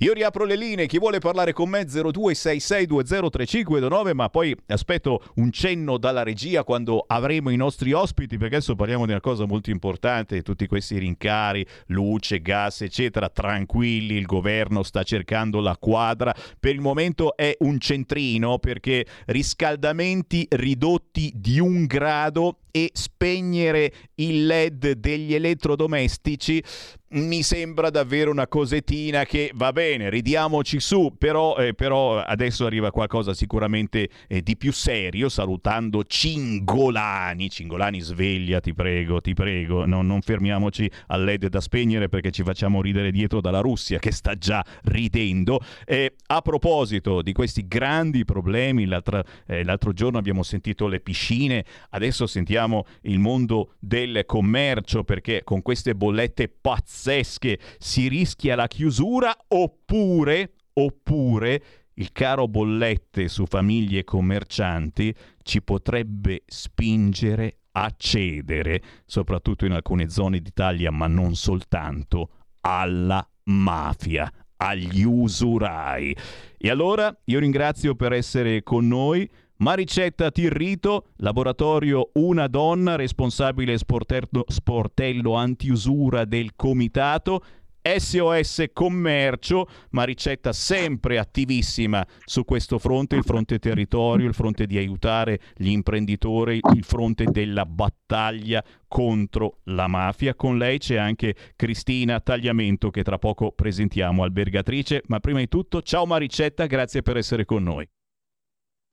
[0.00, 5.98] Io riapro le linee, chi vuole parlare con me 0266203529, ma poi aspetto un cenno
[5.98, 10.42] dalla regia quando avremo i nostri ospiti, perché adesso parliamo di una cosa molto importante,
[10.42, 16.80] tutti questi rincari, luce, gas, eccetera, tranquilli, il governo sta cercando la quadra, per il
[16.80, 25.34] momento è un centrino perché riscaldamenti ridotti di un grado e spegnere il LED degli
[25.34, 26.62] elettrodomestici
[27.10, 32.90] mi sembra davvero una cosettina che va bene, ridiamoci su, però, eh, però adesso arriva
[32.90, 37.48] qualcosa sicuramente eh, di più serio, salutando Cingolani.
[37.48, 42.42] Cingolani, sveglia, ti prego, ti prego, no, non fermiamoci al LED da spegnere perché ci
[42.42, 45.60] facciamo ridere dietro dalla Russia che sta già ridendo.
[45.86, 51.64] Eh, a proposito di questi grandi problemi, l'altro, eh, l'altro giorno abbiamo sentito le piscine,
[51.90, 52.67] adesso sentiamo
[53.02, 60.54] il mondo del commercio perché con queste bollette pazzesche pazzesche, si rischia la chiusura oppure,
[60.74, 61.62] oppure
[61.94, 70.08] il caro bollette su famiglie e commercianti ci potrebbe spingere a cedere, soprattutto in alcune
[70.08, 72.30] zone d'Italia, ma non soltanto,
[72.60, 76.14] alla mafia, agli usurai.
[76.56, 79.28] E allora io ringrazio per essere con noi.
[79.60, 87.42] Maricetta Tirrito, laboratorio Una Donna, responsabile sportello, sportello antiusura del comitato.
[87.82, 95.40] SOS Commercio, Maricetta sempre attivissima su questo fronte, il fronte territorio, il fronte di aiutare
[95.56, 100.36] gli imprenditori, il fronte della battaglia contro la mafia.
[100.36, 105.02] Con lei c'è anche Cristina Tagliamento che tra poco presentiamo, albergatrice.
[105.06, 107.88] Ma prima di tutto, ciao Maricetta, grazie per essere con noi.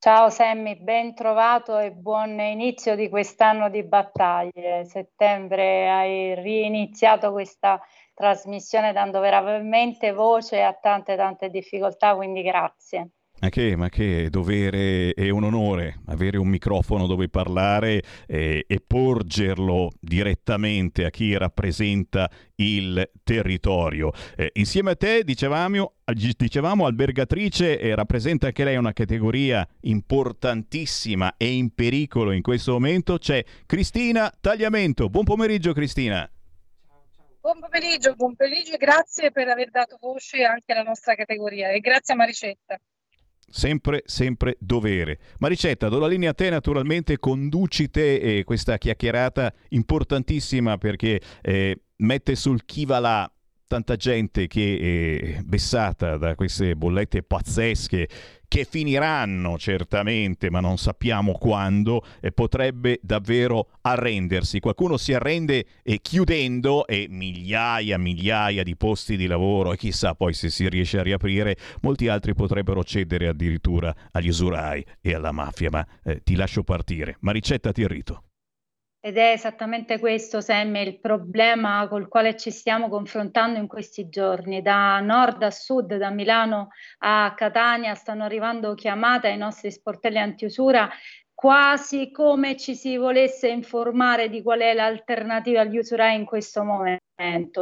[0.06, 4.86] Ciao Sammy, ben trovato e buon inizio di quest'anno di battaglie.
[4.86, 7.82] Settembre hai riiniziato questa
[8.14, 13.15] trasmissione dando veramente voce a tante tante difficoltà, quindi grazie.
[13.42, 18.80] Ma che, ma che dovere e un onore avere un microfono dove parlare eh, e
[18.80, 24.12] porgerlo direttamente a chi rappresenta il territorio.
[24.38, 25.96] Eh, insieme a te, dicevamo,
[26.38, 33.18] dicevamo albergatrice, eh, rappresenta anche lei una categoria importantissima e in pericolo in questo momento,
[33.18, 35.10] c'è Cristina Tagliamento.
[35.10, 36.28] Buon pomeriggio Cristina.
[37.42, 41.80] Buon pomeriggio, buon pomeriggio e grazie per aver dato voce anche alla nostra categoria e
[41.80, 42.80] grazie a Maricetta
[43.48, 45.20] sempre, sempre dovere.
[45.40, 51.80] Maricetta, do la linea a te naturalmente, conduci te eh, questa chiacchierata importantissima perché eh,
[51.98, 53.35] mette sul chi va là
[53.68, 58.08] tanta gente che è vessata da queste bollette pazzesche
[58.48, 64.60] che finiranno certamente, ma non sappiamo quando, e potrebbe davvero arrendersi.
[64.60, 70.34] Qualcuno si arrende e chiudendo e migliaia, migliaia di posti di lavoro e chissà poi
[70.34, 75.70] se si riesce a riaprire, molti altri potrebbero cedere addirittura agli usurai e alla mafia,
[75.70, 77.18] ma eh, ti lascio partire.
[77.22, 78.24] Maricetta Tirrito.
[79.06, 84.64] Ed è esattamente questo, Sammy, il problema col quale ci stiamo confrontando in questi giorni.
[84.64, 86.70] Da nord a sud, da Milano
[87.02, 90.90] a Catania, stanno arrivando chiamate ai nostri sportelli antiusura
[91.36, 97.05] quasi come ci si volesse informare di qual è l'alternativa agli usurai in questo momento.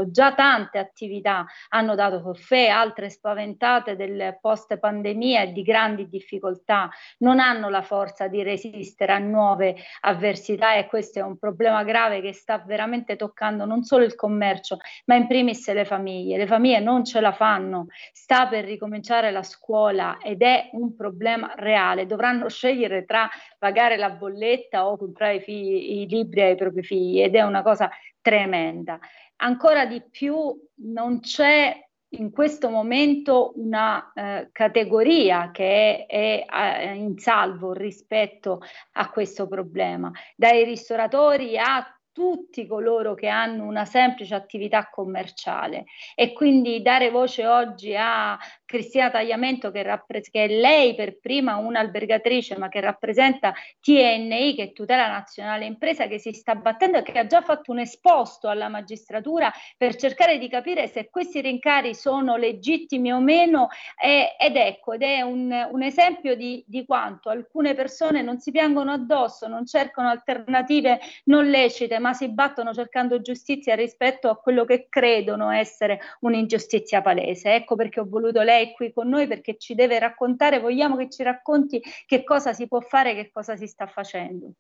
[0.08, 6.90] Già tante attività hanno dato forfè, altre spaventate del post pandemia e di grandi difficoltà
[7.20, 12.20] non hanno la forza di resistere a nuove avversità e questo è un problema grave
[12.20, 16.38] che sta veramente toccando non solo il commercio, ma in primis le famiglie.
[16.38, 21.54] Le famiglie non ce la fanno, sta per ricominciare la scuola ed è un problema
[21.58, 22.08] reale.
[22.08, 27.22] Dovranno scegliere tra pagare la bolletta o comprare i, figli, i libri ai propri figli
[27.22, 27.88] ed è una cosa
[28.20, 29.00] tremenda
[29.38, 31.78] ancora di più non c'è
[32.14, 38.62] in questo momento una eh, categoria che è, è eh, in salvo rispetto
[38.94, 45.85] a questo problema, dai ristoratori a tutti coloro che hanno una semplice attività commerciale.
[46.15, 51.57] E quindi dare voce oggi a Cristina Tagliamento che, rappres- che è lei per prima
[51.57, 57.03] un'albergatrice ma che rappresenta TNI che è tutela nazionale impresa che si sta battendo e
[57.03, 61.95] che ha già fatto un esposto alla magistratura per cercare di capire se questi rincari
[61.95, 63.69] sono legittimi o meno.
[63.99, 68.52] E, ed ecco ed è un, un esempio di, di quanto alcune persone non si
[68.52, 74.66] piangono addosso non cercano alternative non lecite ma si battono cercando giustizia rispetto a quello
[74.66, 77.56] che credono essere un'ingiustizia palese.
[77.56, 81.24] Ecco perché ho voluto lei qui con noi perché ci deve raccontare, vogliamo che ci
[81.24, 84.52] racconti che cosa si può fare, che cosa si sta facendo.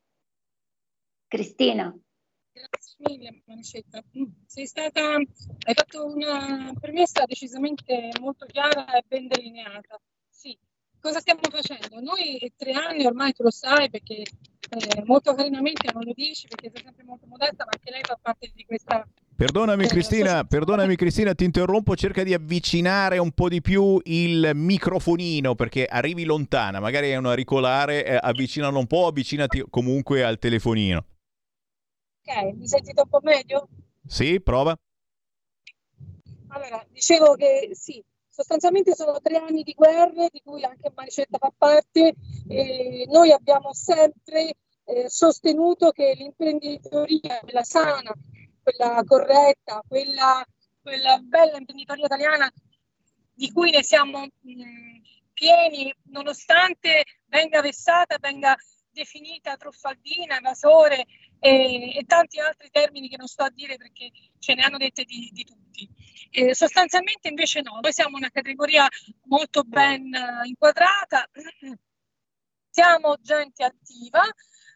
[1.27, 1.93] Cristina.
[2.53, 4.01] Grazie mille Manicetta.
[4.45, 9.99] Sei stata, hai fatto una premessa decisamente molto chiara e ben delineata.
[10.29, 10.57] Sì,
[11.03, 11.99] cosa stiamo facendo?
[11.99, 16.71] Noi tre anni ormai tu lo sai perché eh, molto carinamente non lo dici perché
[16.73, 19.05] sei sempre molto modesta, ma anche lei fa parte di questa
[19.35, 25.55] Perdonami Cristina, perdonami Cristina, ti interrompo, cerca di avvicinare un po' di più il microfonino
[25.55, 31.05] perché arrivi lontana, magari è un auricolare, eh, avvicinalo un po', avvicinati comunque al telefonino.
[32.25, 33.67] Ok, mi sentite un po' meglio?
[34.05, 34.77] Sì, prova.
[36.49, 38.01] Allora, dicevo che sì,
[38.33, 42.15] sostanzialmente sono tre anni di guerre di cui anche Maricetta fa parte
[42.47, 44.55] e noi abbiamo sempre
[44.85, 48.11] eh, sostenuto che l'imprenditoria, quella sana,
[48.63, 50.43] quella corretta, quella,
[50.81, 52.51] quella bella imprenditoria italiana
[53.35, 55.01] di cui ne siamo mh,
[55.31, 58.55] pieni, nonostante venga vessata, venga
[58.91, 61.05] definita truffaldina, evasore
[61.43, 64.09] e, e, tanti altri termini che non sto a dire perché
[64.39, 65.89] ce ne hanno dette di, di tutti.
[66.31, 68.87] Eh, sostanzialmente invece no, noi siamo una categoria
[69.25, 71.29] molto ben uh, inquadrata,
[72.69, 74.21] siamo gente attiva,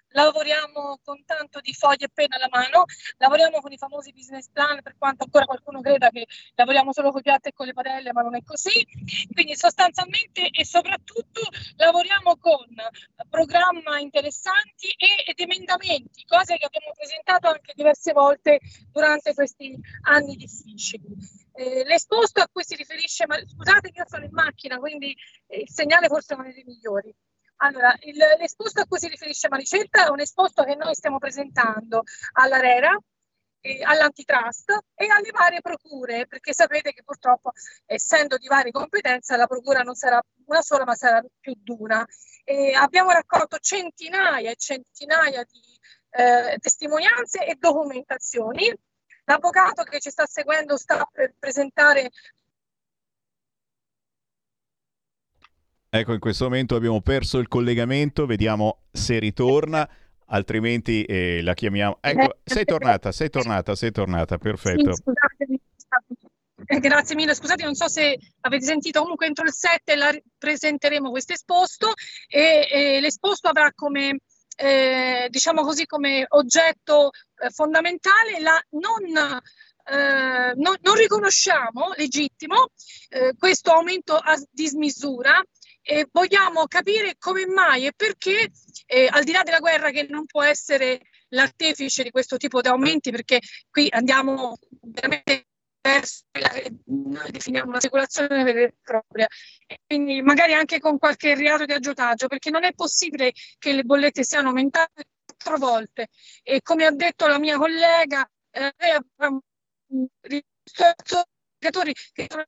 [0.10, 2.86] lavoriamo con tanto di foglie e penna alla mano,
[3.18, 6.26] lavoriamo con i famosi business plan, per quanto ancora qualcuno creda che
[6.56, 8.86] lavoriamo solo con i piatti e con le padelle, ma non è così.
[9.32, 11.42] Quindi sostanzialmente e soprattutto
[11.76, 12.66] lavoriamo con
[13.30, 14.90] programmi interessanti
[15.26, 18.60] ed emendamenti, cose che abbiamo presentato anche diverse volte
[18.92, 21.06] durante questi anni difficili.
[21.54, 25.16] Eh, l'esposto a cui si riferisce, ma scusate io sono in macchina, quindi
[25.48, 27.14] eh, il segnale forse è dei migliori.
[27.58, 32.04] Allora, il, l'esposto a cui si riferisce Maricetta è un esposto che noi stiamo presentando
[32.34, 32.98] all'ARERA,
[33.84, 37.52] all'antitrust e alle varie procure, perché sapete che purtroppo,
[37.86, 42.06] essendo di varie competenze, la procura non sarà una sola, ma sarà più di una.
[42.44, 45.80] E abbiamo raccolto centinaia e centinaia di
[46.12, 48.72] eh, testimonianze e documentazioni.
[49.26, 52.12] L'avvocato che ci sta seguendo sta per presentare
[55.98, 59.90] Ecco, in questo momento abbiamo perso il collegamento, vediamo se ritorna,
[60.28, 61.98] altrimenti eh, la chiamiamo.
[62.02, 64.94] Ecco, sei tornata, sei tornata, sei tornata, perfetto.
[64.94, 65.60] Sì.
[66.66, 71.10] Eh, Grazie mille, scusate, non so se avete sentito, comunque entro il 7 la presenteremo
[71.10, 71.94] questo esposto
[72.28, 74.20] e, e l'esposto avrà come,
[74.56, 77.10] eh, diciamo così, come oggetto
[77.40, 79.40] eh, fondamentale la non,
[79.86, 82.68] eh, non, non riconosciamo legittimo
[83.10, 85.42] eh, questo aumento a dismisura
[85.90, 88.52] e vogliamo capire come mai e perché,
[88.88, 91.00] eh, al di là della guerra che non può essere
[91.30, 93.40] l'artefice di questo tipo di aumenti, perché
[93.70, 95.48] qui andiamo veramente
[95.82, 96.52] verso quella
[96.88, 99.28] noi definiamo una speculazione vera e propria,
[99.66, 103.84] e quindi magari anche con qualche reato di aggiotaggio, perché non è possibile che le
[103.84, 106.10] bollette siano aumentate quattro volte.
[106.44, 108.74] E come ha detto la mia collega, eh,
[112.14, 112.46] che sono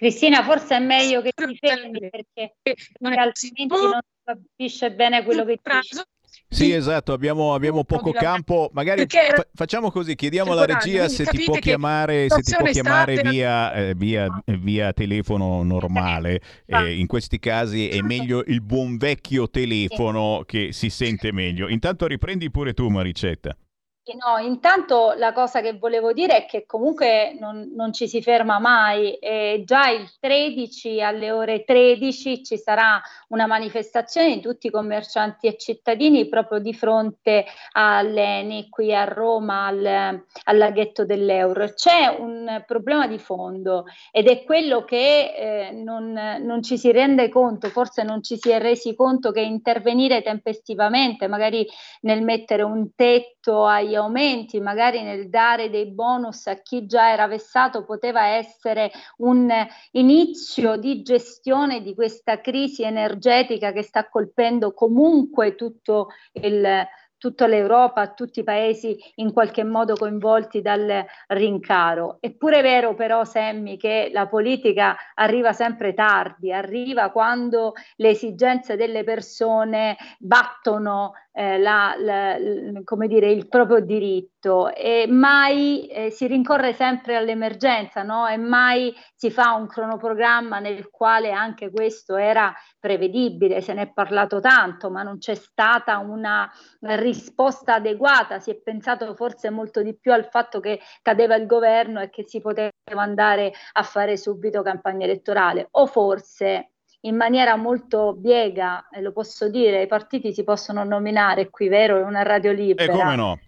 [0.00, 2.54] Cristina, forse è meglio che ti fermi perché
[3.02, 6.00] altrimenti non si capisce bene quello che dici.
[6.48, 8.70] Sì, esatto, abbiamo, abbiamo poco campo.
[8.72, 13.20] Magari fa- facciamo così, chiediamo alla regia se ti può chiamare, se ti può chiamare
[13.20, 16.40] via, eh, via, via telefono normale.
[16.64, 21.68] Eh, in questi casi è meglio il buon vecchio telefono che si sente meglio.
[21.68, 23.54] Intanto riprendi pure tu, Maricetta.
[24.02, 28.58] No, intanto la cosa che volevo dire è che comunque non, non ci si ferma
[28.58, 34.70] mai e già il 13 alle ore 13 ci sarà una manifestazione di tutti i
[34.70, 41.72] commercianti e cittadini proprio di fronte all'ENI qui a Roma, al, al laghetto dell'Euro.
[41.74, 47.28] C'è un problema di fondo ed è quello che eh, non, non ci si rende
[47.28, 51.64] conto, forse non ci si è resi conto che intervenire tempestivamente, magari
[52.00, 57.26] nel mettere un tetto agli aumenti, magari nel dare dei bonus a chi già era
[57.26, 59.50] vessato, poteva essere un
[59.92, 66.86] inizio di gestione di questa crisi energetica che sta colpendo comunque tutto il
[67.20, 72.16] tutta l'Europa, tutti i paesi in qualche modo coinvolti dal rincaro.
[72.18, 78.74] È pure vero però, Semmi, che la politica arriva sempre tardi, arriva quando le esigenze
[78.76, 82.36] delle persone battono eh, la- la-
[82.84, 84.72] come dire, il proprio diritto.
[84.74, 88.26] E mai eh, si rincorre sempre all'emergenza no?
[88.26, 93.92] e mai si fa un cronoprogramma nel quale anche questo era prevedibile, se ne è
[93.92, 96.50] parlato tanto, ma non c'è stata una
[96.80, 102.00] risposta adeguata, si è pensato forse molto di più al fatto che cadeva il governo
[102.00, 105.68] e che si poteva andare a fare subito campagna elettorale.
[105.72, 106.69] O forse
[107.02, 111.98] in maniera molto biega, e lo posso dire, i partiti si possono nominare qui, vero?
[111.98, 112.92] È una radio E libera.
[112.92, 113.38] come no?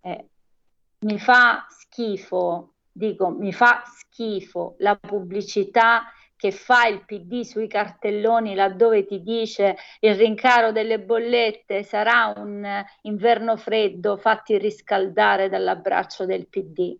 [0.00, 0.26] Eh,
[1.00, 8.54] mi fa schifo, dico, mi fa schifo la pubblicità che fa il PD sui cartelloni
[8.54, 16.24] laddove ti dice il rincaro delle bollette sarà un eh, inverno freddo, fatti riscaldare dall'abbraccio
[16.26, 16.96] del PD.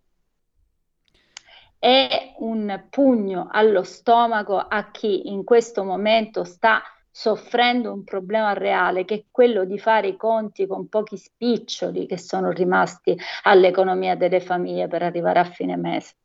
[1.79, 9.05] È un pugno allo stomaco a chi in questo momento sta soffrendo un problema reale,
[9.05, 14.41] che è quello di fare i conti con pochi spiccioli che sono rimasti all'economia delle
[14.41, 16.15] famiglie per arrivare a fine mese.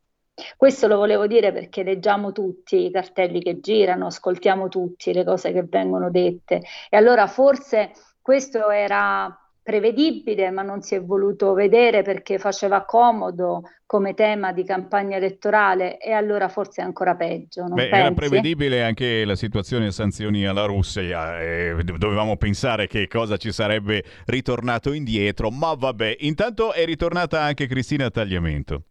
[0.57, 5.53] Questo lo volevo dire perché leggiamo tutti i cartelli che girano, ascoltiamo tutti le cose
[5.53, 9.33] che vengono dette e allora forse questo era
[9.65, 15.97] prevedibile, ma non si è voluto vedere perché faceva comodo come tema di campagna elettorale
[15.97, 21.41] e allora forse è ancora peggio, Beh, era prevedibile anche la situazione sanzioni alla Russia,
[21.41, 27.65] eh, dovevamo pensare che cosa ci sarebbe ritornato indietro, ma vabbè, intanto è ritornata anche
[27.65, 28.83] Cristina Tagliamento.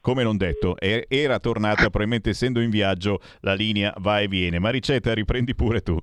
[0.00, 4.60] Come non detto, era tornata, probabilmente essendo in viaggio la linea va e viene.
[4.60, 5.98] Maricetta, riprendi pure tu.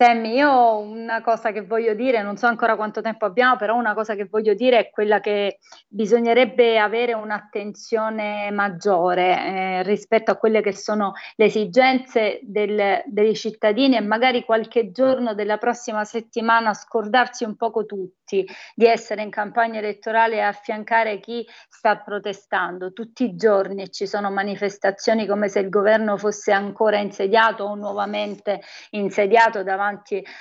[0.00, 3.92] Sammy, io una cosa che voglio dire, non so ancora quanto tempo abbiamo, però una
[3.92, 5.58] cosa che voglio dire è quella che
[5.88, 13.96] bisognerebbe avere un'attenzione maggiore eh, rispetto a quelle che sono le esigenze del- dei cittadini
[13.96, 19.80] e magari qualche giorno della prossima settimana scordarsi un poco tutti di essere in campagna
[19.80, 22.94] elettorale e affiancare chi sta protestando.
[22.94, 28.62] Tutti i giorni ci sono manifestazioni come se il governo fosse ancora insediato o nuovamente
[28.92, 29.88] insediato davanti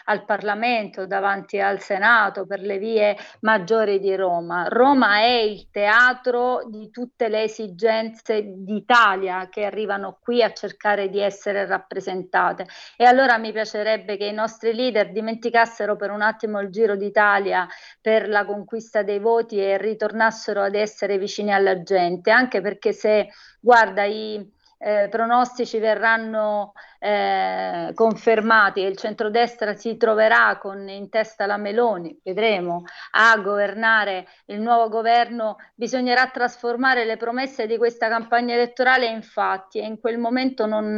[0.06, 4.68] al Parlamento, davanti al Senato, per le vie maggiori di Roma.
[4.68, 11.20] Roma è il teatro di tutte le esigenze d'Italia che arrivano qui a cercare di
[11.20, 12.68] essere rappresentate.
[12.98, 17.68] E allora mi piacerebbe che i nostri leader dimenticassero per un attimo il giro d'Italia
[18.02, 23.30] per la conquista dei voti e ritornassero ad essere vicini alla gente, anche perché se
[23.60, 31.46] guarda i eh, pronostici verranno eh, confermati e il centrodestra si troverà con in testa
[31.46, 38.54] la Meloni, vedremo, a governare il nuovo governo, bisognerà trasformare le promesse di questa campagna
[38.54, 40.96] elettorale in fatti e in quel momento non,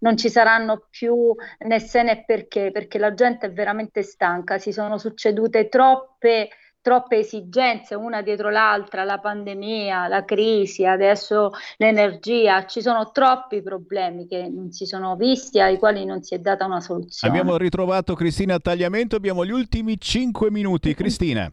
[0.00, 4.70] non ci saranno più né se né perché, perché la gente è veramente stanca, si
[4.70, 6.50] sono succedute troppe
[6.84, 14.26] troppe esigenze una dietro l'altra, la pandemia, la crisi, adesso l'energia, ci sono troppi problemi
[14.26, 17.34] che non si sono visti, ai quali non si è data una soluzione.
[17.34, 20.92] Abbiamo ritrovato Cristina Tagliamento, abbiamo gli ultimi cinque minuti.
[20.94, 21.50] Cristina.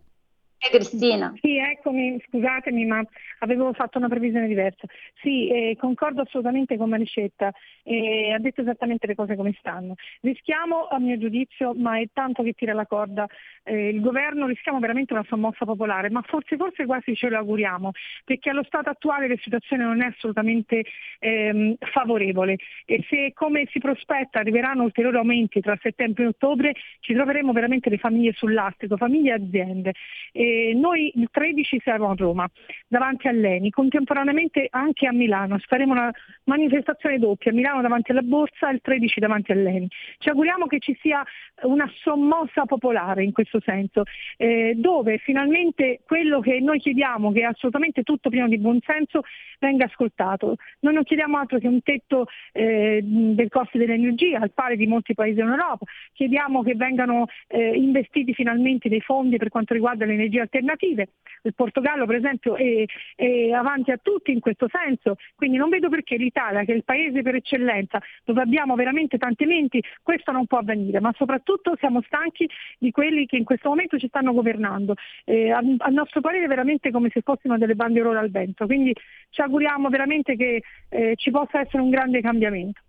[0.70, 1.34] Cristina.
[1.42, 3.04] Sì, eccomi, scusatemi, ma
[3.40, 4.86] avevo fatto una previsione diversa.
[5.22, 7.52] Sì, eh, concordo assolutamente con Maricetta,
[7.84, 9.96] eh, ha detto esattamente le cose come stanno.
[10.22, 13.28] Rischiamo, a mio giudizio, ma è tanto che tira la corda,
[13.64, 17.92] eh, il governo rischiamo veramente una sommossa popolare, ma forse, forse quasi ce lo auguriamo,
[18.24, 20.86] perché allo stato attuale la situazione non è assolutamente
[21.20, 27.14] ehm, favorevole e se come si prospetta arriveranno ulteriori aumenti tra settembre e ottobre ci
[27.14, 29.94] troveremo veramente le famiglie sull'astrico, famiglie e aziende.
[30.32, 32.50] E noi il 13 siamo a Roma,
[32.88, 36.12] davanti all'Eni, contemporaneamente anche a Milano, faremo una
[36.46, 39.88] manifestazione doppia, a Milano davanti alla Borsa e il 13 davanti all'Eni.
[40.18, 41.24] Ci auguriamo che ci sia
[41.64, 44.04] una sommossa popolare in questo senso,
[44.38, 49.22] eh, dove finalmente quello che noi chiediamo, che è assolutamente tutto pieno di buonsenso,
[49.60, 50.56] venga ascoltato.
[50.80, 55.14] Noi non chiediamo altro che un tetto eh, del costo dell'energia al pari di molti
[55.14, 60.14] paesi in Europa, chiediamo che vengano eh, investiti finalmente dei fondi per quanto riguarda le
[60.14, 61.10] energie alternative.
[61.44, 62.86] Il Portogallo per esempio è,
[63.16, 66.84] è avanti a tutti in questo senso, quindi non vedo perché l'Italia, che è il
[66.84, 72.02] paese per eccellenza, dove abbiamo veramente tanti menti, questo non può avvenire, ma soprattutto siamo
[72.02, 72.48] stanchi
[72.78, 74.96] di quelli che in questo momento ci stanno governando.
[75.26, 78.94] Eh, a, a, nostro parere veramente come se fossimo delle banderole al vento, quindi
[79.30, 82.82] ci auguriamo veramente che eh, ci possa essere un grande cambiamento.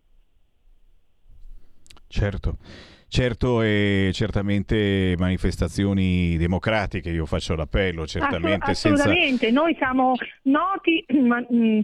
[2.09, 2.59] Certo.
[3.13, 8.71] Certo, e certamente manifestazioni democratiche, io faccio l'appello, certamente.
[8.71, 9.61] Assolutamente, senza...
[9.61, 10.15] noi siamo
[10.45, 11.81] noti, ma, mh, mm,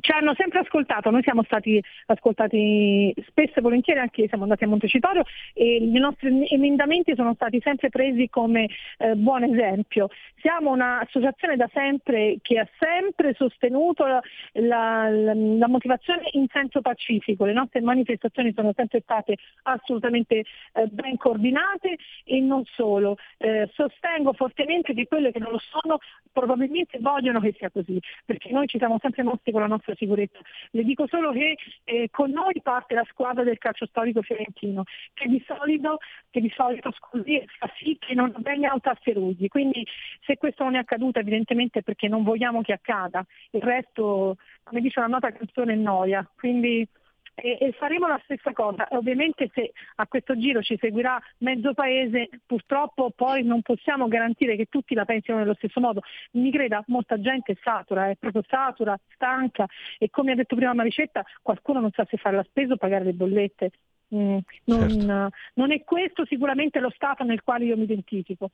[0.00, 4.68] ci hanno sempre ascoltato, noi siamo stati ascoltati spesso e volentieri, anche siamo andati a
[4.68, 8.66] Montecitorio e i nostri emendamenti sono stati sempre presi come
[8.96, 10.08] eh, buon esempio.
[10.40, 17.44] Siamo un'associazione da sempre che ha sempre sostenuto la, la, la motivazione in senso pacifico,
[17.44, 23.16] le nostre manifestazioni sono sempre state assolutamente eh, ben coordinate e non solo.
[23.38, 25.98] Eh, sostengo fortemente che quelle che non lo sono
[26.32, 30.38] probabilmente vogliono che sia così, perché noi ci siamo sempre mossi con la nostra sicurezza.
[30.70, 34.84] Le dico solo che eh, con noi parte la squadra del calcio storico fiorentino,
[35.14, 35.98] che di solito,
[36.30, 39.48] che di solito scusi, fa sì che non vengano tafferugli.
[39.48, 39.86] Quindi
[40.24, 43.24] se questo non è accaduto evidentemente è perché non vogliamo che accada.
[43.50, 46.28] Il resto, come dice una nota canzone, è noia.
[46.36, 46.86] Quindi
[47.34, 48.86] e, e, faremo la stessa cosa.
[48.90, 54.66] Ovviamente se a questo giro ci seguirà mezzo paese, purtroppo poi non possiamo garantire che
[54.66, 56.02] tutti la pensino nello stesso modo.
[56.32, 59.66] Mi creda, molta gente satura, è proprio satura, stanca
[59.98, 63.04] e come ha detto prima Maricetta, qualcuno non sa se fare la spesa o pagare
[63.04, 63.70] le bollette.
[64.14, 65.30] Mm, non, certo.
[65.54, 68.50] non è questo sicuramente lo stato nel quale io mi identifico.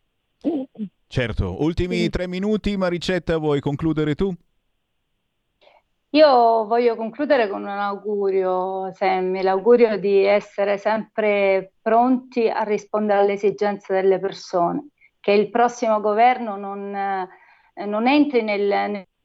[1.09, 2.11] Certo, ultimi sì.
[2.11, 4.35] tre minuti, Maricetta, vuoi concludere tu?
[6.17, 13.33] Io voglio concludere con un augurio, Sammy, l'augurio di essere sempre pronti a rispondere alle
[13.35, 14.89] esigenze delle persone,
[15.21, 18.65] che il prossimo governo non, eh, non entri nel,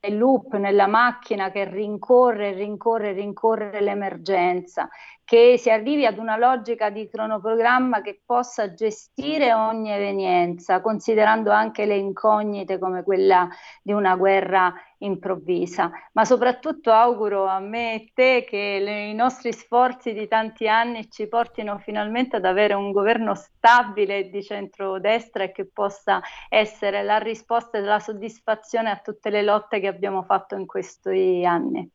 [0.02, 4.90] nel loop, nella macchina che rincorre, rincorre, rincorre l'emergenza,
[5.24, 11.86] che si arrivi ad una logica di cronoprogramma che possa gestire ogni evenienza, considerando anche
[11.86, 13.48] le incognite come quella
[13.82, 15.92] di una guerra improvvisa.
[16.14, 21.10] Ma soprattutto auguro a me e te che le, i nostri sforzi di tanti anni
[21.10, 27.18] ci portino finalmente ad avere un governo stabile di centrodestra e che possa essere la
[27.18, 31.90] risposta e la soddisfazione a tutte le lotte che abbiamo fatto in questi anni.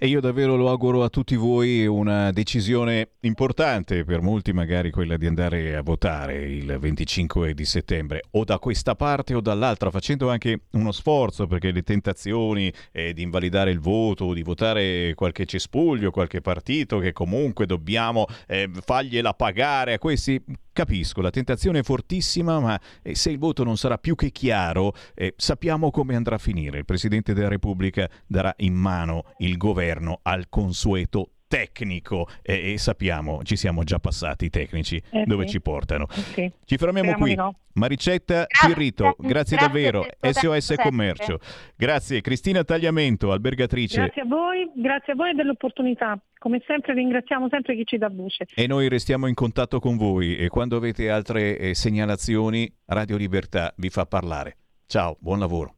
[0.00, 5.16] E io davvero lo auguro a tutti voi una decisione importante, per molti magari quella
[5.16, 10.30] di andare a votare il 25 di settembre, o da questa parte o dall'altra, facendo
[10.30, 15.46] anche uno sforzo perché le tentazioni eh, di invalidare il voto o di votare qualche
[15.46, 20.40] cespuglio, qualche partito che comunque dobbiamo eh, fargliela pagare a questi
[20.78, 24.94] Capisco, la tentazione è fortissima, ma eh, se il voto non sarà più che chiaro,
[25.16, 26.78] eh, sappiamo come andrà a finire.
[26.78, 33.42] Il Presidente della Repubblica darà in mano il governo al consueto tecnico e, e sappiamo,
[33.42, 35.54] ci siamo già passati i tecnici Eh dove sì.
[35.54, 36.04] ci portano.
[36.04, 36.50] Ok.
[36.64, 37.34] Ci fermiamo Speriamo qui.
[37.34, 37.54] no.
[37.72, 38.68] Maricetta Grazie.
[38.68, 40.06] Pirrito, grazie, Grazie davvero.
[40.20, 41.38] SOS tempo Commercio.
[41.76, 44.00] Grazie Cristina Tagliamento, albergatrice.
[44.02, 46.20] Grazie a voi, grazie a voi dell'opportunità.
[46.38, 48.46] Come sempre ringraziamo sempre chi ci dà voce.
[48.54, 53.72] E noi restiamo in contatto con voi e quando avete altre eh, segnalazioni, Radio Libertà
[53.76, 54.56] vi fa parlare.
[54.86, 55.77] Ciao, buon lavoro.